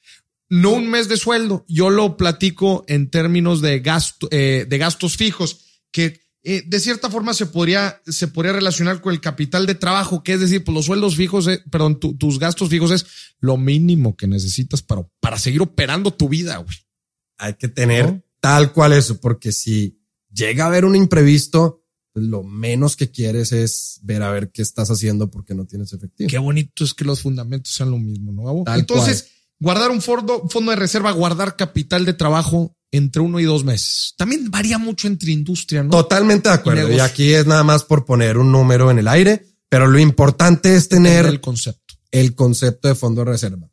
no 0.49 0.70
un 0.70 0.90
mes 0.90 1.09
de 1.09 1.16
sueldo. 1.16 1.64
Yo 1.68 1.90
lo 1.90 2.16
platico 2.16 2.84
en 2.88 3.09
términos 3.09 3.62
de 3.62 3.78
gasto, 3.78 4.26
eh, 4.32 4.66
de 4.68 4.78
gastos 4.78 5.16
fijos, 5.16 5.61
que 5.93 6.22
eh, 6.45 6.64
de 6.66 6.80
cierta 6.80 7.09
forma 7.09 7.34
se 7.34 7.47
podría, 7.47 8.01
se 8.05 8.26
podría 8.26 8.53
relacionar 8.53 9.01
con 9.01 9.12
el 9.12 9.20
capital 9.20 9.64
de 9.64 9.76
trabajo, 9.76 10.24
que 10.24 10.32
es 10.32 10.40
decir, 10.40 10.64
pues 10.64 10.74
los 10.74 10.86
sueldos 10.86 11.14
fijos, 11.14 11.47
eh, 11.47 11.62
perdón, 11.70 12.01
tus 12.01 12.38
gastos 12.40 12.68
fijos 12.68 12.90
es 12.90 13.07
lo 13.38 13.57
mínimo 13.57 14.16
que 14.16 14.26
necesitas 14.26 14.82
para, 14.82 15.07
para 15.20 15.38
seguir 15.38 15.62
operando 15.62 16.12
tu 16.12 16.28
vida, 16.28 16.57
güey. 16.57 16.76
Hay 17.38 17.55
que 17.55 17.68
tener 17.68 18.24
tal 18.40 18.72
cual 18.72 18.93
eso, 18.93 19.20
porque 19.20 19.53
si 19.53 20.01
llega 20.32 20.64
a 20.64 20.66
haber 20.66 20.84
un 20.84 20.97
imprevisto, 20.97 21.84
lo 22.14 22.43
menos 22.43 22.97
que 22.97 23.11
quieres 23.11 23.53
es 23.53 24.01
ver 24.03 24.22
a 24.22 24.30
ver 24.30 24.51
qué 24.51 24.62
estás 24.62 24.90
haciendo 24.90 25.30
porque 25.30 25.55
no 25.55 25.64
tienes 25.64 25.93
efectivo. 25.93 26.28
Qué 26.28 26.38
bonito 26.38 26.84
es 26.84 26.93
que 26.93 27.05
los 27.05 27.22
fundamentos 27.22 27.72
sean 27.72 27.90
lo 27.90 27.99
mismo, 27.99 28.32
¿no? 28.32 28.64
Entonces, 28.74 29.28
guardar 29.61 29.90
un 29.90 30.03
fondo, 30.03 30.49
fondo 30.49 30.72
de 30.72 30.76
reserva, 30.76 31.12
guardar 31.12 31.57
capital 31.57 32.05
de 32.05 32.14
trabajo 32.14 32.76
entre 32.93 33.22
uno 33.22 33.40
y 33.40 33.45
dos 33.45 33.64
meses. 33.64 34.14
También 34.16 34.51
varía 34.51 34.78
mucho 34.78 35.09
entre 35.09 35.32
industria, 35.32 35.82
¿no? 35.82 35.90
Totalmente 35.90 36.51
de 36.51 36.55
acuerdo. 36.55 36.93
Y, 36.93 37.01
aquí 37.01 37.32
es 37.32 37.47
nada 37.47 37.64
más 37.64 37.82
por 37.84 38.05
poner 38.05 38.36
un 38.38 38.53
número 38.53 38.90
en 38.90 38.99
el 38.99 39.09
aire, 39.09 39.47
pero 39.68 39.86
lo 39.86 39.99
importante 39.99 40.76
es 40.76 40.88
tener 40.88 41.26
el 41.26 41.40
concepto. 41.40 41.95
El 42.11 42.34
concepto 42.34 42.88
de 42.88 42.95
fondo 42.95 43.24
de 43.24 43.32
reserva. 43.32 43.70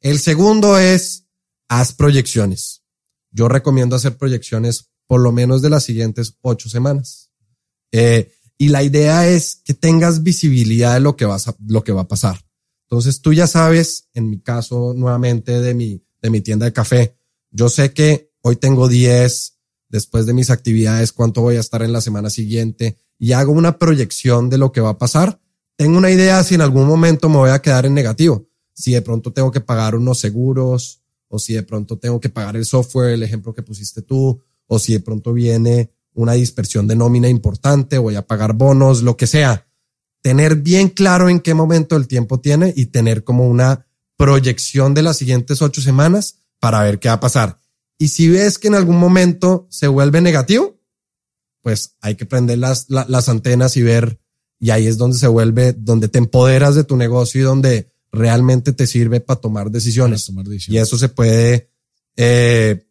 El 0.00 0.18
segundo 0.18 0.78
es 0.78 1.26
haz 1.68 1.94
proyecciones. 1.94 2.82
Yo 3.30 3.48
recomiendo 3.48 3.96
hacer 3.96 4.18
proyecciones 4.18 4.90
por 5.06 5.20
lo 5.20 5.32
menos 5.32 5.62
de 5.62 5.70
las 5.70 5.84
siguientes 5.84 6.36
ocho 6.42 6.68
semanas. 6.68 7.30
Eh, 7.92 8.32
Y 8.58 8.68
la 8.68 8.82
idea 8.82 9.26
es 9.26 9.62
que 9.64 9.72
tengas 9.72 10.22
visibilidad 10.22 10.92
de 10.94 11.00
lo 11.00 11.16
que 11.16 11.24
vas 11.24 11.48
a, 11.48 11.56
lo 11.66 11.82
que 11.82 11.92
va 11.92 12.02
a 12.02 12.08
pasar. 12.08 12.44
Entonces 12.90 13.22
tú 13.22 13.32
ya 13.32 13.46
sabes, 13.46 14.10
en 14.12 14.28
mi 14.28 14.40
caso 14.40 14.92
nuevamente 14.94 15.60
de 15.62 15.72
mi, 15.72 16.04
de 16.20 16.28
mi 16.28 16.42
tienda 16.42 16.66
de 16.66 16.74
café, 16.74 17.16
yo 17.50 17.70
sé 17.70 17.94
que 17.94 18.29
hoy 18.42 18.56
tengo 18.56 18.88
10, 18.88 19.58
después 19.90 20.24
de 20.24 20.32
mis 20.32 20.50
actividades, 20.50 21.12
cuánto 21.12 21.42
voy 21.42 21.56
a 21.56 21.60
estar 21.60 21.82
en 21.82 21.92
la 21.92 22.00
semana 22.00 22.30
siguiente 22.30 22.96
y 23.18 23.32
hago 23.32 23.52
una 23.52 23.78
proyección 23.78 24.48
de 24.48 24.58
lo 24.58 24.72
que 24.72 24.80
va 24.80 24.90
a 24.90 24.98
pasar. 24.98 25.40
Tengo 25.76 25.98
una 25.98 26.10
idea 26.10 26.42
si 26.42 26.54
en 26.54 26.62
algún 26.62 26.86
momento 26.86 27.28
me 27.28 27.36
voy 27.36 27.50
a 27.50 27.60
quedar 27.60 27.86
en 27.86 27.94
negativo, 27.94 28.48
si 28.72 28.92
de 28.92 29.02
pronto 29.02 29.32
tengo 29.32 29.50
que 29.50 29.60
pagar 29.60 29.94
unos 29.94 30.18
seguros 30.18 31.02
o 31.28 31.38
si 31.38 31.54
de 31.54 31.62
pronto 31.62 31.98
tengo 31.98 32.20
que 32.20 32.28
pagar 32.28 32.56
el 32.56 32.64
software, 32.64 33.10
el 33.10 33.22
ejemplo 33.22 33.54
que 33.54 33.62
pusiste 33.62 34.02
tú, 34.02 34.40
o 34.66 34.78
si 34.78 34.92
de 34.94 35.00
pronto 35.00 35.32
viene 35.32 35.92
una 36.12 36.32
dispersión 36.32 36.86
de 36.86 36.96
nómina 36.96 37.28
importante, 37.28 37.98
voy 37.98 38.16
a 38.16 38.26
pagar 38.26 38.54
bonos, 38.54 39.02
lo 39.02 39.16
que 39.16 39.26
sea. 39.26 39.66
Tener 40.22 40.56
bien 40.56 40.88
claro 40.88 41.28
en 41.28 41.40
qué 41.40 41.54
momento 41.54 41.96
el 41.96 42.08
tiempo 42.08 42.40
tiene 42.40 42.72
y 42.76 42.86
tener 42.86 43.22
como 43.24 43.48
una 43.48 43.86
proyección 44.16 44.92
de 44.92 45.02
las 45.02 45.16
siguientes 45.16 45.62
ocho 45.62 45.80
semanas 45.80 46.36
para 46.58 46.82
ver 46.82 46.98
qué 46.98 47.08
va 47.08 47.14
a 47.14 47.20
pasar. 47.20 47.59
Y 48.00 48.08
si 48.08 48.30
ves 48.30 48.58
que 48.58 48.68
en 48.68 48.74
algún 48.74 48.96
momento 48.96 49.66
se 49.68 49.86
vuelve 49.86 50.22
negativo, 50.22 50.80
pues 51.60 51.98
hay 52.00 52.14
que 52.14 52.24
prender 52.24 52.56
las, 52.56 52.86
las 52.88 53.28
antenas 53.28 53.76
y 53.76 53.82
ver, 53.82 54.18
y 54.58 54.70
ahí 54.70 54.86
es 54.86 54.96
donde 54.96 55.18
se 55.18 55.26
vuelve, 55.28 55.74
donde 55.74 56.08
te 56.08 56.16
empoderas 56.16 56.74
de 56.74 56.84
tu 56.84 56.96
negocio 56.96 57.42
y 57.42 57.44
donde 57.44 57.92
realmente 58.10 58.72
te 58.72 58.86
sirve 58.86 59.20
para 59.20 59.38
tomar 59.38 59.70
decisiones. 59.70 60.24
tomar 60.24 60.46
decisiones. 60.46 60.80
Y 60.80 60.82
eso 60.82 60.96
se 60.96 61.10
puede, 61.10 61.68
eh, 62.16 62.86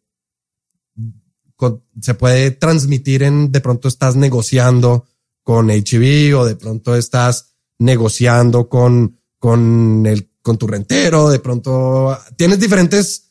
se 2.00 2.14
puede 2.14 2.52
transmitir 2.52 3.24
en, 3.24 3.50
de 3.50 3.60
pronto 3.60 3.88
estás 3.88 4.14
negociando 4.14 5.08
con 5.42 5.70
HB 5.70 6.38
o 6.38 6.44
de 6.44 6.54
pronto 6.54 6.94
estás 6.94 7.56
negociando 7.80 8.68
con, 8.68 9.18
con 9.40 10.06
el, 10.06 10.30
con 10.40 10.56
tu 10.56 10.68
rentero, 10.68 11.30
de 11.30 11.40
pronto 11.40 12.16
tienes 12.36 12.60
diferentes 12.60 13.29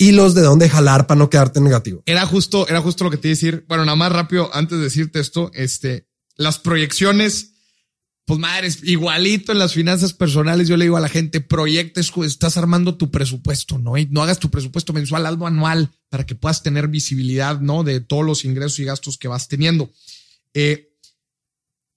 hilos 0.00 0.34
de 0.34 0.40
dónde 0.40 0.68
jalar 0.68 1.06
para 1.06 1.18
no 1.18 1.30
quedarte 1.30 1.60
negativo. 1.60 2.02
Era 2.06 2.24
justo, 2.26 2.66
era 2.66 2.80
justo 2.80 3.04
lo 3.04 3.10
que 3.10 3.18
te 3.18 3.28
iba 3.28 3.32
a 3.32 3.36
decir. 3.36 3.64
Bueno, 3.68 3.84
nada 3.84 3.96
más 3.96 4.10
rápido, 4.10 4.50
antes 4.52 4.78
de 4.78 4.84
decirte 4.84 5.20
esto, 5.20 5.50
este, 5.54 6.08
las 6.36 6.58
proyecciones, 6.58 7.52
pues 8.24 8.40
madre, 8.40 8.68
igualito 8.84 9.52
en 9.52 9.58
las 9.58 9.74
finanzas 9.74 10.14
personales, 10.14 10.68
yo 10.68 10.78
le 10.78 10.86
digo 10.86 10.96
a 10.96 11.00
la 11.00 11.10
gente, 11.10 11.42
proyectes, 11.42 12.10
estás 12.24 12.56
armando 12.56 12.96
tu 12.96 13.10
presupuesto, 13.10 13.78
¿no? 13.78 13.98
Y 13.98 14.06
no 14.06 14.22
hagas 14.22 14.38
tu 14.38 14.50
presupuesto 14.50 14.94
mensual, 14.94 15.26
algo 15.26 15.46
anual 15.46 15.90
para 16.08 16.24
que 16.24 16.34
puedas 16.34 16.62
tener 16.62 16.88
visibilidad, 16.88 17.60
¿no? 17.60 17.84
De 17.84 18.00
todos 18.00 18.24
los 18.24 18.46
ingresos 18.46 18.78
y 18.78 18.84
gastos 18.84 19.18
que 19.18 19.28
vas 19.28 19.48
teniendo. 19.48 19.92
Eh, 20.54 20.89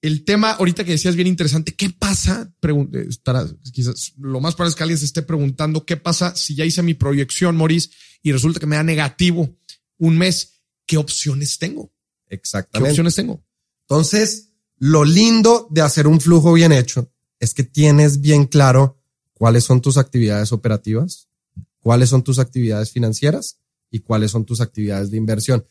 el 0.04 0.26
tema 0.26 0.52
ahorita 0.52 0.84
que 0.84 0.92
decías 0.92 1.16
bien 1.16 1.30
interesante, 1.30 1.76
¿qué 1.76 1.90
pasa? 1.90 2.54
Para, 2.60 3.48
quizás 3.72 4.12
lo 4.18 4.42
más 4.42 4.54
probable 4.54 4.72
es 4.72 4.76
que 4.76 4.84
alguien 4.84 5.00
se 5.00 5.06
esté 5.06 5.22
preguntando 5.22 5.86
qué 5.86 5.96
pasa 5.96 6.36
si 6.36 6.56
ya 6.56 6.66
hice 6.66 6.84
mi 6.84 6.94
proyección, 6.94 7.56
Maurice, 7.56 7.90
y 8.22 8.34
resulta 8.34 8.60
que 8.60 8.66
me 8.66 8.76
da 8.76 8.84
negativo 8.84 9.58
un 9.98 10.18
mes. 10.18 10.62
¿Qué 10.86 10.98
opciones 10.98 11.58
tengo? 11.58 11.94
Exactamente. 12.28 12.90
¿Qué 12.90 12.92
opciones 12.92 13.16
tengo? 13.16 13.46
Entonces, 13.88 14.50
lo 14.78 15.06
lindo 15.06 15.70
de 15.72 15.80
hacer 15.80 16.06
un 16.08 16.20
flujo 16.20 16.52
bien 16.52 16.74
hecho 16.74 17.10
es 17.40 17.54
que 17.54 17.64
tienes 17.64 18.20
bien 18.20 18.46
claro 18.46 19.00
cuáles 19.34 19.64
son 19.64 19.80
tus 19.80 19.96
actividades 19.96 20.52
operativas, 20.52 21.30
cuáles 21.80 22.10
son 22.10 22.24
tus 22.24 22.40
actividades 22.40 22.92
financieras 22.92 23.62
y 23.90 24.00
cuáles 24.00 24.32
son 24.32 24.44
tus 24.44 24.60
actividades 24.60 25.12
de 25.12 25.18
inversión. 25.18 25.66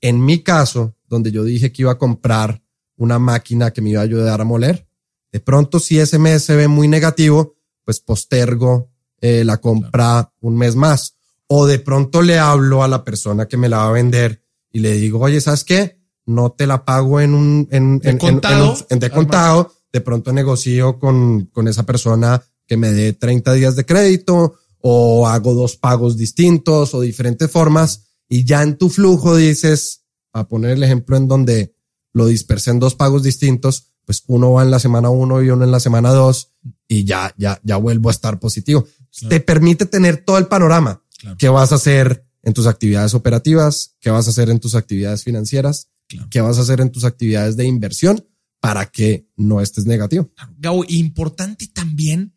En 0.00 0.24
mi 0.24 0.42
caso, 0.42 0.96
donde 1.06 1.30
yo 1.30 1.44
dije 1.44 1.70
que 1.70 1.82
iba 1.82 1.92
a 1.92 1.98
comprar 1.98 2.63
una 2.96 3.18
máquina 3.18 3.72
que 3.72 3.80
me 3.80 3.90
iba 3.90 4.00
a 4.00 4.04
ayudar 4.04 4.40
a 4.40 4.44
moler. 4.44 4.86
De 5.32 5.40
pronto, 5.40 5.80
si 5.80 5.98
ese 5.98 6.18
mes 6.18 6.44
se 6.44 6.56
ve 6.56 6.68
muy 6.68 6.88
negativo, 6.88 7.56
pues 7.84 8.00
postergo 8.00 8.90
eh, 9.20 9.44
la 9.44 9.58
compra 9.58 10.32
un 10.40 10.56
mes 10.56 10.76
más. 10.76 11.16
O 11.46 11.66
de 11.66 11.78
pronto 11.78 12.22
le 12.22 12.38
hablo 12.38 12.82
a 12.82 12.88
la 12.88 13.04
persona 13.04 13.46
que 13.46 13.56
me 13.56 13.68
la 13.68 13.78
va 13.78 13.88
a 13.88 13.92
vender 13.92 14.42
y 14.70 14.80
le 14.80 14.92
digo, 14.92 15.20
oye, 15.20 15.40
¿sabes 15.40 15.64
qué? 15.64 16.00
No 16.26 16.52
te 16.52 16.66
la 16.66 16.84
pago 16.84 17.20
en 17.20 17.34
un, 17.34 17.68
en, 17.70 17.98
de 17.98 18.16
contado. 18.18 18.76
En, 18.88 18.98
de 18.98 19.10
contado. 19.10 19.72
De 19.92 20.00
pronto 20.00 20.32
negocio 20.32 20.98
con, 20.98 21.46
con 21.46 21.68
esa 21.68 21.84
persona 21.84 22.42
que 22.66 22.76
me 22.76 22.90
dé 22.90 23.12
30 23.12 23.52
días 23.52 23.76
de 23.76 23.84
crédito 23.84 24.54
o 24.80 25.26
hago 25.26 25.54
dos 25.54 25.76
pagos 25.76 26.16
distintos 26.16 26.94
o 26.94 27.00
diferentes 27.00 27.50
formas 27.50 28.04
y 28.28 28.44
ya 28.44 28.62
en 28.62 28.76
tu 28.76 28.88
flujo 28.90 29.36
dices, 29.36 30.04
a 30.32 30.48
poner 30.48 30.72
el 30.72 30.82
ejemplo 30.82 31.16
en 31.16 31.28
donde 31.28 31.73
lo 32.14 32.26
dispersé 32.26 32.70
en 32.70 32.80
dos 32.80 32.94
pagos 32.94 33.22
distintos, 33.22 33.92
pues 34.06 34.22
uno 34.26 34.52
va 34.52 34.62
en 34.62 34.70
la 34.70 34.78
semana 34.78 35.10
uno 35.10 35.42
y 35.42 35.50
uno 35.50 35.64
en 35.64 35.70
la 35.70 35.80
semana 35.80 36.10
dos 36.10 36.52
y 36.88 37.04
ya, 37.04 37.34
ya, 37.36 37.60
ya 37.62 37.76
vuelvo 37.76 38.08
a 38.08 38.12
estar 38.12 38.40
positivo. 38.40 38.86
Te 39.28 39.40
permite 39.40 39.84
tener 39.86 40.24
todo 40.24 40.38
el 40.38 40.46
panorama. 40.46 41.02
¿Qué 41.38 41.48
vas 41.48 41.72
a 41.72 41.76
hacer 41.76 42.26
en 42.42 42.54
tus 42.54 42.66
actividades 42.66 43.14
operativas? 43.14 43.96
¿Qué 44.00 44.10
vas 44.10 44.26
a 44.26 44.30
hacer 44.30 44.50
en 44.50 44.60
tus 44.60 44.74
actividades 44.74 45.24
financieras? 45.24 45.88
¿Qué 46.30 46.40
vas 46.40 46.58
a 46.58 46.62
hacer 46.62 46.80
en 46.80 46.90
tus 46.90 47.04
actividades 47.04 47.56
de 47.56 47.66
inversión 47.66 48.26
para 48.60 48.86
que 48.86 49.28
no 49.36 49.60
estés 49.60 49.86
negativo? 49.86 50.30
Gabo, 50.58 50.84
importante 50.88 51.66
también 51.68 52.34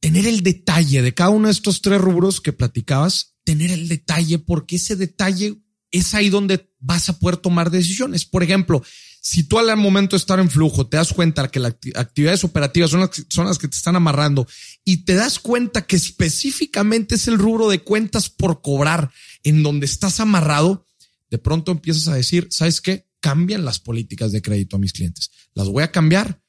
tener 0.00 0.26
el 0.26 0.42
detalle 0.42 1.02
de 1.02 1.14
cada 1.14 1.30
uno 1.30 1.48
de 1.48 1.52
estos 1.52 1.82
tres 1.82 2.00
rubros 2.00 2.40
que 2.40 2.52
platicabas, 2.52 3.36
tener 3.44 3.70
el 3.70 3.88
detalle, 3.88 4.38
porque 4.38 4.76
ese 4.76 4.96
detalle 4.96 5.60
es 5.90 6.14
ahí 6.14 6.30
donde 6.30 6.70
vas 6.78 7.08
a 7.08 7.18
poder 7.18 7.36
tomar 7.36 7.70
decisiones. 7.70 8.24
Por 8.24 8.42
ejemplo, 8.42 8.82
si 9.20 9.42
tú 9.42 9.58
al 9.58 9.76
momento 9.76 10.16
de 10.16 10.20
estar 10.20 10.38
en 10.38 10.50
flujo 10.50 10.86
te 10.86 10.96
das 10.96 11.12
cuenta 11.12 11.48
que 11.48 11.60
las 11.60 11.74
actividades 11.94 12.44
operativas 12.44 12.90
son 12.90 13.00
las, 13.00 13.10
son 13.28 13.46
las 13.46 13.58
que 13.58 13.68
te 13.68 13.76
están 13.76 13.96
amarrando 13.96 14.46
y 14.84 15.04
te 15.04 15.14
das 15.14 15.38
cuenta 15.38 15.86
que 15.86 15.96
específicamente 15.96 17.16
es 17.16 17.28
el 17.28 17.38
rubro 17.38 17.68
de 17.68 17.80
cuentas 17.80 18.30
por 18.30 18.62
cobrar 18.62 19.10
en 19.42 19.62
donde 19.62 19.86
estás 19.86 20.20
amarrado, 20.20 20.86
de 21.30 21.38
pronto 21.38 21.72
empiezas 21.72 22.08
a 22.08 22.14
decir, 22.14 22.48
¿sabes 22.50 22.80
qué? 22.80 23.06
Cambian 23.20 23.64
las 23.64 23.80
políticas 23.80 24.32
de 24.32 24.42
crédito 24.42 24.76
a 24.76 24.78
mis 24.78 24.92
clientes. 24.92 25.30
Las 25.54 25.68
voy 25.68 25.82
a 25.82 25.92
cambiar. 25.92 26.40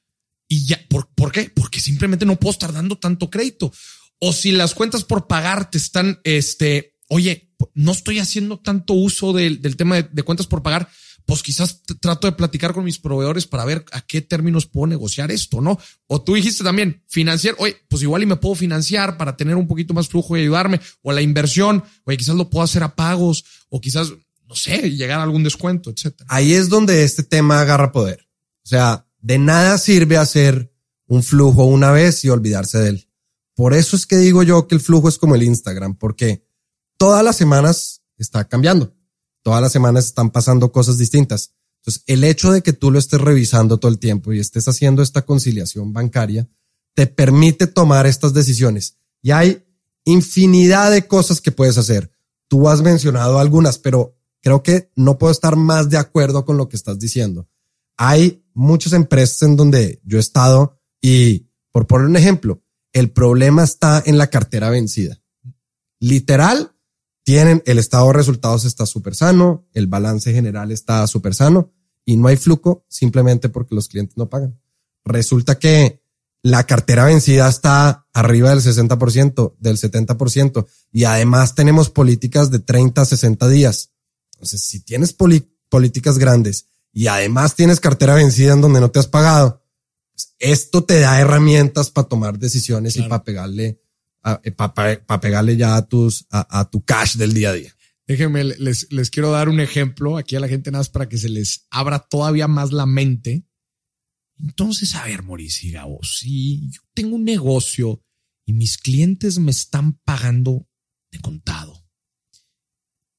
Y 0.48 0.66
ya, 0.66 0.80
¿por, 0.90 1.10
¿por 1.14 1.32
qué? 1.32 1.52
Porque 1.54 1.80
simplemente 1.80 2.26
no 2.26 2.40
puedo 2.40 2.54
estar 2.54 2.74
dando 2.74 2.98
tanto 2.98 3.30
crédito. 3.30 3.72
O 4.20 4.34
si 4.34 4.52
las 4.52 4.74
cuentas 4.74 5.04
por 5.04 5.28
pagar 5.28 5.70
te 5.70 5.78
están, 5.78 6.20
este, 6.24 6.89
oye, 7.10 7.52
no 7.74 7.92
estoy 7.92 8.20
haciendo 8.20 8.60
tanto 8.60 8.94
uso 8.94 9.34
del, 9.34 9.60
tema 9.76 10.02
de, 10.02 10.24
cuentas 10.24 10.48
por 10.48 10.64
pagar, 10.64 10.90
pues 11.26 11.44
quizás 11.44 11.82
trato 12.00 12.28
de 12.28 12.34
platicar 12.34 12.74
con 12.74 12.86
mis 12.86 12.98
proveedores 12.98 13.46
para 13.46 13.66
ver 13.66 13.84
a 13.92 14.02
qué 14.02 14.22
términos 14.22 14.66
puedo 14.66 14.88
negociar 14.88 15.32
esto, 15.32 15.62
¿no? 15.62 15.78
O 16.08 16.22
tú 16.22 16.36
dijiste 16.36 16.64
también, 16.64 17.04
financiar, 17.08 17.56
oye, 17.60 17.78
pues 17.90 18.02
igual 18.02 18.24
y 18.24 18.26
me 18.26 18.38
puedo 18.38 18.56
financiar 18.56 19.18
para 19.18 19.36
tener 19.36 19.56
un 19.56 19.68
poquito 19.68 19.94
más 19.94 20.08
flujo 20.08 20.38
y 20.38 20.42
ayudarme, 20.42 20.80
o 21.02 21.12
la 21.12 21.22
inversión, 21.22 21.84
oye, 22.06 22.18
quizás 22.18 22.36
lo 22.36 22.50
puedo 22.50 22.64
hacer 22.64 22.84
a 22.84 22.96
pagos, 22.96 23.44
o 23.70 23.82
quizás, 23.82 24.12
no 24.48 24.56
sé, 24.56 24.92
llegar 24.92 25.20
a 25.20 25.24
algún 25.24 25.44
descuento, 25.44 25.90
etcétera. 25.90 26.28
Ahí 26.30 26.54
es 26.54 26.70
donde 26.70 27.04
este 27.04 27.24
tema 27.24 27.62
agarra 27.62 27.92
poder. 27.92 28.28
O 28.64 28.68
sea, 28.68 29.08
de 29.20 29.38
nada 29.38 29.78
sirve 29.78 30.18
hacer 30.18 30.72
un 31.08 31.24
flujo 31.24 31.66
una 31.66 31.92
vez 31.92 32.24
y 32.24 32.30
olvidarse 32.30 32.78
de 32.78 32.90
él. 32.90 33.10
Por 33.56 33.74
eso 33.74 33.96
es 33.96 34.06
que 34.06 34.16
digo 34.18 34.42
yo 34.44 34.68
que 34.68 34.76
el 34.76 34.82
flujo 34.82 35.10
es 35.10 35.18
como 35.18 35.36
el 35.36 35.44
Instagram, 35.44 35.96
porque 35.96 36.49
todas 37.00 37.24
las 37.24 37.38
semanas 37.38 38.04
está 38.18 38.48
cambiando. 38.48 38.94
Todas 39.42 39.62
las 39.62 39.72
semanas 39.72 40.06
están 40.06 40.30
pasando 40.30 40.72
cosas 40.72 40.98
distintas. 40.98 41.56
Entonces, 41.80 42.04
el 42.08 42.26
hecho 42.26 42.52
de 42.52 42.62
que 42.62 42.74
tú 42.74 42.92
lo 42.92 43.00
estés 43.00 43.22
revisando 43.22 43.80
todo 43.80 43.90
el 43.90 44.00
tiempo 44.00 44.34
y 44.34 44.40
estés 44.40 44.68
haciendo 44.68 45.02
esta 45.02 45.24
conciliación 45.24 45.94
bancaria, 45.94 46.48
te 46.94 47.08
permite 47.08 47.68
tomar 47.68 48.06
estas 48.06 48.34
decisiones. 48.34 48.98
Y 49.22 49.32
hay 49.32 49.66
infinidad 50.04 50.92
de 50.92 51.08
cosas 51.08 51.40
que 51.40 51.54
puedes 51.54 51.78
hacer. 51.78 52.12
Tú 52.50 52.68
has 52.68 52.82
mencionado 52.82 53.40
algunas, 53.40 53.80
pero 53.80 54.18
creo 54.42 54.62
que 54.62 54.92
no 54.98 55.18
puedo 55.18 55.32
estar 55.32 55.56
más 55.56 55.90
de 55.90 55.98
acuerdo 55.98 56.44
con 56.44 56.58
lo 56.58 56.68
que 56.68 56.76
estás 56.76 57.00
diciendo. 57.00 57.48
Hay 57.96 58.46
muchas 58.54 58.92
empresas 58.92 59.42
en 59.44 59.56
donde 59.56 60.02
yo 60.04 60.18
he 60.18 60.22
estado 60.22 60.82
y, 61.02 61.50
por 61.72 61.88
poner 61.88 62.08
un 62.08 62.18
ejemplo, 62.18 62.62
el 62.92 63.12
problema 63.12 63.64
está 63.64 64.04
en 64.06 64.18
la 64.18 64.28
cartera 64.28 64.70
vencida. 64.70 65.22
Literal, 66.02 66.76
tienen 67.30 67.62
el 67.68 67.78
estado 67.78 68.08
de 68.08 68.14
resultados 68.14 68.66
está 68.66 68.88
súper 68.88 69.14
sano, 69.14 69.68
el 69.76 69.86
balance 69.86 70.34
general 70.34 70.72
está 70.72 71.06
súper 71.06 71.36
sano 71.36 71.72
y 72.04 72.18
no 72.18 72.28
hay 72.28 72.38
flujo 72.38 72.88
simplemente 72.90 73.50
porque 73.50 73.76
los 73.76 73.88
clientes 73.88 74.18
no 74.18 74.28
pagan. 74.28 74.60
Resulta 75.06 75.60
que 75.60 76.02
la 76.42 76.66
cartera 76.66 77.06
vencida 77.06 77.48
está 77.48 78.08
arriba 78.14 78.50
del 78.50 78.62
60%, 78.62 79.58
del 79.60 79.78
70% 79.78 80.66
y 80.92 81.04
además 81.04 81.54
tenemos 81.54 81.92
políticas 81.92 82.50
de 82.50 82.58
30 82.58 83.00
a 83.00 83.06
60 83.06 83.48
días. 83.48 83.92
Entonces, 84.34 84.64
si 84.64 84.80
tienes 84.80 85.14
políticas 85.14 86.18
grandes 86.18 86.66
y 86.92 87.06
además 87.06 87.54
tienes 87.54 87.80
cartera 87.80 88.16
vencida 88.16 88.54
en 88.54 88.62
donde 88.62 88.80
no 88.80 88.90
te 88.90 88.98
has 88.98 89.08
pagado, 89.08 89.62
pues, 90.14 90.34
esto 90.40 90.84
te 90.84 91.00
da 91.00 91.22
herramientas 91.22 91.92
para 91.92 92.08
tomar 92.08 92.40
decisiones 92.40 92.96
y 92.96 93.04
para 93.04 93.24
pegarle 93.24 93.84
eh, 94.44 94.52
para 94.52 95.22
pegarle 95.22 95.58
ya 95.58 95.76
a 95.76 95.88
tus, 95.88 96.28
a, 96.30 96.70
tu 96.70 96.84
cash 96.84 97.16
del 97.16 97.34
día 97.34 97.52
a 97.52 97.54
día. 97.54 97.76
Déjenme, 98.08 98.44
les, 98.44 98.92
les 98.92 99.10
quiero 99.10 99.32
dar 99.32 99.50
un 99.50 99.60
ejemplo 99.60 100.18
aquí 100.18 100.36
a 100.36 100.40
la 100.40 100.48
gente 100.48 100.72
nada 100.72 100.80
más 100.80 100.90
para 100.90 101.08
que 101.08 101.18
se 101.18 101.30
les 101.30 101.68
abra 101.70 102.00
todavía 102.00 102.48
más 102.48 102.72
la 102.72 102.86
mente. 102.86 103.48
Entonces, 104.38 104.96
a 104.96 105.06
ver, 105.06 105.24
Mauricio 105.24 105.70
y 105.70 105.74
Gabo, 105.74 106.00
si 106.04 106.72
yo 106.72 106.82
tengo 106.94 107.16
un 107.16 107.26
negocio 107.26 108.04
y 108.46 108.54
mis 108.54 108.78
clientes 108.78 109.38
me 109.38 109.52
están 109.52 110.00
pagando 110.04 110.68
de 111.12 111.20
contado 111.20 111.80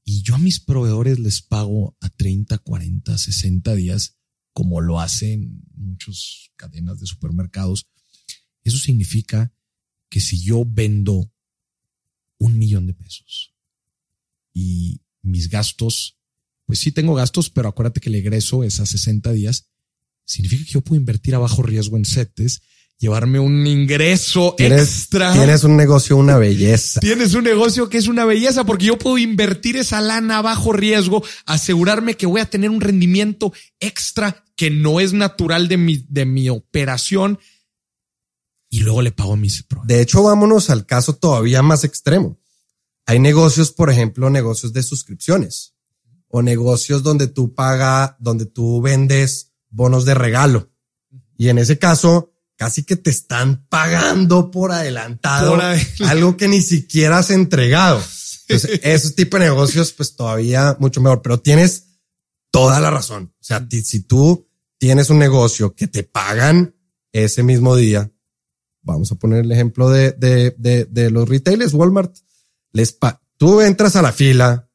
y 0.04 0.22
yo 0.22 0.34
a 0.34 0.38
mis 0.38 0.58
proveedores 0.58 1.20
les 1.20 1.40
pago 1.40 1.96
a 2.00 2.08
30, 2.08 2.58
40, 2.58 3.16
60 3.16 3.74
días, 3.76 4.18
como 4.52 4.80
lo 4.80 4.98
hacen 4.98 5.62
muchas 5.76 6.50
cadenas 6.56 6.98
de 6.98 7.06
supermercados, 7.06 7.86
eso 8.64 8.78
significa 8.78 9.54
que 10.10 10.20
si 10.20 10.42
yo 10.42 10.64
vendo 10.66 11.32
un 12.38 12.58
millón 12.58 12.86
de 12.86 12.94
pesos 12.94 13.54
y 14.52 15.00
mis 15.22 15.48
gastos, 15.48 16.18
pues 16.66 16.80
sí 16.80 16.92
tengo 16.92 17.14
gastos, 17.14 17.48
pero 17.48 17.68
acuérdate 17.68 18.00
que 18.00 18.08
el 18.08 18.16
egreso 18.16 18.64
es 18.64 18.80
a 18.80 18.86
60 18.86 19.32
días, 19.32 19.70
significa 20.24 20.64
que 20.64 20.72
yo 20.72 20.80
puedo 20.82 21.00
invertir 21.00 21.34
a 21.34 21.38
bajo 21.38 21.62
riesgo 21.62 21.96
en 21.96 22.04
CETES, 22.04 22.60
llevarme 22.98 23.38
un 23.38 23.66
ingreso 23.66 24.54
extra. 24.58 25.32
Tienes 25.32 25.64
un 25.64 25.76
negocio, 25.76 26.16
una 26.16 26.36
belleza. 26.36 27.00
Tienes 27.00 27.34
un 27.34 27.44
negocio 27.44 27.88
que 27.88 27.98
es 27.98 28.08
una 28.08 28.24
belleza 28.24 28.64
porque 28.64 28.86
yo 28.86 28.98
puedo 28.98 29.16
invertir 29.16 29.76
esa 29.76 30.00
lana 30.00 30.38
a 30.38 30.42
bajo 30.42 30.72
riesgo, 30.72 31.24
asegurarme 31.46 32.14
que 32.14 32.26
voy 32.26 32.40
a 32.40 32.50
tener 32.50 32.70
un 32.70 32.80
rendimiento 32.80 33.52
extra 33.78 34.44
que 34.56 34.70
no 34.70 35.00
es 35.00 35.12
natural 35.12 35.68
de 35.68 35.78
mi, 35.78 36.04
de 36.08 36.26
mi 36.26 36.50
operación 36.50 37.38
y 38.70 38.80
luego 38.80 39.02
le 39.02 39.10
pago 39.10 39.34
a 39.34 39.36
mis 39.36 39.64
De 39.84 40.00
hecho, 40.00 40.22
vámonos 40.22 40.70
al 40.70 40.86
caso 40.86 41.16
todavía 41.16 41.60
más 41.60 41.82
extremo. 41.82 42.38
Hay 43.04 43.18
negocios, 43.18 43.72
por 43.72 43.90
ejemplo, 43.90 44.30
negocios 44.30 44.72
de 44.72 44.84
suscripciones 44.84 45.74
o 46.28 46.42
negocios 46.42 47.02
donde 47.02 47.26
tú 47.26 47.54
pagas, 47.54 48.14
donde 48.20 48.46
tú 48.46 48.80
vendes 48.80 49.52
bonos 49.68 50.04
de 50.04 50.14
regalo. 50.14 50.70
Y 51.36 51.48
en 51.48 51.58
ese 51.58 51.78
caso, 51.78 52.32
casi 52.56 52.84
que 52.84 52.94
te 52.94 53.10
están 53.10 53.66
pagando 53.68 54.52
por 54.52 54.70
adelantado 54.70 55.58
algo 56.06 56.36
que 56.36 56.46
ni 56.46 56.60
siquiera 56.60 57.18
has 57.18 57.30
entregado. 57.30 58.00
Entonces, 58.46 58.80
ese 58.84 59.10
tipo 59.12 59.38
de 59.38 59.46
negocios, 59.46 59.92
pues 59.92 60.14
todavía 60.14 60.76
mucho 60.78 61.00
mejor, 61.00 61.22
pero 61.22 61.40
tienes 61.40 61.86
toda 62.52 62.78
la 62.78 62.90
razón. 62.90 63.34
O 63.40 63.44
sea, 63.44 63.66
si 63.82 64.02
tú 64.02 64.48
tienes 64.78 65.10
un 65.10 65.18
negocio 65.18 65.74
que 65.74 65.88
te 65.88 66.04
pagan 66.04 66.76
ese 67.12 67.42
mismo 67.42 67.74
día, 67.74 68.12
vamos 68.82 69.12
a 69.12 69.14
poner 69.16 69.44
el 69.44 69.52
ejemplo 69.52 69.90
de, 69.90 70.12
de, 70.12 70.54
de, 70.58 70.84
de 70.86 71.10
los 71.10 71.28
retailers, 71.28 71.74
Walmart, 71.74 72.14
les 72.72 72.96
tú 73.36 73.60
entras 73.60 73.96
a 73.96 74.02
la 74.02 74.12
fila, 74.12 74.68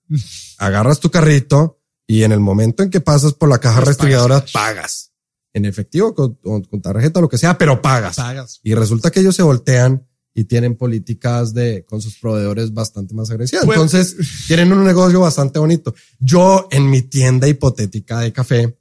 agarras 0.57 0.99
tu 0.99 1.09
carrito 1.09 1.81
y 2.07 2.23
en 2.23 2.31
el 2.31 2.39
momento 2.39 2.83
en 2.83 2.89
que 2.89 3.01
pasas 3.01 3.33
por 3.33 3.49
la 3.49 3.59
caja 3.59 3.81
restringidora 3.81 4.43
pagas. 4.53 5.11
En 5.53 5.65
efectivo, 5.65 6.13
con, 6.13 6.35
con, 6.35 6.81
tarjeta, 6.81 7.21
lo 7.21 7.29
que 7.29 7.37
sea, 7.37 7.57
pero 7.57 7.81
pagas. 7.81 8.17
pagas. 8.17 8.59
Y 8.61 8.73
resulta 8.75 9.09
que 9.09 9.21
ellos 9.21 9.35
se 9.35 9.41
voltean 9.41 10.05
y 10.33 10.43
tienen 10.43 10.75
políticas 10.75 11.53
de 11.53 11.85
con 11.85 12.01
sus 12.01 12.17
proveedores 12.17 12.73
bastante 12.73 13.13
más 13.13 13.31
agresivas. 13.31 13.63
Pues, 13.65 13.77
Entonces 13.77 14.17
tienen 14.47 14.73
un 14.73 14.83
negocio 14.83 15.21
bastante 15.21 15.57
bonito. 15.59 15.95
Yo 16.19 16.67
en 16.71 16.89
mi 16.89 17.03
tienda 17.03 17.47
hipotética 17.47 18.19
de 18.19 18.33
café 18.33 18.77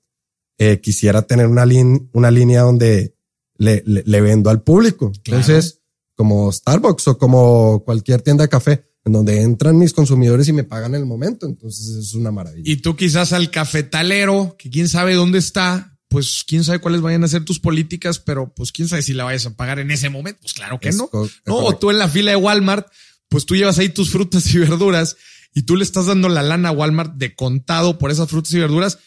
eh, 0.59 0.81
quisiera 0.81 1.23
tener 1.23 1.47
una, 1.47 1.65
una 2.13 2.31
línea 2.33 2.63
donde 2.63 3.14
le, 3.57 3.83
le, 3.87 4.21
vendo 4.21 4.51
al 4.51 4.63
público. 4.63 5.13
Entonces, 5.25 5.83
como 6.15 6.51
Starbucks 6.51 7.09
o 7.09 7.19
como 7.19 7.83
cualquier 7.85 8.23
tienda 8.23 8.45
de 8.45 8.49
café, 8.49 8.85
en 9.05 9.13
donde 9.13 9.43
entran 9.43 9.77
mis 9.77 9.93
consumidores 9.93 10.49
y 10.49 10.53
me 10.53 10.65
pagan 10.65 10.95
en 10.95 11.03
el 11.03 11.07
momento. 11.07 11.47
Entonces 11.47 11.89
es 11.89 12.15
una 12.15 12.31
maravilla. 12.31 12.71
Y 12.71 12.77
tú 12.77 12.97
quizás 12.97 13.33
al 13.33 13.51
cafetalero, 13.51 14.57
que 14.59 14.71
quién 14.71 14.89
sabe 14.89 15.15
dónde 15.15 15.39
está, 15.39 15.99
pues 16.09 16.45
quién 16.47 16.65
sabe 16.65 16.79
cuáles 16.79 17.01
vayan 17.01 17.25
a 17.25 17.29
ser 17.29 17.45
tus 17.45 17.61
políticas, 17.61 18.19
pero 18.19 18.55
pues 18.55 18.73
quién 18.73 18.89
sabe 18.89 19.03
si 19.03 19.13
la 19.13 19.25
vayas 19.25 19.47
a 19.47 19.57
pagar 19.57 19.79
en 19.79 19.91
ese 19.91 20.09
momento. 20.09 20.41
Pues 20.43 20.55
claro 20.55 20.81
que 20.81 20.93
no. 20.93 21.11
No, 21.45 21.57
o 21.57 21.77
tú 21.77 21.91
en 21.91 21.99
la 21.99 22.09
fila 22.09 22.31
de 22.31 22.37
Walmart, 22.37 22.87
pues 23.29 23.45
tú 23.47 23.57
llevas 23.57 23.79
ahí 23.79 23.89
tus 23.89 24.11
frutas 24.11 24.53
y 24.55 24.59
verduras 24.59 25.17
y 25.55 25.63
tú 25.63 25.77
le 25.77 25.85
estás 25.85 26.07
dando 26.07 26.29
la 26.29 26.43
lana 26.43 26.71
a 26.71 26.73
Walmart 26.73 27.15
de 27.15 27.35
contado 27.35 27.99
por 27.99 28.11
esas 28.11 28.29
frutas 28.29 28.53
y 28.55 28.59
verduras, 28.59 28.99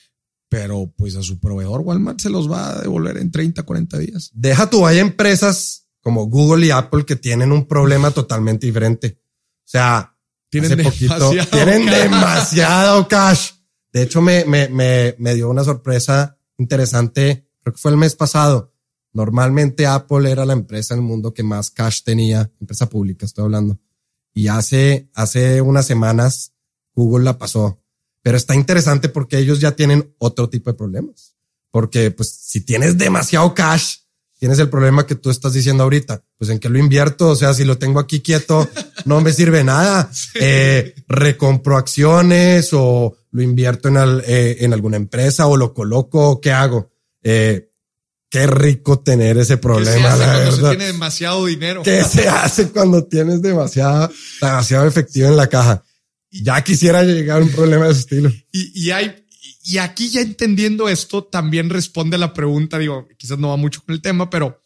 pero 0.60 0.92
pues 0.98 1.16
a 1.16 1.22
su 1.22 1.40
proveedor 1.40 1.82
Walmart 1.82 2.20
se 2.20 2.32
los 2.32 2.52
va 2.52 2.72
a 2.72 2.82
devolver 2.82 3.18
en 3.18 3.30
30, 3.30 3.62
40 3.62 3.98
días. 4.00 4.32
Deja 4.34 4.70
tú, 4.70 4.88
hay 4.88 4.98
empresas 4.98 5.88
como 6.02 6.26
Google 6.26 6.66
y 6.66 6.72
Apple 6.72 7.06
que 7.06 7.16
tienen 7.16 7.52
un 7.52 7.68
problema 7.68 8.10
totalmente 8.10 8.66
diferente 8.66 9.20
o 9.68 9.70
sea, 9.70 10.18
tienen 10.50 10.82
poquito, 10.82 11.32
tienen 11.52 11.86
demasiado 11.86 13.06
cash. 13.10 13.52
De 13.92 14.04
hecho, 14.04 14.22
me, 14.22 14.46
me, 14.46 14.70
me, 14.70 15.14
me 15.20 15.36
dio 15.36 15.50
una 15.50 15.66
sorpresa 15.66 16.40
interesante. 16.58 17.50
Creo 17.62 17.74
que 17.74 17.82
fue 17.82 17.92
el 17.92 17.98
mes 17.98 18.16
pasado. 18.16 18.74
Normalmente 19.12 19.86
Apple 19.86 20.32
era 20.32 20.46
la 20.46 20.54
empresa 20.54 20.94
en 20.94 21.02
el 21.02 21.06
mundo 21.06 21.34
que 21.34 21.44
más 21.44 21.70
cash 21.70 22.04
tenía, 22.04 22.50
empresa 22.62 22.88
pública, 22.88 23.26
estoy 23.26 23.44
hablando. 23.44 23.78
Y 24.34 24.48
hace, 24.48 25.10
hace 25.14 25.60
unas 25.60 25.86
semanas 25.86 26.54
Google 26.94 27.26
la 27.26 27.38
pasó. 27.38 27.84
Pero 28.28 28.36
está 28.36 28.56
interesante 28.56 29.08
porque 29.08 29.38
ellos 29.38 29.62
ya 29.62 29.72
tienen 29.72 30.14
otro 30.18 30.50
tipo 30.50 30.70
de 30.70 30.74
problemas. 30.74 31.38
Porque 31.72 32.12
pues 32.12 32.30
si 32.30 32.60
tienes 32.60 32.98
demasiado 32.98 33.54
cash, 33.54 34.00
tienes 34.38 34.60
el 34.60 34.68
problema 34.68 35.08
que 35.08 35.16
tú 35.16 35.30
estás 35.30 35.54
diciendo 35.54 35.84
ahorita. 35.84 36.22
Pues 36.38 36.50
en 36.50 36.60
qué 36.60 36.68
lo 36.68 36.78
invierto. 36.78 37.30
O 37.30 37.36
sea, 37.38 37.54
si 37.54 37.64
lo 37.64 37.78
tengo 37.78 38.02
aquí 38.02 38.20
quieto, 38.20 38.68
no 39.06 39.22
me 39.22 39.32
sirve 39.32 39.64
nada. 39.64 40.12
Eh, 40.42 40.94
recompro 41.08 41.78
acciones 41.78 42.72
o 42.74 43.16
lo 43.32 43.42
invierto 43.42 43.88
en, 43.88 43.96
eh, 44.26 44.58
en 44.60 44.74
alguna 44.74 44.98
empresa 44.98 45.48
o 45.48 45.56
lo 45.56 45.74
coloco. 45.74 46.42
¿Qué 46.42 46.52
hago? 46.52 46.92
Eh, 47.24 47.72
qué 48.30 48.46
rico 48.46 49.00
tener 49.00 49.38
ese 49.38 49.56
problema. 49.56 50.18
¿Qué 50.18 50.20
se 50.20 50.28
hace 50.28 50.52
cuando 50.52 50.52
se 50.52 50.76
tiene 50.76 50.86
demasiado 50.88 51.46
dinero? 51.46 51.82
¿Qué 51.82 52.04
se 52.04 52.28
hace 52.28 52.70
cuando 52.72 53.06
tienes 53.06 53.42
demasiado, 53.42 54.12
demasiado 54.42 54.86
efectivo 54.86 55.30
en 55.30 55.38
la 55.38 55.48
caja? 55.48 55.82
Ya 56.30 56.64
quisiera 56.64 57.04
llegar 57.04 57.42
a 57.42 57.46
un 57.46 57.52
problema 57.52 57.86
de 57.86 57.92
ese 57.92 58.02
estilo. 58.02 58.32
Y, 58.52 58.88
y 58.88 58.92
hay 58.92 59.28
y 59.68 59.80
aquí 59.80 60.08
ya 60.08 60.22
entendiendo 60.22 60.88
esto, 60.88 61.26
también 61.26 61.70
responde 61.70 62.18
la 62.18 62.34
pregunta, 62.34 62.80
digo, 62.80 63.06
quizás 63.18 63.38
no 63.38 63.50
va 63.50 63.58
mucho 63.58 63.84
con 63.86 63.94
el 63.94 64.02
tema, 64.02 64.30
pero 64.30 64.64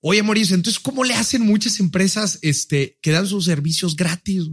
oye, 0.00 0.22
Mauricio, 0.22 0.54
entonces, 0.54 0.80
¿cómo 0.80 1.02
le 1.02 1.14
hacen 1.14 1.42
muchas 1.42 1.80
empresas 1.80 2.38
este, 2.42 3.00
que 3.02 3.10
dan 3.10 3.26
sus 3.26 3.46
servicios 3.46 3.96
gratis? 3.96 4.44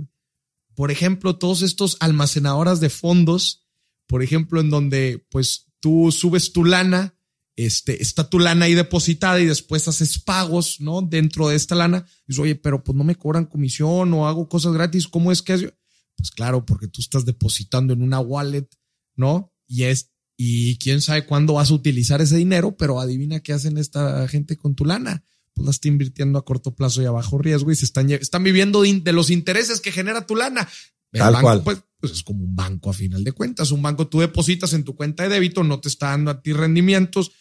Por 0.73 0.89
ejemplo, 0.89 1.37
todos 1.37 1.61
estos 1.61 1.97
almacenadoras 1.99 2.79
de 2.79 2.89
fondos, 2.89 3.67
por 4.07 4.23
ejemplo, 4.23 4.59
en 4.59 4.71
donde 4.71 5.23
pues 5.29 5.67
tú 5.79 6.11
subes 6.11 6.51
tu 6.51 6.65
lana, 6.65 7.15
este, 7.55 8.01
está 8.01 8.27
tu 8.27 8.39
lana 8.39 8.65
ahí 8.65 8.73
depositada 8.73 9.39
y 9.39 9.45
después 9.45 9.87
haces 9.87 10.17
pagos, 10.17 10.81
¿no? 10.81 11.03
Dentro 11.03 11.49
de 11.49 11.55
esta 11.55 11.75
lana. 11.75 12.07
Dices, 12.25 12.39
oye, 12.39 12.55
pero 12.55 12.83
pues 12.83 12.97
no 12.97 13.03
me 13.03 13.15
cobran 13.15 13.45
comisión 13.45 14.13
o 14.15 14.27
hago 14.27 14.49
cosas 14.49 14.73
gratis. 14.73 15.07
¿Cómo 15.07 15.31
es 15.31 15.43
que 15.43 15.53
es? 15.53 15.73
Pues 16.19 16.31
claro, 16.31 16.65
porque 16.65 16.87
tú 16.87 17.01
estás 17.01 17.25
depositando 17.25 17.93
en 17.93 18.01
una 18.01 18.19
wallet, 18.19 18.67
¿no? 19.15 19.53
y 19.69 19.83
es, 19.83 20.11
y 20.35 20.77
quién 20.79 21.01
sabe 21.01 21.25
cuándo 21.25 21.53
vas 21.53 21.71
a 21.71 21.75
utilizar 21.75 22.21
ese 22.21 22.35
dinero, 22.35 22.75
pero 22.75 22.99
adivina 22.99 23.39
qué 23.39 23.53
hacen 23.53 23.77
esta 23.77 24.27
gente 24.27 24.57
con 24.57 24.75
tu 24.75 24.83
lana. 24.83 25.23
Pues 25.53 25.65
la 25.65 25.71
está 25.71 25.87
invirtiendo 25.87 26.39
a 26.39 26.45
corto 26.45 26.75
plazo 26.75 27.01
y 27.01 27.05
a 27.05 27.11
bajo 27.11 27.37
riesgo 27.37 27.71
y 27.71 27.75
se 27.75 27.85
están, 27.85 28.09
están 28.09 28.43
viviendo 28.43 28.81
de, 28.81 29.13
los 29.13 29.29
intereses 29.29 29.79
que 29.79 29.91
genera 29.91 30.25
tu 30.25 30.35
lana. 30.35 30.67
El 31.11 31.19
Tal 31.19 31.33
banco, 31.33 31.43
cual. 31.43 31.63
Pues, 31.63 31.77
pues 31.99 32.13
es 32.13 32.23
como 32.23 32.43
un 32.43 32.55
banco 32.55 32.89
a 32.89 32.93
final 32.93 33.23
de 33.23 33.31
cuentas. 33.31 33.71
Un 33.71 33.81
banco 33.81 34.07
tú 34.07 34.21
depositas 34.21 34.73
en 34.73 34.83
tu 34.83 34.95
cuenta 34.95 35.23
de 35.23 35.29
débito, 35.29 35.63
no 35.63 35.79
te 35.79 35.89
está 35.89 36.07
dando 36.07 36.31
a 36.31 36.41
ti 36.41 36.53
rendimientos 36.53 37.31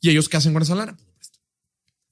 y 0.00 0.10
ellos 0.10 0.28
qué 0.28 0.36
hacen 0.36 0.52
con 0.52 0.62
esa 0.62 0.74
lana. 0.74 0.96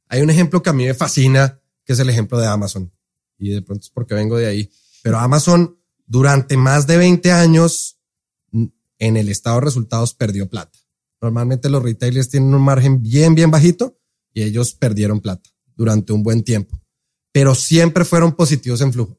Hay 0.08 0.20
un 0.20 0.28
ejemplo 0.28 0.62
que 0.62 0.70
a 0.70 0.74
mí 0.74 0.84
me 0.84 0.94
fascina, 0.94 1.60
que 1.84 1.94
es 1.94 1.98
el 1.98 2.10
ejemplo 2.10 2.38
de 2.38 2.46
Amazon. 2.46 2.92
Y 3.38 3.50
de 3.50 3.62
pronto 3.62 3.84
es 3.84 3.90
porque 3.90 4.14
vengo 4.14 4.36
de 4.36 4.46
ahí. 4.46 4.70
Pero 5.02 5.18
Amazon 5.18 5.78
durante 6.06 6.56
más 6.56 6.86
de 6.86 6.96
20 6.96 7.32
años 7.32 7.98
en 8.52 9.16
el 9.16 9.28
estado 9.28 9.56
de 9.56 9.66
resultados 9.66 10.14
perdió 10.14 10.48
plata. 10.48 10.78
Normalmente 11.20 11.68
los 11.68 11.82
retailers 11.82 12.28
tienen 12.28 12.54
un 12.54 12.62
margen 12.62 13.02
bien, 13.02 13.34
bien 13.34 13.50
bajito 13.50 13.98
y 14.32 14.42
ellos 14.42 14.74
perdieron 14.74 15.20
plata 15.20 15.50
durante 15.74 16.12
un 16.12 16.22
buen 16.22 16.42
tiempo, 16.42 16.80
pero 17.32 17.54
siempre 17.54 18.04
fueron 18.04 18.32
positivos 18.32 18.80
en 18.80 18.92
flujo. 18.92 19.18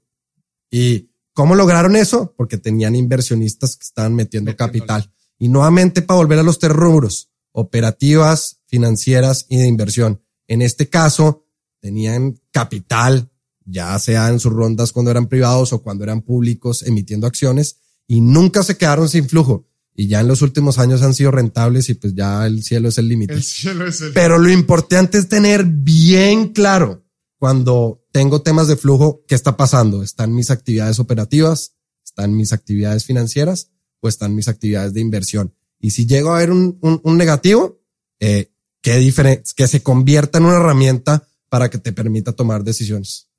¿Y 0.69 1.11
cómo 1.33 1.55
lograron 1.55 1.95
eso? 1.95 2.33
Porque 2.37 2.57
tenían 2.57 2.95
inversionistas 2.95 3.75
que 3.75 3.83
estaban 3.83 4.15
metiendo 4.15 4.55
capital. 4.55 5.11
Y 5.37 5.49
nuevamente 5.49 6.01
para 6.01 6.17
volver 6.17 6.39
a 6.39 6.43
los 6.43 6.59
tres 6.59 6.73
rubros, 6.73 7.29
operativas, 7.51 8.61
financieras 8.67 9.45
y 9.49 9.57
de 9.57 9.67
inversión. 9.67 10.21
En 10.47 10.61
este 10.61 10.89
caso, 10.89 11.45
tenían 11.79 12.39
capital, 12.51 13.29
ya 13.65 13.97
sea 13.99 14.29
en 14.29 14.39
sus 14.39 14.53
rondas 14.53 14.91
cuando 14.91 15.11
eran 15.11 15.27
privados 15.27 15.73
o 15.73 15.81
cuando 15.81 16.03
eran 16.03 16.21
públicos 16.21 16.83
emitiendo 16.83 17.27
acciones 17.27 17.77
y 18.07 18.21
nunca 18.21 18.63
se 18.63 18.77
quedaron 18.77 19.09
sin 19.09 19.27
flujo 19.27 19.67
y 19.95 20.07
ya 20.07 20.21
en 20.21 20.27
los 20.27 20.41
últimos 20.41 20.79
años 20.79 21.01
han 21.03 21.13
sido 21.13 21.31
rentables 21.31 21.89
y 21.89 21.93
pues 21.93 22.15
ya 22.15 22.45
el 22.45 22.63
cielo 22.63 22.89
es 22.89 22.97
el 22.97 23.07
límite. 23.07 23.33
El 23.33 23.43
cielo 23.43 23.87
es 23.87 24.01
el 24.01 24.13
Pero 24.13 24.37
lo 24.37 24.49
importante 24.49 25.17
es 25.17 25.29
tener 25.29 25.65
bien 25.65 26.49
claro 26.49 27.05
cuando 27.37 28.03
tengo 28.11 28.41
temas 28.41 28.67
de 28.67 28.75
flujo, 28.75 29.23
qué 29.27 29.35
está 29.35 29.55
pasando. 29.55 30.01
¿Están 30.01 30.33
mis 30.33 30.49
actividades 30.49 30.99
operativas? 30.99 31.75
¿Están 32.03 32.35
mis 32.35 32.53
actividades 32.53 33.05
financieras 33.05 33.69
o 33.99 34.07
están 34.07 34.33
mis 34.35 34.47
actividades 34.47 34.93
de 34.93 35.01
inversión? 35.01 35.53
Y 35.79 35.91
si 35.91 36.07
llego 36.07 36.33
a 36.33 36.39
ver 36.39 36.51
un, 36.51 36.79
un, 36.81 37.17
negativo, 37.17 37.81
eh, 38.19 38.51
¿qué 38.81 39.13
que 39.55 39.67
se 39.67 39.83
convierta 39.83 40.37
en 40.37 40.45
una 40.45 40.55
herramienta 40.55 41.27
para 41.53 41.69
que 41.69 41.77
te 41.77 41.93
permita 41.93 42.31
tomar 42.31 42.63
decisiones. 42.63 43.29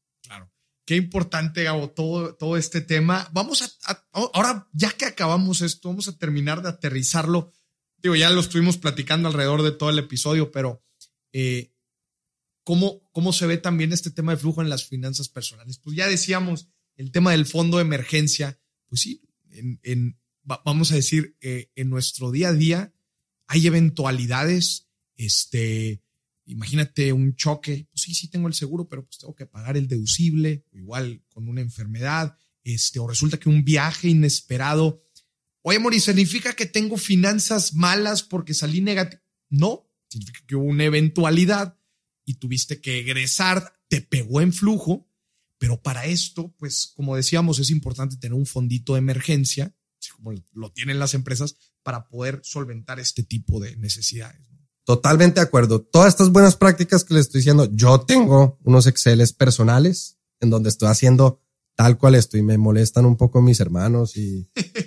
Qué 0.87 0.97
importante, 0.97 1.65
Gabo, 1.65 1.91
todo, 1.91 2.35
todo 2.35 2.57
este 2.57 2.81
tema. 2.81 3.29
Vamos 3.33 3.79
a, 3.85 4.07
ahora, 4.13 4.69
ya 4.73 4.91
que 4.91 5.07
acabamos 5.07 5.63
esto, 5.63 5.89
vamos 5.89 6.09
a 6.09 6.19
terminar 6.19 6.63
de 6.63 6.69
aterrizarlo. 6.69 7.53
Digo, 7.99 8.15
ya 8.17 8.29
lo 8.31 8.41
estuvimos 8.41 8.77
platicando 8.77 9.29
alrededor 9.29 9.63
de 9.63 9.73
todo 9.73 9.89
el 9.89 9.99
episodio, 9.99 10.51
pero 10.51 10.85
eh, 11.33 11.73
¿cómo, 12.65 13.09
¿cómo 13.13 13.33
se 13.33 13.47
ve 13.47 13.57
también 13.57 13.93
este 13.93 14.11
tema 14.11 14.33
de 14.33 14.39
flujo 14.39 14.61
en 14.61 14.69
las 14.69 14.85
finanzas 14.85 15.31
personales? 15.31 15.79
Pues 15.79 15.97
ya 15.97 16.07
decíamos, 16.07 16.69
el 16.97 17.13
tema 17.13 17.31
del 17.31 17.47
fondo 17.47 17.79
de 17.79 17.85
emergencia, 17.85 18.61
pues 18.87 19.01
sí, 19.01 19.23
en, 19.51 19.81
en 19.83 20.19
vamos 20.45 20.93
a 20.93 20.97
decir, 20.97 21.37
eh, 21.41 21.71
en 21.75 21.89
nuestro 21.89 22.31
día 22.31 22.49
a 22.49 22.53
día 22.53 22.95
hay 23.47 23.67
eventualidades, 23.67 24.89
este, 25.17 26.03
imagínate 26.47 27.13
un 27.13 27.35
choque, 27.37 27.89
pues 27.91 28.03
sí, 28.03 28.15
sí 28.15 28.29
tengo 28.29 28.49
el 28.49 28.55
seguro, 28.55 28.89
pero 28.89 29.05
pues 29.05 29.19
tengo 29.19 29.35
que 29.35 29.47
pagar 29.47 29.77
el 29.77 29.89
deducible, 29.89 30.65
igual 30.73 31.23
con 31.29 31.49
una 31.49 31.61
enfermedad, 31.61 32.37
este, 32.63 32.99
o 32.99 33.07
resulta 33.07 33.39
que 33.39 33.49
un 33.49 33.65
viaje 33.65 34.09
inesperado. 34.09 35.05
Oye, 35.63 35.79
Mori, 35.79 36.01
¿significa 36.01 36.55
que 36.55 36.67
tengo 36.67 36.97
finanzas 36.97 37.75
malas 37.75 38.23
porque 38.23 38.55
salí 38.55 38.81
negativo? 38.81 39.23
No, 39.49 39.91
significa 40.09 40.41
que 40.47 40.57
hubo 40.57 40.65
una 40.65 40.85
eventualidad 40.85 41.79
y 42.25 42.35
tuviste 42.35 42.81
que 42.81 42.99
egresar, 42.99 43.79
te 43.89 44.01
pegó 44.01 44.41
en 44.41 44.53
flujo, 44.53 45.09
pero 45.59 45.83
para 45.83 46.07
esto, 46.07 46.55
pues 46.59 46.93
como 46.95 47.17
decíamos, 47.17 47.59
es 47.59 47.71
importante 47.71 48.17
tener 48.17 48.35
un 48.35 48.47
fondito 48.47 48.95
de 48.95 48.99
emergencia 48.99 49.75
como 50.13 50.33
lo 50.53 50.73
tienen 50.73 50.99
las 50.99 51.15
empresas, 51.15 51.57
para 51.83 52.09
poder 52.09 52.41
solventar 52.43 53.01
este 53.01 53.23
tipo 53.23 53.61
de 53.61 53.77
necesidades. 53.77 54.41
Totalmente 54.85 55.41
de 55.41 55.47
acuerdo. 55.47 55.81
Todas 55.81 56.09
estas 56.09 56.31
buenas 56.31 56.57
prácticas 56.57 57.05
que 57.05 57.15
les 57.15 57.27
estoy 57.27 57.41
diciendo, 57.41 57.69
yo 57.73 58.01
tengo 58.03 58.59
unos 58.65 58.87
Exceles 58.87 59.33
personales 59.33 60.19
en 60.41 60.51
donde 60.51 60.69
estoy 60.69 60.89
haciendo 60.89 61.41
tal 61.75 61.97
cual 61.97 62.15
estoy. 62.15 62.43
Me 62.43 62.59
molestan 62.59 63.07
un 63.07 63.17
poco 63.17 63.41
mis 63.41 63.61
hermanos 63.61 64.17
y, 64.17 64.47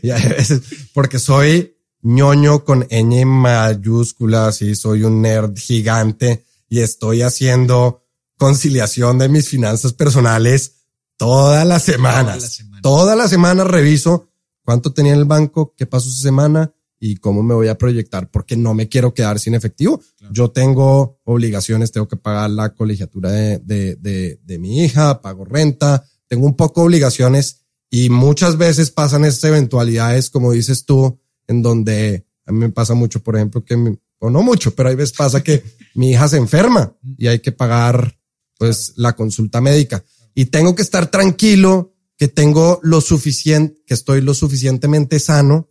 a 0.10 0.16
veces 0.16 0.62
porque 0.94 1.18
soy 1.20 1.76
ñoño 2.02 2.64
con 2.64 2.88
ñ 2.90 3.26
mayúsculas 3.26 4.62
y 4.62 4.76
soy 4.76 5.04
un 5.04 5.22
nerd 5.22 5.58
gigante 5.58 6.46
y 6.70 6.82
estoy 6.82 7.24
haciendo 7.24 8.04
conciliación 8.38 9.18
de 9.18 9.30
mis 9.30 9.50
finanzas 9.50 9.94
personales 9.94 10.84
todas 11.18 11.66
las 11.66 11.84
semanas. 11.84 12.64
Todas 12.84 13.18
las 13.18 13.32
semanas 13.32 13.66
reviso 13.66 14.30
cuánto 14.64 14.94
tenía 14.94 15.14
en 15.14 15.20
el 15.20 15.26
banco, 15.26 15.74
qué 15.76 15.88
pasó 15.88 16.08
esa 16.08 16.22
semana 16.22 16.72
y 17.00 17.18
cómo 17.18 17.44
me 17.44 17.54
voy 17.54 17.68
a 17.68 17.78
proyectar, 17.78 18.30
porque 18.32 18.58
no 18.58 18.74
me 18.74 18.90
quiero 18.90 19.14
quedar 19.14 19.40
sin 19.40 19.54
efectivo. 19.54 20.02
Yo 20.32 20.50
tengo 20.50 21.20
obligaciones, 21.24 21.92
tengo 21.92 22.08
que 22.08 22.18
pagar 22.18 22.50
la 22.50 22.74
colegiatura 22.74 23.32
de, 23.32 23.60
de, 23.60 23.96
de, 23.96 24.40
de, 24.44 24.60
mi 24.60 24.84
hija, 24.84 25.22
pago 25.22 25.46
renta, 25.46 26.04
tengo 26.28 26.46
un 26.46 26.56
poco 26.56 26.82
de 26.82 26.88
obligaciones 26.88 27.66
y 27.90 28.10
muchas 28.10 28.58
veces 28.58 28.92
pasan 28.92 29.26
estas 29.26 29.46
eventualidades, 29.46 30.30
como 30.30 30.52
dices 30.52 30.86
tú, 30.86 31.20
en 31.48 31.62
donde 31.62 32.26
a 32.46 32.52
mí 32.52 32.60
me 32.60 32.70
pasa 32.70 32.94
mucho, 32.94 33.22
por 33.22 33.36
ejemplo, 33.36 33.64
que, 33.64 33.98
o 34.20 34.30
no 34.30 34.42
mucho, 34.42 34.74
pero 34.74 34.90
hay 34.90 34.96
veces 34.96 35.16
pasa 35.16 35.44
que 35.44 35.64
mi 35.96 36.12
hija 36.12 36.28
se 36.28 36.38
enferma 36.38 36.96
y 37.18 37.28
hay 37.28 37.40
que 37.40 37.52
pagar 37.52 38.18
pues 38.58 38.94
la 38.96 39.16
consulta 39.16 39.62
médica. 39.62 40.04
Y 40.34 40.46
tengo 40.46 40.76
que 40.76 40.82
estar 40.82 41.10
tranquilo 41.12 41.94
que 42.18 42.28
tengo 42.28 42.80
lo 42.82 43.02
suficiente, 43.02 43.82
que 43.86 43.94
estoy 43.94 44.22
lo 44.22 44.34
suficientemente 44.34 45.20
sano 45.20 45.70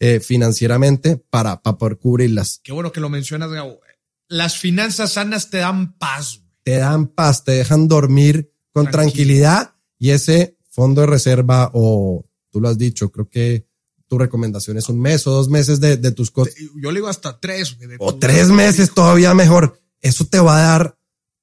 eh, 0.00 0.20
financieramente 0.20 1.16
para, 1.16 1.60
para 1.62 1.78
poder 1.78 1.98
cubrirlas. 1.98 2.60
Qué 2.62 2.72
bueno 2.72 2.92
que 2.92 3.00
lo 3.00 3.08
mencionas, 3.08 3.50
Gabo. 3.50 3.80
Las 4.28 4.58
finanzas 4.58 5.12
sanas 5.12 5.50
te 5.50 5.58
dan 5.58 5.96
paz. 5.98 6.42
Te 6.62 6.76
dan 6.78 7.08
paz, 7.08 7.44
te 7.44 7.52
dejan 7.52 7.88
dormir 7.88 8.52
con 8.72 8.90
tranquilidad 8.90 9.74
y 9.98 10.10
ese 10.10 10.58
fondo 10.68 11.00
de 11.00 11.06
reserva 11.06 11.70
o 11.72 12.26
tú 12.50 12.60
lo 12.60 12.68
has 12.68 12.78
dicho, 12.78 13.10
creo 13.10 13.28
que 13.28 13.66
tu 14.06 14.18
recomendación 14.18 14.76
es 14.76 14.88
un 14.88 15.00
mes 15.00 15.26
o 15.26 15.32
dos 15.32 15.48
meses 15.48 15.80
de, 15.80 15.96
de 15.96 16.12
tus 16.12 16.30
cosas. 16.30 16.54
Yo 16.80 16.90
le 16.90 16.98
digo 16.98 17.08
hasta 17.08 17.40
tres. 17.40 17.76
o 17.98 18.14
tres 18.14 18.48
meses 18.48 18.92
todavía 18.92 19.34
mejor. 19.34 19.80
Eso 20.00 20.24
te 20.24 20.40
va 20.40 20.58
a 20.58 20.62
dar 20.62 20.98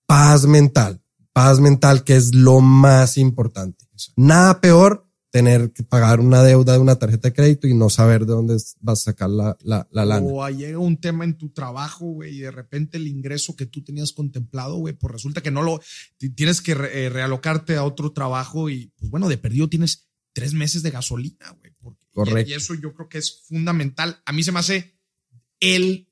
paz 0.05 0.45
mental, 0.45 1.01
paz 1.33 1.59
mental 1.59 2.03
que 2.03 2.15
es 2.15 2.33
lo 2.33 2.61
más 2.61 3.17
importante. 3.17 3.85
Nada 4.15 4.61
peor 4.61 5.04
tener 5.35 5.73
que 5.73 5.83
pagar 5.83 6.21
una 6.21 6.41
deuda 6.43 6.71
de 6.71 6.79
una 6.79 6.95
tarjeta 6.95 7.27
de 7.27 7.33
crédito 7.33 7.67
y 7.67 7.73
no 7.73 7.89
saber 7.89 8.21
de 8.21 8.31
dónde 8.31 8.55
vas 8.79 9.01
a 9.01 9.11
sacar 9.11 9.29
la, 9.29 9.57
la, 9.63 9.85
la 9.91 10.05
lana. 10.05 10.25
O 10.25 10.49
llega 10.49 10.79
un 10.79 10.95
tema 10.95 11.25
en 11.25 11.37
tu 11.37 11.49
trabajo, 11.49 12.05
güey, 12.05 12.37
y 12.37 12.39
de 12.39 12.51
repente 12.51 12.95
el 12.95 13.05
ingreso 13.05 13.53
que 13.53 13.65
tú 13.65 13.83
tenías 13.83 14.13
contemplado, 14.13 14.77
güey, 14.77 14.93
pues 14.93 15.11
resulta 15.11 15.43
que 15.43 15.51
no 15.51 15.61
lo, 15.61 15.81
tienes 16.35 16.61
que 16.61 16.71
eh, 16.71 17.09
realocarte 17.09 17.75
a 17.75 17.83
otro 17.83 18.13
trabajo 18.13 18.69
y, 18.69 18.93
pues 18.95 19.11
bueno, 19.11 19.27
de 19.27 19.37
perdido 19.37 19.67
tienes 19.67 20.07
tres 20.31 20.53
meses 20.53 20.83
de 20.83 20.91
gasolina, 20.91 21.51
güey. 21.59 21.73
Correcto. 22.13 22.49
Y, 22.49 22.53
y 22.53 22.55
eso 22.55 22.73
yo 22.73 22.93
creo 22.93 23.09
que 23.09 23.17
es 23.17 23.43
fundamental. 23.45 24.21
A 24.25 24.31
mí 24.31 24.41
se 24.41 24.53
me 24.53 24.59
hace 24.59 24.97
el, 25.59 26.07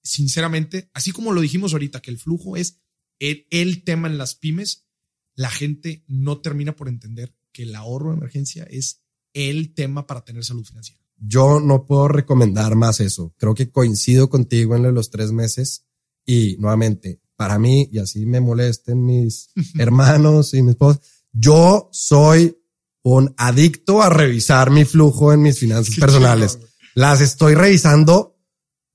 sinceramente, 0.00 0.92
así 0.94 1.10
como 1.10 1.32
lo 1.32 1.40
dijimos 1.40 1.72
ahorita, 1.72 2.00
que 2.00 2.12
el 2.12 2.18
flujo 2.18 2.56
es 2.56 2.78
el, 3.18 3.48
el 3.50 3.82
tema 3.82 4.06
en 4.06 4.16
las 4.16 4.36
pymes, 4.36 4.86
la 5.34 5.50
gente 5.50 6.04
no 6.06 6.40
termina 6.40 6.76
por 6.76 6.88
entender 6.88 7.34
que 7.58 7.64
el 7.64 7.74
ahorro 7.74 8.10
de 8.10 8.18
emergencia 8.18 8.62
es 8.70 9.02
el 9.32 9.74
tema 9.74 10.06
para 10.06 10.24
tener 10.24 10.44
salud 10.44 10.64
financiera. 10.64 11.02
Yo 11.16 11.58
no 11.58 11.86
puedo 11.86 12.06
recomendar 12.06 12.76
más 12.76 13.00
eso. 13.00 13.34
Creo 13.36 13.52
que 13.52 13.72
coincido 13.72 14.30
contigo 14.30 14.76
en 14.76 14.94
los 14.94 15.10
tres 15.10 15.32
meses 15.32 15.84
y 16.24 16.56
nuevamente, 16.60 17.20
para 17.34 17.58
mí, 17.58 17.88
y 17.90 17.98
así 17.98 18.26
me 18.26 18.40
molesten 18.40 19.04
mis 19.04 19.50
hermanos 19.76 20.54
y 20.54 20.62
mis 20.62 20.70
esposos, 20.70 21.02
yo 21.32 21.88
soy 21.90 22.56
un 23.02 23.34
adicto 23.36 24.02
a 24.02 24.08
revisar 24.08 24.70
mi 24.70 24.84
flujo 24.84 25.32
en 25.32 25.42
mis 25.42 25.58
finanzas 25.58 25.96
personales. 25.98 26.60
Las 26.94 27.20
estoy 27.20 27.56
revisando 27.56 28.38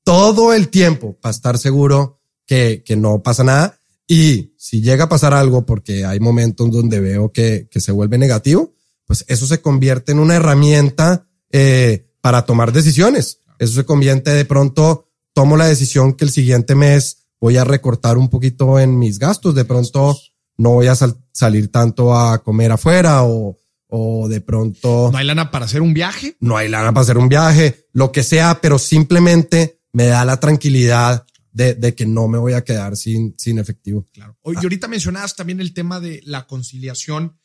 todo 0.05 0.53
el 0.53 0.69
tiempo 0.69 1.19
para 1.19 1.31
estar 1.31 1.57
seguro 1.57 2.21
que, 2.45 2.81
que 2.85 2.95
no 2.95 3.21
pasa 3.21 3.43
nada 3.43 3.77
y 4.07 4.53
si 4.57 4.81
llega 4.81 5.05
a 5.05 5.09
pasar 5.09 5.33
algo, 5.33 5.65
porque 5.65 6.05
hay 6.05 6.19
momentos 6.19 6.69
donde 6.71 6.99
veo 6.99 7.31
que, 7.31 7.67
que 7.71 7.79
se 7.79 7.91
vuelve 7.91 8.17
negativo, 8.17 8.73
pues 9.05 9.25
eso 9.27 9.45
se 9.47 9.61
convierte 9.61 10.11
en 10.11 10.19
una 10.19 10.35
herramienta 10.35 11.27
eh, 11.51 12.09
para 12.21 12.45
tomar 12.45 12.71
decisiones. 12.71 13.39
Eso 13.59 13.73
se 13.73 13.85
convierte 13.85 14.31
de 14.31 14.45
pronto, 14.45 15.09
tomo 15.33 15.57
la 15.57 15.67
decisión 15.67 16.13
que 16.13 16.25
el 16.25 16.31
siguiente 16.31 16.75
mes 16.75 17.25
voy 17.39 17.57
a 17.57 17.63
recortar 17.63 18.17
un 18.17 18.29
poquito 18.29 18.79
en 18.79 18.97
mis 18.97 19.19
gastos. 19.19 19.55
De 19.55 19.65
pronto 19.65 20.17
no 20.57 20.71
voy 20.71 20.87
a 20.87 20.95
salir 21.31 21.71
tanto 21.71 22.15
a 22.15 22.43
comer 22.43 22.71
afuera 22.71 23.23
o, 23.23 23.57
o 23.87 24.27
de 24.27 24.41
pronto... 24.41 25.09
No 25.11 25.17
hay 25.17 25.25
lana 25.25 25.51
para 25.51 25.65
hacer 25.65 25.81
un 25.81 25.93
viaje. 25.93 26.35
No 26.39 26.57
hay 26.57 26.69
lana 26.69 26.93
para 26.93 27.03
hacer 27.03 27.17
un 27.17 27.29
viaje, 27.29 27.87
lo 27.93 28.11
que 28.11 28.23
sea, 28.23 28.59
pero 28.61 28.79
simplemente 28.79 29.81
me 29.91 30.05
da 30.07 30.25
la 30.25 30.39
tranquilidad 30.39 31.25
de, 31.53 31.75
de, 31.75 31.95
que 31.95 32.05
no 32.05 32.27
me 32.27 32.37
voy 32.37 32.53
a 32.53 32.63
quedar 32.63 32.97
sin, 32.97 33.35
sin 33.37 33.59
efectivo. 33.59 34.09
Claro. 34.11 34.37
Y 34.45 34.57
ahorita 34.57 34.87
mencionabas 34.87 35.35
también 35.35 35.61
el 35.61 35.73
tema 35.73 35.99
de 35.99 36.21
la 36.25 36.47
conciliación. 36.47 37.37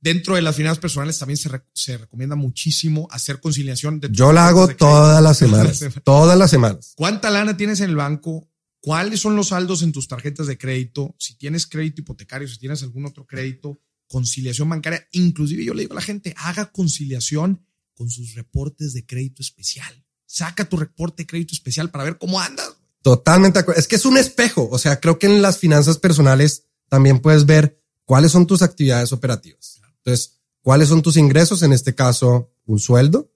Dentro 0.00 0.36
de 0.36 0.42
las 0.42 0.54
finanzas 0.54 0.78
personales 0.78 1.18
también 1.18 1.36
se, 1.36 1.50
se 1.74 1.98
recomienda 1.98 2.36
muchísimo 2.36 3.08
hacer 3.10 3.40
conciliación. 3.40 3.98
De 3.98 4.08
Yo 4.12 4.32
la 4.32 4.46
hago 4.46 4.68
todas 4.68 5.20
las 5.20 5.36
semanas. 5.36 5.84
todas 6.04 6.38
las 6.38 6.50
semanas. 6.50 6.92
¿Cuánta 6.96 7.30
lana 7.30 7.56
tienes 7.56 7.80
en 7.80 7.90
el 7.90 7.96
banco? 7.96 8.48
¿Cuáles 8.80 9.18
son 9.20 9.34
los 9.34 9.48
saldos 9.48 9.82
en 9.82 9.90
tus 9.90 10.06
tarjetas 10.06 10.46
de 10.46 10.56
crédito? 10.56 11.16
Si 11.18 11.36
tienes 11.36 11.66
crédito 11.66 12.00
hipotecario, 12.00 12.46
si 12.46 12.58
tienes 12.58 12.82
algún 12.84 13.06
otro 13.06 13.26
crédito, 13.26 13.80
conciliación 14.06 14.68
bancaria. 14.68 15.06
Inclusive 15.10 15.64
yo 15.64 15.74
le 15.74 15.82
digo 15.82 15.94
a 15.94 15.96
la 15.96 16.00
gente, 16.00 16.32
haga 16.36 16.70
conciliación 16.70 17.66
con 17.94 18.08
sus 18.08 18.34
reportes 18.36 18.92
de 18.92 19.04
crédito 19.04 19.42
especial. 19.42 20.04
Saca 20.26 20.68
tu 20.68 20.76
reporte 20.76 21.24
de 21.24 21.26
crédito 21.26 21.54
especial 21.54 21.90
para 21.90 22.04
ver 22.04 22.18
cómo 22.18 22.40
andas. 22.40 22.77
Totalmente. 23.02 23.64
Es 23.76 23.88
que 23.88 23.96
es 23.96 24.04
un 24.04 24.18
espejo. 24.18 24.68
O 24.70 24.78
sea, 24.78 25.00
creo 25.00 25.18
que 25.18 25.26
en 25.26 25.42
las 25.42 25.58
finanzas 25.58 25.98
personales 25.98 26.64
también 26.88 27.20
puedes 27.20 27.46
ver 27.46 27.80
cuáles 28.04 28.32
son 28.32 28.46
tus 28.46 28.62
actividades 28.62 29.12
operativas. 29.12 29.80
Entonces, 29.98 30.40
cuáles 30.62 30.88
son 30.88 31.02
tus 31.02 31.16
ingresos, 31.16 31.62
en 31.62 31.72
este 31.72 31.94
caso, 31.94 32.50
un 32.66 32.78
sueldo, 32.78 33.30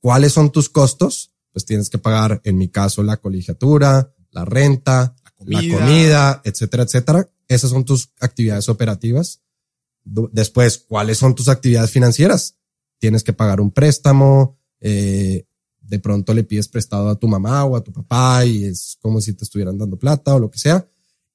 cuáles 0.00 0.32
son 0.32 0.50
tus 0.50 0.68
costos, 0.68 1.32
pues 1.52 1.64
tienes 1.64 1.90
que 1.90 1.98
pagar, 1.98 2.40
en 2.44 2.56
mi 2.56 2.68
caso, 2.68 3.02
la 3.02 3.16
colegiatura, 3.16 4.12
la 4.30 4.44
renta, 4.44 5.16
la 5.40 5.60
comida, 5.60 6.40
etcétera, 6.44 6.84
etcétera. 6.84 7.28
Esas 7.48 7.70
son 7.70 7.84
tus 7.84 8.10
actividades 8.20 8.68
operativas. 8.68 9.40
Después, 10.04 10.78
¿cuáles 10.78 11.18
son 11.18 11.34
tus 11.34 11.48
actividades 11.48 11.90
financieras? 11.90 12.56
Tienes 12.98 13.24
que 13.24 13.32
pagar 13.32 13.60
un 13.60 13.70
préstamo, 13.70 14.58
eh, 14.80 15.47
de 15.88 15.98
pronto 15.98 16.34
le 16.34 16.44
pides 16.44 16.68
prestado 16.68 17.08
a 17.08 17.16
tu 17.16 17.26
mamá 17.26 17.64
o 17.64 17.76
a 17.76 17.82
tu 17.82 17.92
papá 17.92 18.44
y 18.44 18.64
es 18.64 18.98
como 19.00 19.20
si 19.20 19.32
te 19.32 19.44
estuvieran 19.44 19.78
dando 19.78 19.98
plata 19.98 20.34
o 20.34 20.38
lo 20.38 20.50
que 20.50 20.58
sea. 20.58 20.86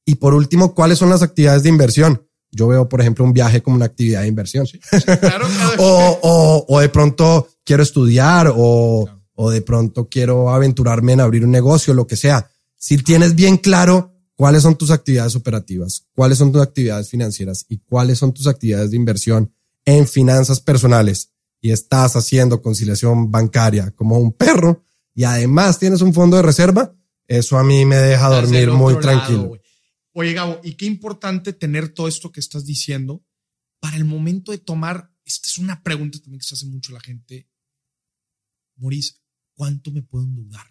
Y 0.06 0.16
por 0.16 0.34
último, 0.34 0.76
¿cuáles 0.76 1.00
son 1.00 1.10
las 1.10 1.24
actividades 1.24 1.64
de 1.64 1.70
inversión? 1.70 2.28
Yo 2.52 2.68
veo, 2.68 2.88
por 2.88 3.02
ejemplo, 3.02 3.26
un 3.26 3.34
viaje 3.34 3.64
como 3.64 3.78
una 3.78 3.86
actividad 3.86 4.22
de 4.22 4.28
inversión. 4.28 4.68
Claro, 5.06 5.48
claro. 5.48 5.48
o, 5.80 6.20
o, 6.22 6.66
o 6.68 6.80
de 6.80 6.90
pronto 6.90 7.48
quiero 7.64 7.82
estudiar 7.82 8.54
o, 8.56 9.10
o 9.34 9.50
de 9.50 9.62
pronto 9.62 10.08
quiero 10.08 10.52
aventurarme 10.52 11.14
en 11.14 11.22
abrir 11.22 11.44
un 11.44 11.52
negocio, 11.52 11.96
lo 11.96 12.06
que 12.06 12.16
sea. 12.16 12.50
Si 12.76 12.98
tienes 12.98 13.34
bien 13.34 13.58
claro 13.58 14.14
cuáles 14.36 14.62
son 14.62 14.76
tus 14.76 14.92
actividades 14.92 15.36
operativas, 15.36 16.06
cuáles 16.14 16.38
son 16.38 16.52
tus 16.52 16.62
actividades 16.62 17.10
financieras 17.10 17.66
y 17.70 17.80
cuáles 17.80 18.20
son 18.20 18.34
tus 18.34 18.46
actividades 18.46 18.92
de 18.92 18.98
inversión 18.98 19.52
en 19.86 20.08
finanzas 20.08 20.60
personales 20.60 21.33
y 21.64 21.72
estás 21.72 22.18
haciendo 22.18 22.62
conciliación 22.62 23.32
bancaria 23.32 23.92
como 23.92 24.18
un 24.20 24.34
perro 24.34 24.84
y 25.16 25.24
además 25.24 25.80
tienes 25.80 26.02
un 26.02 26.14
fondo 26.14 26.36
de 26.36 26.44
reserva, 26.44 26.94
eso 27.26 27.58
a 27.58 27.64
mí 27.64 27.86
me 27.86 27.96
deja 27.96 28.28
dormir 28.28 28.70
muy 28.70 28.96
lado, 28.96 29.02
tranquilo. 29.02 29.54
Oye, 30.12 30.34
Gabo, 30.34 30.60
y 30.62 30.74
qué 30.74 30.86
importante 30.86 31.54
tener 31.54 31.88
todo 31.94 32.10
esto 32.10 32.34
que 32.34 32.42
estás 32.42 32.66
diciendo 32.66 33.26
para 33.80 33.96
el 33.96 34.04
momento 34.04 34.52
de 34.52 34.58
tomar. 34.58 35.10
Esta 35.24 35.48
es 35.48 35.58
una 35.58 35.82
pregunta 35.84 36.20
también 36.20 36.40
que 36.42 36.46
se 36.46 36.56
hace 36.56 36.66
mucho 36.66 36.92
la 36.92 37.00
gente. 37.00 37.48
Maurice, 38.76 39.14
¿cuánto 39.56 39.90
me 39.92 40.02
puedo 40.02 40.26
endeudar? 40.26 40.68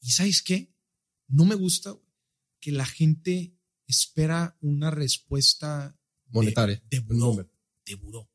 Y 0.00 0.12
sabes 0.12 0.40
qué? 0.40 0.72
No 1.26 1.44
me 1.44 1.56
gusta 1.56 1.96
que 2.60 2.70
la 2.70 2.86
gente 2.86 3.56
espera 3.88 4.56
una 4.60 4.92
respuesta 4.92 5.98
de- 6.26 6.32
Monetaria. 6.32 6.80
de, 6.88 7.00
buró, 7.00 7.18
número. 7.18 7.50
de 7.84 7.94
buró. 7.96 8.30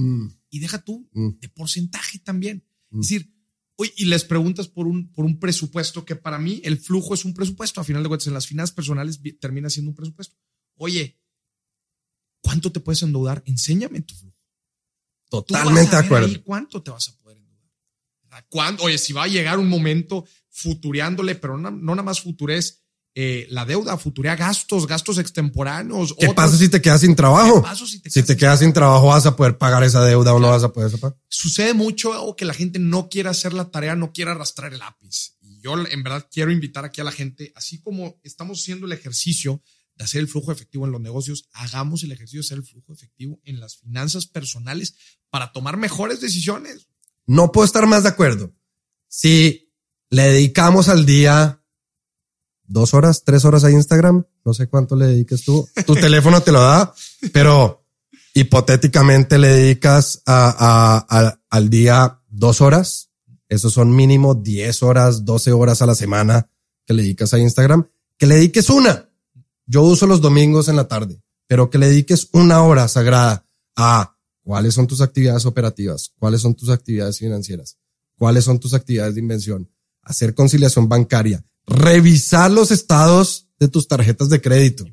Mm, 0.00 0.28
Y 0.50 0.58
deja 0.58 0.82
tú, 0.82 1.08
mm, 1.12 1.38
de 1.40 1.48
porcentaje 1.48 2.18
también. 2.18 2.64
Mm. 2.90 3.00
Es 3.00 3.08
decir, 3.08 3.34
oye, 3.76 3.92
y 3.96 4.06
les 4.06 4.24
preguntas 4.24 4.68
por 4.68 4.86
un, 4.86 5.12
por 5.12 5.24
un 5.24 5.38
presupuesto 5.38 6.04
que 6.04 6.16
para 6.16 6.38
mí 6.38 6.60
el 6.64 6.78
flujo 6.78 7.14
es 7.14 7.24
un 7.24 7.34
presupuesto. 7.34 7.80
A 7.80 7.84
final 7.84 8.02
de 8.02 8.08
cuentas, 8.08 8.26
en 8.26 8.34
las 8.34 8.46
finanzas 8.46 8.74
personales 8.74 9.20
termina 9.40 9.70
siendo 9.70 9.90
un 9.90 9.94
presupuesto. 9.94 10.36
Oye, 10.76 11.20
¿cuánto 12.42 12.72
te 12.72 12.80
puedes 12.80 13.02
endeudar? 13.02 13.42
Enséñame 13.46 14.00
tu 14.02 14.14
flujo. 14.14 14.36
Totalmente 15.28 15.94
de 15.94 16.02
acuerdo. 16.02 16.26
ahí 16.26 16.36
¿Cuánto 16.38 16.82
te 16.82 16.90
vas 16.90 17.08
a 17.08 17.16
poder 17.18 17.38
endeudar? 17.38 17.70
¿A 18.30 18.42
cuándo? 18.48 18.84
Oye, 18.84 18.98
si 18.98 19.12
va 19.12 19.24
a 19.24 19.28
llegar 19.28 19.58
un 19.58 19.68
momento 19.68 20.24
futureándole, 20.48 21.36
pero 21.36 21.56
no, 21.56 21.70
no 21.70 21.94
nada 21.94 22.02
más 22.02 22.20
futurés 22.20 22.84
eh, 23.14 23.46
la 23.50 23.64
deuda, 23.64 23.96
futurea 23.98 24.36
gastos, 24.36 24.86
gastos 24.86 25.18
extemporáneos. 25.18 26.14
¿Qué 26.18 26.26
otros- 26.26 26.34
pasa 26.36 26.56
si 26.56 26.68
te 26.68 26.80
quedas 26.80 27.00
sin 27.00 27.16
trabajo? 27.16 27.56
¿Qué 27.56 27.68
pasa 27.68 27.86
si 27.86 27.98
te 28.00 28.08
Si 28.10 28.20
quedas 28.20 28.26
te 28.26 28.32
sin 28.34 28.38
quedas 28.38 28.58
sin 28.60 28.72
trabajo, 28.72 29.06
vas 29.08 29.26
a 29.26 29.36
poder 29.36 29.58
pagar 29.58 29.82
esa 29.82 30.04
deuda 30.04 30.32
o 30.32 30.38
no 30.38 30.48
vas 30.48 30.62
a 30.64 30.72
poder 30.72 30.96
pagar. 30.98 31.16
sucede 31.28 31.74
mucho 31.74 32.10
o 32.22 32.36
que 32.36 32.44
la 32.44 32.54
gente 32.54 32.78
no 32.78 33.08
quiere 33.08 33.28
hacer 33.28 33.52
la 33.52 33.70
tarea, 33.70 33.96
no 33.96 34.12
quiere 34.12 34.30
arrastrar 34.30 34.72
el 34.72 34.78
lápiz. 34.78 35.34
Y 35.40 35.60
yo 35.60 35.74
en 35.86 36.02
verdad 36.02 36.28
quiero 36.30 36.52
invitar 36.52 36.84
aquí 36.84 37.00
a 37.00 37.04
la 37.04 37.12
gente, 37.12 37.52
así 37.56 37.80
como 37.80 38.18
estamos 38.22 38.60
haciendo 38.60 38.86
el 38.86 38.92
ejercicio 38.92 39.60
de 39.96 40.04
hacer 40.04 40.20
el 40.20 40.28
flujo 40.28 40.52
efectivo 40.52 40.86
en 40.86 40.92
los 40.92 41.00
negocios, 41.00 41.48
hagamos 41.52 42.04
el 42.04 42.12
ejercicio 42.12 42.40
de 42.40 42.46
hacer 42.46 42.58
el 42.58 42.64
flujo 42.64 42.92
efectivo 42.92 43.40
en 43.44 43.60
las 43.60 43.76
finanzas 43.76 44.26
personales 44.26 44.94
para 45.30 45.52
tomar 45.52 45.76
mejores 45.76 46.20
decisiones. 46.20 46.86
No 47.26 47.52
puedo 47.52 47.64
estar 47.66 47.86
más 47.86 48.04
de 48.04 48.08
acuerdo. 48.10 48.54
Si 49.08 49.72
le 50.08 50.22
dedicamos 50.22 50.88
al 50.88 51.04
día 51.04 51.59
dos 52.70 52.94
horas, 52.94 53.24
tres 53.24 53.44
horas 53.44 53.64
a 53.64 53.70
Instagram, 53.70 54.24
no 54.44 54.54
sé 54.54 54.68
cuánto 54.68 54.94
le 54.96 55.06
dediques 55.06 55.44
tú, 55.44 55.68
tu 55.86 55.94
teléfono 55.94 56.40
te 56.40 56.52
lo 56.52 56.60
da, 56.60 56.94
pero 57.32 57.84
hipotéticamente 58.34 59.38
le 59.38 59.48
dedicas 59.48 60.22
a, 60.26 61.04
a- 61.08 61.38
al 61.50 61.68
día 61.70 62.20
dos 62.28 62.60
horas, 62.60 63.10
esos 63.48 63.72
son 63.72 63.94
mínimo 63.94 64.34
10 64.36 64.82
horas, 64.84 65.24
12 65.24 65.52
horas 65.52 65.82
a 65.82 65.86
la 65.86 65.94
semana 65.96 66.48
que 66.86 66.94
le 66.94 67.02
dedicas 67.02 67.34
a 67.34 67.38
Instagram, 67.38 67.88
que 68.16 68.26
le 68.26 68.36
dediques 68.36 68.70
una. 68.70 69.08
Yo 69.66 69.82
uso 69.82 70.06
los 70.06 70.20
domingos 70.20 70.68
en 70.68 70.76
la 70.76 70.86
tarde, 70.88 71.20
pero 71.48 71.70
que 71.70 71.78
le 71.78 71.88
dediques 71.88 72.28
una 72.32 72.62
hora 72.62 72.86
sagrada 72.88 73.46
a 73.76 74.16
cuáles 74.44 74.74
son 74.74 74.86
tus 74.86 75.00
actividades 75.00 75.44
operativas, 75.46 76.12
cuáles 76.18 76.40
son 76.40 76.54
tus 76.54 76.70
actividades 76.70 77.18
financieras, 77.18 77.78
cuáles 78.16 78.44
son 78.44 78.58
tus 78.60 78.74
actividades 78.74 79.14
de 79.14 79.20
inversión, 79.20 79.68
hacer 80.02 80.34
conciliación 80.34 80.88
bancaria, 80.88 81.44
revisar 81.70 82.50
los 82.50 82.70
estados 82.70 83.48
de 83.58 83.68
tus 83.68 83.88
tarjetas 83.88 84.28
de 84.28 84.40
crédito 84.40 84.84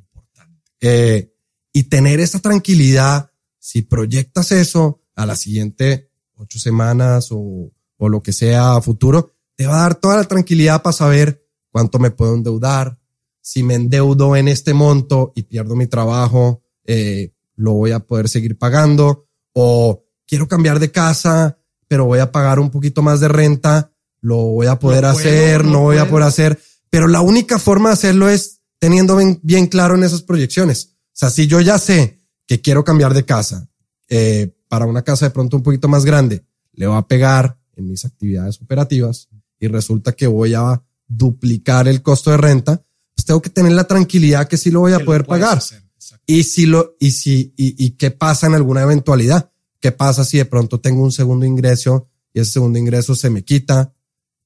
eh, 0.80 1.34
y 1.73 1.84
tener 1.84 2.19
esa 2.19 2.39
tranquilidad. 2.39 3.32
Si 3.59 3.82
proyectas 3.82 4.51
eso 4.51 5.01
a 5.15 5.25
la 5.25 5.36
siguiente 5.36 6.11
ocho 6.36 6.59
semanas 6.59 7.30
o, 7.32 7.71
o 7.97 8.09
lo 8.09 8.21
que 8.21 8.32
sea 8.32 8.75
a 8.75 8.82
futuro, 8.82 9.34
te 9.55 9.65
va 9.65 9.80
a 9.80 9.82
dar 9.82 9.95
toda 9.95 10.17
la 10.17 10.23
tranquilidad 10.23 10.82
para 10.84 10.93
saber 10.93 11.43
cuánto 11.71 11.99
me 11.99 12.11
puedo 12.11 12.36
endeudar. 12.36 12.99
Si 13.41 13.63
me 13.63 13.73
endeudo 13.73 14.36
en 14.36 14.47
este 14.47 14.73
monto 14.73 15.34
y 15.36 15.43
pierdo 15.43 15.75
mi 15.75 15.88
trabajo, 15.88 16.63
eh, 16.86 17.34
lo 17.55 17.73
voy 17.73 17.91
a 17.91 17.99
poder 17.99 18.30
seguir 18.30 18.57
pagando. 18.57 19.28
O 19.53 20.05
quiero 20.28 20.47
cambiar 20.47 20.80
de 20.80 20.91
casa, 20.91 21.57
pero 21.88 22.05
voy 22.05 22.19
a 22.19 22.32
pagar 22.32 22.59
un 22.59 22.69
poquito 22.69 23.01
más 23.01 23.19
de 23.19 23.30
renta. 23.30 23.91
Lo 24.22 24.38
voy 24.38 24.68
a 24.68 24.80
poder 24.80 25.05
hacer, 25.05 25.65
no 25.65 25.82
voy 25.82 25.97
a 25.97 26.09
poder 26.09 26.26
hacer. 26.28 26.59
Pero 26.89 27.07
la 27.07 27.22
única 27.22 27.59
forma 27.59 27.89
de 27.89 27.93
hacerlo 27.93 28.30
es 28.30 28.61
teniendo 28.80 29.15
bien, 29.18 29.39
bien 29.43 29.68
claro 29.68 29.95
en 29.95 30.03
esas 30.03 30.22
proyecciones. 30.22 30.95
O 31.07 31.11
sea, 31.13 31.30
si 31.30 31.47
yo 31.47 31.61
ya 31.61 31.80
sé 31.80 32.22
que 32.45 32.61
quiero 32.61 32.84
cambiar 32.84 33.13
de 33.13 33.26
casa 33.26 33.70
eh, 34.09 34.55
para 34.68 34.86
una 34.86 35.01
casa 35.03 35.26
de 35.26 35.32
pronto 35.32 35.57
un 35.57 35.63
poquito 35.63 35.88
más 35.88 36.05
grande, 36.05 36.45
le 36.74 36.88
va 36.88 36.97
a 36.97 37.07
pegar 37.07 37.57
en 37.76 37.88
mis 37.89 38.05
actividades 38.05 38.61
operativas 38.61 39.30
y 39.59 39.68
resulta 39.68 40.13
que 40.13 40.28
voy 40.28 40.53
a 40.53 40.82
duplicar 41.07 41.88
el 41.88 42.01
costo 42.01 42.32
de 42.32 42.38
renta, 42.38 42.84
pues 43.15 43.26
tengo 43.26 43.41
que 43.41 43.49
tener 43.49 43.72
la 43.72 43.86
tranquilidad 43.86 44.47
que 44.47 44.57
sí 44.57 44.72
lo 44.72 44.82
voy 44.82 44.93
a 44.93 44.99
Que 44.99 45.05
poder 45.05 45.26
pagar. 45.26 45.57
hacer. 45.57 45.84
Y 46.26 46.43
si 46.43 46.65
lo, 46.65 46.95
y 46.99 47.11
si, 47.11 47.53
y, 47.57 47.84
y 47.84 47.91
qué 47.91 48.11
pasa 48.11 48.47
en 48.47 48.53
alguna 48.53 48.82
eventualidad? 48.84 49.51
¿Qué 49.80 49.91
pasa 49.91 50.26
si 50.26 50.38
de 50.38 50.45
pronto 50.45 50.80
tengo 50.80 51.03
un 51.03 51.11
segundo 51.11 51.45
ingreso 51.45 52.09
y 52.34 52.39
ese 52.39 52.51
segundo 52.51 52.78
ingreso 52.78 53.15
se 53.15 53.30
me 53.30 53.43
quita, 53.43 53.93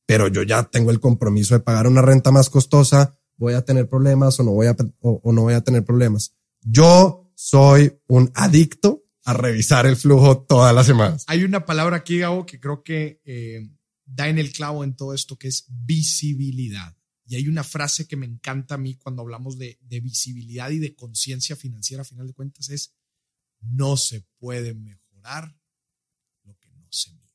pero 0.06 0.28
yo 0.28 0.44
ya 0.44 0.64
tengo 0.64 0.92
el 0.92 1.00
compromiso 1.00 1.54
de 1.54 1.62
pagar 1.62 1.88
una 1.88 2.02
renta 2.02 2.32
más 2.32 2.50
costosa? 2.50 3.18
¿Voy 3.38 3.54
a 3.54 3.64
tener 3.64 3.90
problemas 3.90 4.40
o 4.40 4.44
no 4.44 4.52
voy 4.52 4.68
a, 4.68 4.76
o, 5.00 5.22
o 5.24 5.34
no 5.34 5.44
voy 5.44 5.54
a 5.54 5.62
tener 5.62 5.84
problemas? 5.84 6.36
Yo 6.62 7.32
soy 7.36 8.00
un 8.08 8.32
adicto 8.36 9.04
a 9.24 9.34
revisar 9.34 9.86
el 9.86 9.96
flujo 9.96 10.44
todas 10.44 10.74
las 10.74 10.86
semanas. 10.86 11.26
Hay 11.28 11.44
una 11.44 11.66
palabra 11.66 11.98
aquí, 11.98 12.20
Gabo, 12.20 12.46
que 12.46 12.60
creo 12.60 12.84
que 12.84 13.22
eh, 13.26 13.70
da 14.06 14.28
en 14.28 14.40
el 14.40 14.52
clavo 14.52 14.84
en 14.84 14.96
todo 14.96 15.14
esto, 15.14 15.38
que 15.38 15.48
es 15.48 15.66
visibilidad. 15.70 16.96
Y 17.26 17.36
hay 17.36 17.48
una 17.48 17.64
frase 17.64 18.08
que 18.08 18.18
me 18.18 18.26
encanta 18.26 18.76
a 18.76 18.78
mí 18.78 18.98
cuando 18.98 19.22
hablamos 19.22 19.58
de, 19.58 19.80
de 19.82 20.00
visibilidad 20.00 20.70
y 20.70 20.80
de 20.80 20.96
conciencia 20.96 21.56
financiera, 21.56 22.02
a 22.02 22.06
final 22.06 22.28
de 22.28 22.34
cuentas, 22.34 22.70
es 22.70 22.96
no 23.62 23.96
se 23.96 24.26
puede 24.38 24.74
mejorar 24.74 25.56
lo 26.44 26.58
que 26.58 26.70
no 26.72 26.88
se 26.90 27.14
mide. 27.14 27.32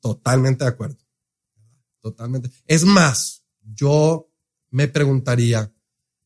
Totalmente 0.00 0.64
de 0.64 0.70
acuerdo. 0.70 0.98
Totalmente. 2.02 2.50
Es 2.66 2.84
más, 2.84 3.44
yo 3.62 4.28
me 4.70 4.88
preguntaría 4.88 5.72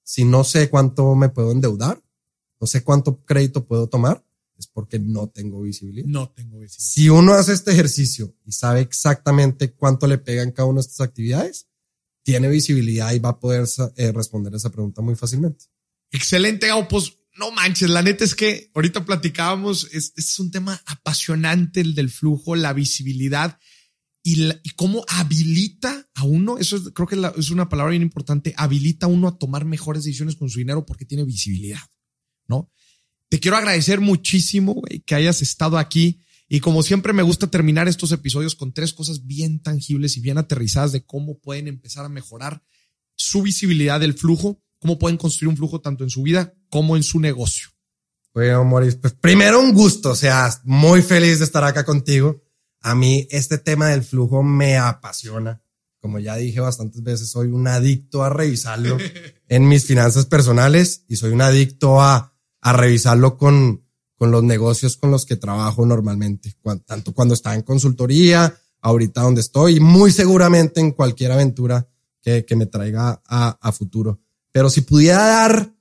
si 0.03 0.25
no 0.25 0.43
sé 0.43 0.71
cuánto 0.71 1.15
me 1.15 1.29
puedo 1.29 1.53
endeudar, 1.53 2.03
no 2.61 2.67
sé 2.67 2.83
cuánto 2.83 3.23
crédito 3.25 3.67
puedo 3.67 3.89
tomar, 3.89 4.25
es 4.57 4.67
porque 4.67 4.99
no 4.99 5.29
tengo 5.29 5.61
visibilidad. 5.61 6.07
No 6.07 6.31
tengo 6.31 6.61
visibilidad. 6.61 6.93
Si 6.93 7.11
uno 7.11 7.35
hace 7.35 7.53
este 7.53 7.73
ejercicio 7.73 8.35
y 8.45 8.53
sabe 8.53 8.81
exactamente 8.81 9.73
cuánto 9.73 10.07
le 10.07 10.19
pega 10.19 10.43
en 10.43 10.53
cada 10.53 10.69
una 10.69 10.81
de 10.81 10.87
estas 10.87 11.03
actividades, 11.03 11.67
tiene 12.23 12.49
visibilidad 12.49 13.13
y 13.13 13.19
va 13.19 13.31
a 13.31 13.39
poder 13.39 13.69
eh, 13.97 14.13
responder 14.13 14.55
esa 14.55 14.71
pregunta 14.71 15.03
muy 15.03 15.15
fácilmente. 15.15 15.67
Excelente, 16.11 16.69
Gabo. 16.69 16.89
Pues 16.89 17.19
no 17.37 17.51
manches, 17.51 17.91
la 17.91 18.03
neta 18.03 18.25
es 18.25 18.35
que 18.35 18.71
ahorita 18.75 19.05
platicábamos, 19.05 19.89
es, 19.93 20.13
es 20.17 20.41
un 20.41 20.51
tema 20.51 20.81
apasionante 20.87 21.81
el 21.81 21.95
del 21.95 22.11
flujo, 22.11 22.57
la 22.57 22.73
visibilidad 22.73 23.59
y, 24.27 24.35
la, 24.35 24.61
y 24.65 24.71
cómo 24.71 25.05
habilita 25.07 26.09
a 26.15 26.25
uno, 26.25 26.59
eso 26.59 26.75
es, 26.75 26.91
creo 26.93 27.07
que 27.07 27.17
es 27.39 27.51
una 27.51 27.69
palabra 27.69 27.93
bien 27.93 28.03
importante, 28.03 28.55
habilita 28.57 29.07
a 29.07 29.09
uno 29.09 29.29
a 29.29 29.39
tomar 29.39 29.65
mejores 29.65 30.03
decisiones 30.03 30.35
con 30.35 30.51
su 30.51 30.59
dinero 30.59 30.85
porque 30.85 31.05
tiene 31.05 31.23
visibilidad, 31.23 31.79
¿no? 32.49 32.69
Te 33.29 33.39
quiero 33.39 33.57
agradecer 33.57 34.01
muchísimo 34.01 34.83
que 35.05 35.15
hayas 35.15 35.43
estado 35.43 35.79
aquí. 35.79 36.25
Y 36.49 36.59
como 36.59 36.83
siempre 36.83 37.13
me 37.13 37.23
gusta 37.23 37.47
terminar 37.47 37.87
estos 37.87 38.11
episodios 38.11 38.57
con 38.57 38.73
tres 38.73 38.93
cosas 38.93 39.27
bien 39.27 39.63
tangibles 39.63 40.17
y 40.17 40.21
bien 40.21 40.39
aterrizadas 40.39 40.91
de 40.91 41.05
cómo 41.07 41.39
pueden 41.39 41.69
empezar 41.69 42.05
a 42.05 42.09
mejorar 42.09 42.65
su 43.15 43.43
visibilidad 43.43 44.01
del 44.01 44.15
flujo, 44.15 44.61
cómo 44.81 44.99
pueden 44.99 45.19
construir 45.19 45.51
un 45.51 45.57
flujo 45.57 45.81
tanto 45.81 46.03
en 46.03 46.11
su 46.11 46.23
vida 46.25 46.53
como 46.69 46.97
en 46.97 47.05
su 47.05 47.21
negocio. 47.21 47.69
Bueno, 48.35 48.65
Maurice, 48.65 48.97
pues 48.97 49.13
primero 49.13 49.61
un 49.61 49.73
gusto, 49.73 50.11
o 50.11 50.17
sea, 50.17 50.51
muy 50.65 51.01
feliz 51.03 51.39
de 51.39 51.45
estar 51.45 51.63
acá 51.63 51.85
contigo. 51.85 52.43
A 52.81 52.95
mí 52.95 53.27
este 53.31 53.59
tema 53.59 53.89
del 53.89 54.03
flujo 54.03 54.43
me 54.43 54.79
apasiona. 54.79 55.63
Como 56.01 56.19
ya 56.19 56.37
dije 56.37 56.61
bastantes 56.61 57.03
veces, 57.03 57.29
soy 57.29 57.49
un 57.49 57.67
adicto 57.67 58.23
a 58.23 58.31
revisarlo 58.31 58.97
en 59.49 59.69
mis 59.69 59.87
finanzas 59.87 60.27
personales 60.27 61.05
y 61.09 61.17
soy 61.17 61.33
un 61.33 61.43
adicto 61.43 62.01
a, 62.01 62.33
a 62.61 62.73
revisarlo 62.73 63.37
con, 63.37 63.85
con 64.17 64.31
los 64.31 64.43
negocios 64.43 64.97
con 64.97 65.11
los 65.11 65.27
que 65.27 65.37
trabajo 65.37 65.85
normalmente, 65.85 66.55
cuando, 66.61 66.85
tanto 66.85 67.13
cuando 67.13 67.35
estaba 67.35 67.57
en 67.57 67.63
consultoría, 67.63 68.57
ahorita 68.81 69.23
donde 69.23 69.41
estoy 69.41 69.77
y 69.77 69.81
muy 69.81 70.13
seguramente 70.13 70.81
en 70.81 70.93
cualquier 70.93 71.33
aventura 71.33 71.89
que, 72.23 72.45
que 72.45 72.57
me 72.57 72.67
traiga 72.67 73.21
a, 73.27 73.59
a 73.61 73.73
futuro. 73.73 74.21
Pero 74.53 74.71
si 74.71 74.83
pudiera 74.83 75.27
dar 75.27 75.73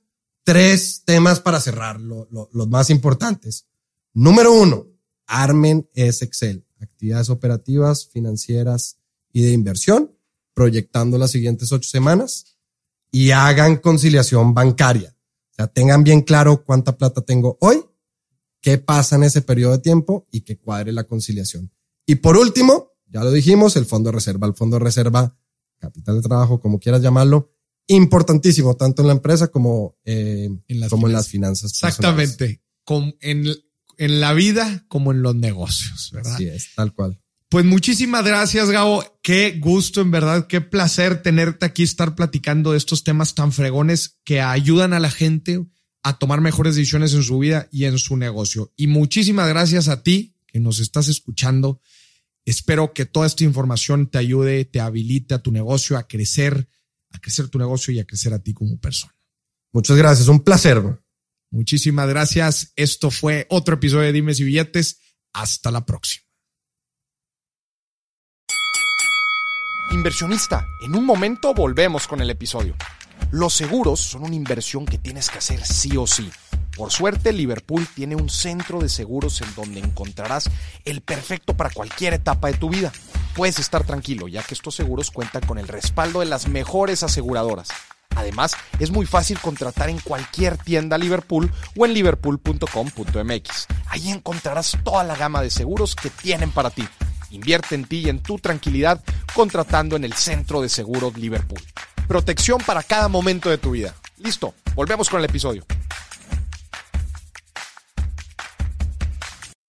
tres 0.44 1.02
temas 1.04 1.40
para 1.40 1.60
cerrar, 1.60 2.00
los 2.00 2.68
más 2.68 2.90
importantes. 2.90 3.66
Número 4.12 4.52
uno, 4.52 4.86
armen 5.26 5.88
ese 5.94 6.24
Excel, 6.24 6.65
actividades 6.80 7.30
operativas, 7.30 8.06
financieras 8.06 8.98
y 9.32 9.42
de 9.42 9.52
inversión, 9.52 10.16
proyectando 10.54 11.18
las 11.18 11.30
siguientes 11.30 11.72
ocho 11.72 11.88
semanas 11.88 12.56
y 13.10 13.30
hagan 13.30 13.76
conciliación 13.76 14.54
bancaria. 14.54 15.16
O 15.50 15.54
sea, 15.54 15.68
tengan 15.68 16.04
bien 16.04 16.22
claro 16.22 16.64
cuánta 16.64 16.96
plata 16.96 17.22
tengo 17.22 17.56
hoy, 17.60 17.82
qué 18.60 18.78
pasa 18.78 19.16
en 19.16 19.24
ese 19.24 19.42
periodo 19.42 19.72
de 19.72 19.78
tiempo 19.78 20.26
y 20.30 20.42
que 20.42 20.58
cuadre 20.58 20.92
la 20.92 21.04
conciliación. 21.04 21.70
Y 22.04 22.16
por 22.16 22.36
último, 22.36 22.92
ya 23.06 23.22
lo 23.22 23.30
dijimos, 23.30 23.76
el 23.76 23.86
fondo 23.86 24.10
de 24.10 24.14
reserva, 24.14 24.46
el 24.46 24.54
fondo 24.54 24.78
de 24.78 24.84
reserva, 24.84 25.36
capital 25.78 26.16
de 26.16 26.28
trabajo, 26.28 26.60
como 26.60 26.78
quieras 26.78 27.02
llamarlo, 27.02 27.50
importantísimo, 27.86 28.76
tanto 28.76 29.02
en 29.02 29.08
la 29.08 29.14
empresa 29.14 29.48
como, 29.48 29.96
eh, 30.04 30.48
en, 30.66 30.80
las 30.80 30.90
como 30.90 31.06
en 31.06 31.12
las 31.12 31.28
finanzas. 31.28 31.72
Exactamente. 31.72 32.60
en, 33.20 33.44
en 33.98 34.20
la 34.20 34.32
vida 34.32 34.84
como 34.88 35.12
en 35.12 35.22
los 35.22 35.34
negocios, 35.34 36.10
¿verdad? 36.12 36.34
Así 36.34 36.46
es, 36.46 36.74
tal 36.74 36.92
cual. 36.92 37.20
Pues 37.48 37.64
muchísimas 37.64 38.24
gracias, 38.24 38.70
Gabo. 38.70 39.04
Qué 39.22 39.58
gusto, 39.60 40.00
en 40.00 40.10
verdad, 40.10 40.46
qué 40.48 40.60
placer 40.60 41.22
tenerte 41.22 41.64
aquí, 41.64 41.84
estar 41.84 42.16
platicando 42.16 42.72
de 42.72 42.78
estos 42.78 43.04
temas 43.04 43.34
tan 43.34 43.52
fregones 43.52 44.18
que 44.24 44.40
ayudan 44.40 44.92
a 44.92 45.00
la 45.00 45.10
gente 45.10 45.64
a 46.02 46.18
tomar 46.18 46.40
mejores 46.40 46.74
decisiones 46.74 47.14
en 47.14 47.22
su 47.22 47.38
vida 47.38 47.68
y 47.70 47.84
en 47.84 47.98
su 47.98 48.16
negocio. 48.16 48.72
Y 48.76 48.88
muchísimas 48.88 49.48
gracias 49.48 49.88
a 49.88 50.02
ti 50.02 50.36
que 50.46 50.58
nos 50.58 50.80
estás 50.80 51.08
escuchando. 51.08 51.80
Espero 52.44 52.92
que 52.92 53.06
toda 53.06 53.26
esta 53.26 53.44
información 53.44 54.08
te 54.08 54.18
ayude, 54.18 54.64
te 54.64 54.80
habilite 54.80 55.34
a 55.34 55.38
tu 55.38 55.52
negocio 55.52 55.96
a 55.96 56.06
crecer, 56.06 56.68
a 57.10 57.20
crecer 57.20 57.48
tu 57.48 57.58
negocio 57.58 57.94
y 57.94 58.00
a 58.00 58.04
crecer 58.04 58.34
a 58.34 58.40
ti 58.40 58.54
como 58.54 58.78
persona. 58.78 59.14
Muchas 59.72 59.96
gracias, 59.96 60.28
un 60.28 60.40
placer. 60.40 61.00
Muchísimas 61.56 62.06
gracias. 62.06 62.74
Esto 62.76 63.10
fue 63.10 63.46
otro 63.48 63.76
episodio 63.76 64.02
de 64.02 64.12
Dimes 64.12 64.38
y 64.40 64.44
Billetes. 64.44 65.00
Hasta 65.32 65.70
la 65.70 65.86
próxima. 65.86 66.26
Inversionista, 69.90 70.66
en 70.84 70.94
un 70.94 71.06
momento 71.06 71.54
volvemos 71.54 72.06
con 72.06 72.20
el 72.20 72.28
episodio. 72.28 72.76
Los 73.30 73.54
seguros 73.54 74.00
son 74.00 74.24
una 74.24 74.34
inversión 74.34 74.84
que 74.84 74.98
tienes 74.98 75.30
que 75.30 75.38
hacer 75.38 75.64
sí 75.64 75.96
o 75.96 76.06
sí. 76.06 76.30
Por 76.76 76.92
suerte, 76.92 77.32
Liverpool 77.32 77.88
tiene 77.94 78.16
un 78.16 78.28
centro 78.28 78.80
de 78.80 78.90
seguros 78.90 79.40
en 79.40 79.54
donde 79.54 79.80
encontrarás 79.80 80.50
el 80.84 81.00
perfecto 81.00 81.56
para 81.56 81.70
cualquier 81.70 82.12
etapa 82.12 82.48
de 82.48 82.58
tu 82.58 82.68
vida. 82.68 82.92
Puedes 83.34 83.58
estar 83.58 83.86
tranquilo, 83.86 84.28
ya 84.28 84.42
que 84.42 84.52
estos 84.52 84.74
seguros 84.74 85.10
cuentan 85.10 85.46
con 85.46 85.56
el 85.56 85.68
respaldo 85.68 86.20
de 86.20 86.26
las 86.26 86.48
mejores 86.48 87.02
aseguradoras. 87.02 87.68
Además, 88.16 88.56
es 88.80 88.90
muy 88.90 89.06
fácil 89.06 89.38
contratar 89.38 89.88
en 89.88 90.00
cualquier 90.00 90.56
tienda 90.58 90.98
Liverpool 90.98 91.52
o 91.76 91.86
en 91.86 91.94
liverpool.com.mx. 91.94 93.66
Ahí 93.86 94.10
encontrarás 94.10 94.76
toda 94.82 95.04
la 95.04 95.14
gama 95.14 95.42
de 95.42 95.50
seguros 95.50 95.94
que 95.94 96.10
tienen 96.10 96.50
para 96.50 96.70
ti. 96.70 96.88
Invierte 97.30 97.74
en 97.74 97.84
ti 97.84 97.98
y 97.98 98.08
en 98.08 98.20
tu 98.20 98.38
tranquilidad 98.38 99.02
contratando 99.34 99.96
en 99.96 100.04
el 100.04 100.14
Centro 100.14 100.62
de 100.62 100.68
Seguros 100.68 101.16
Liverpool. 101.16 101.60
Protección 102.08 102.60
para 102.64 102.82
cada 102.82 103.08
momento 103.08 103.50
de 103.50 103.58
tu 103.58 103.72
vida. 103.72 103.94
Listo, 104.18 104.54
volvemos 104.74 105.08
con 105.08 105.20
el 105.20 105.26
episodio. 105.26 105.64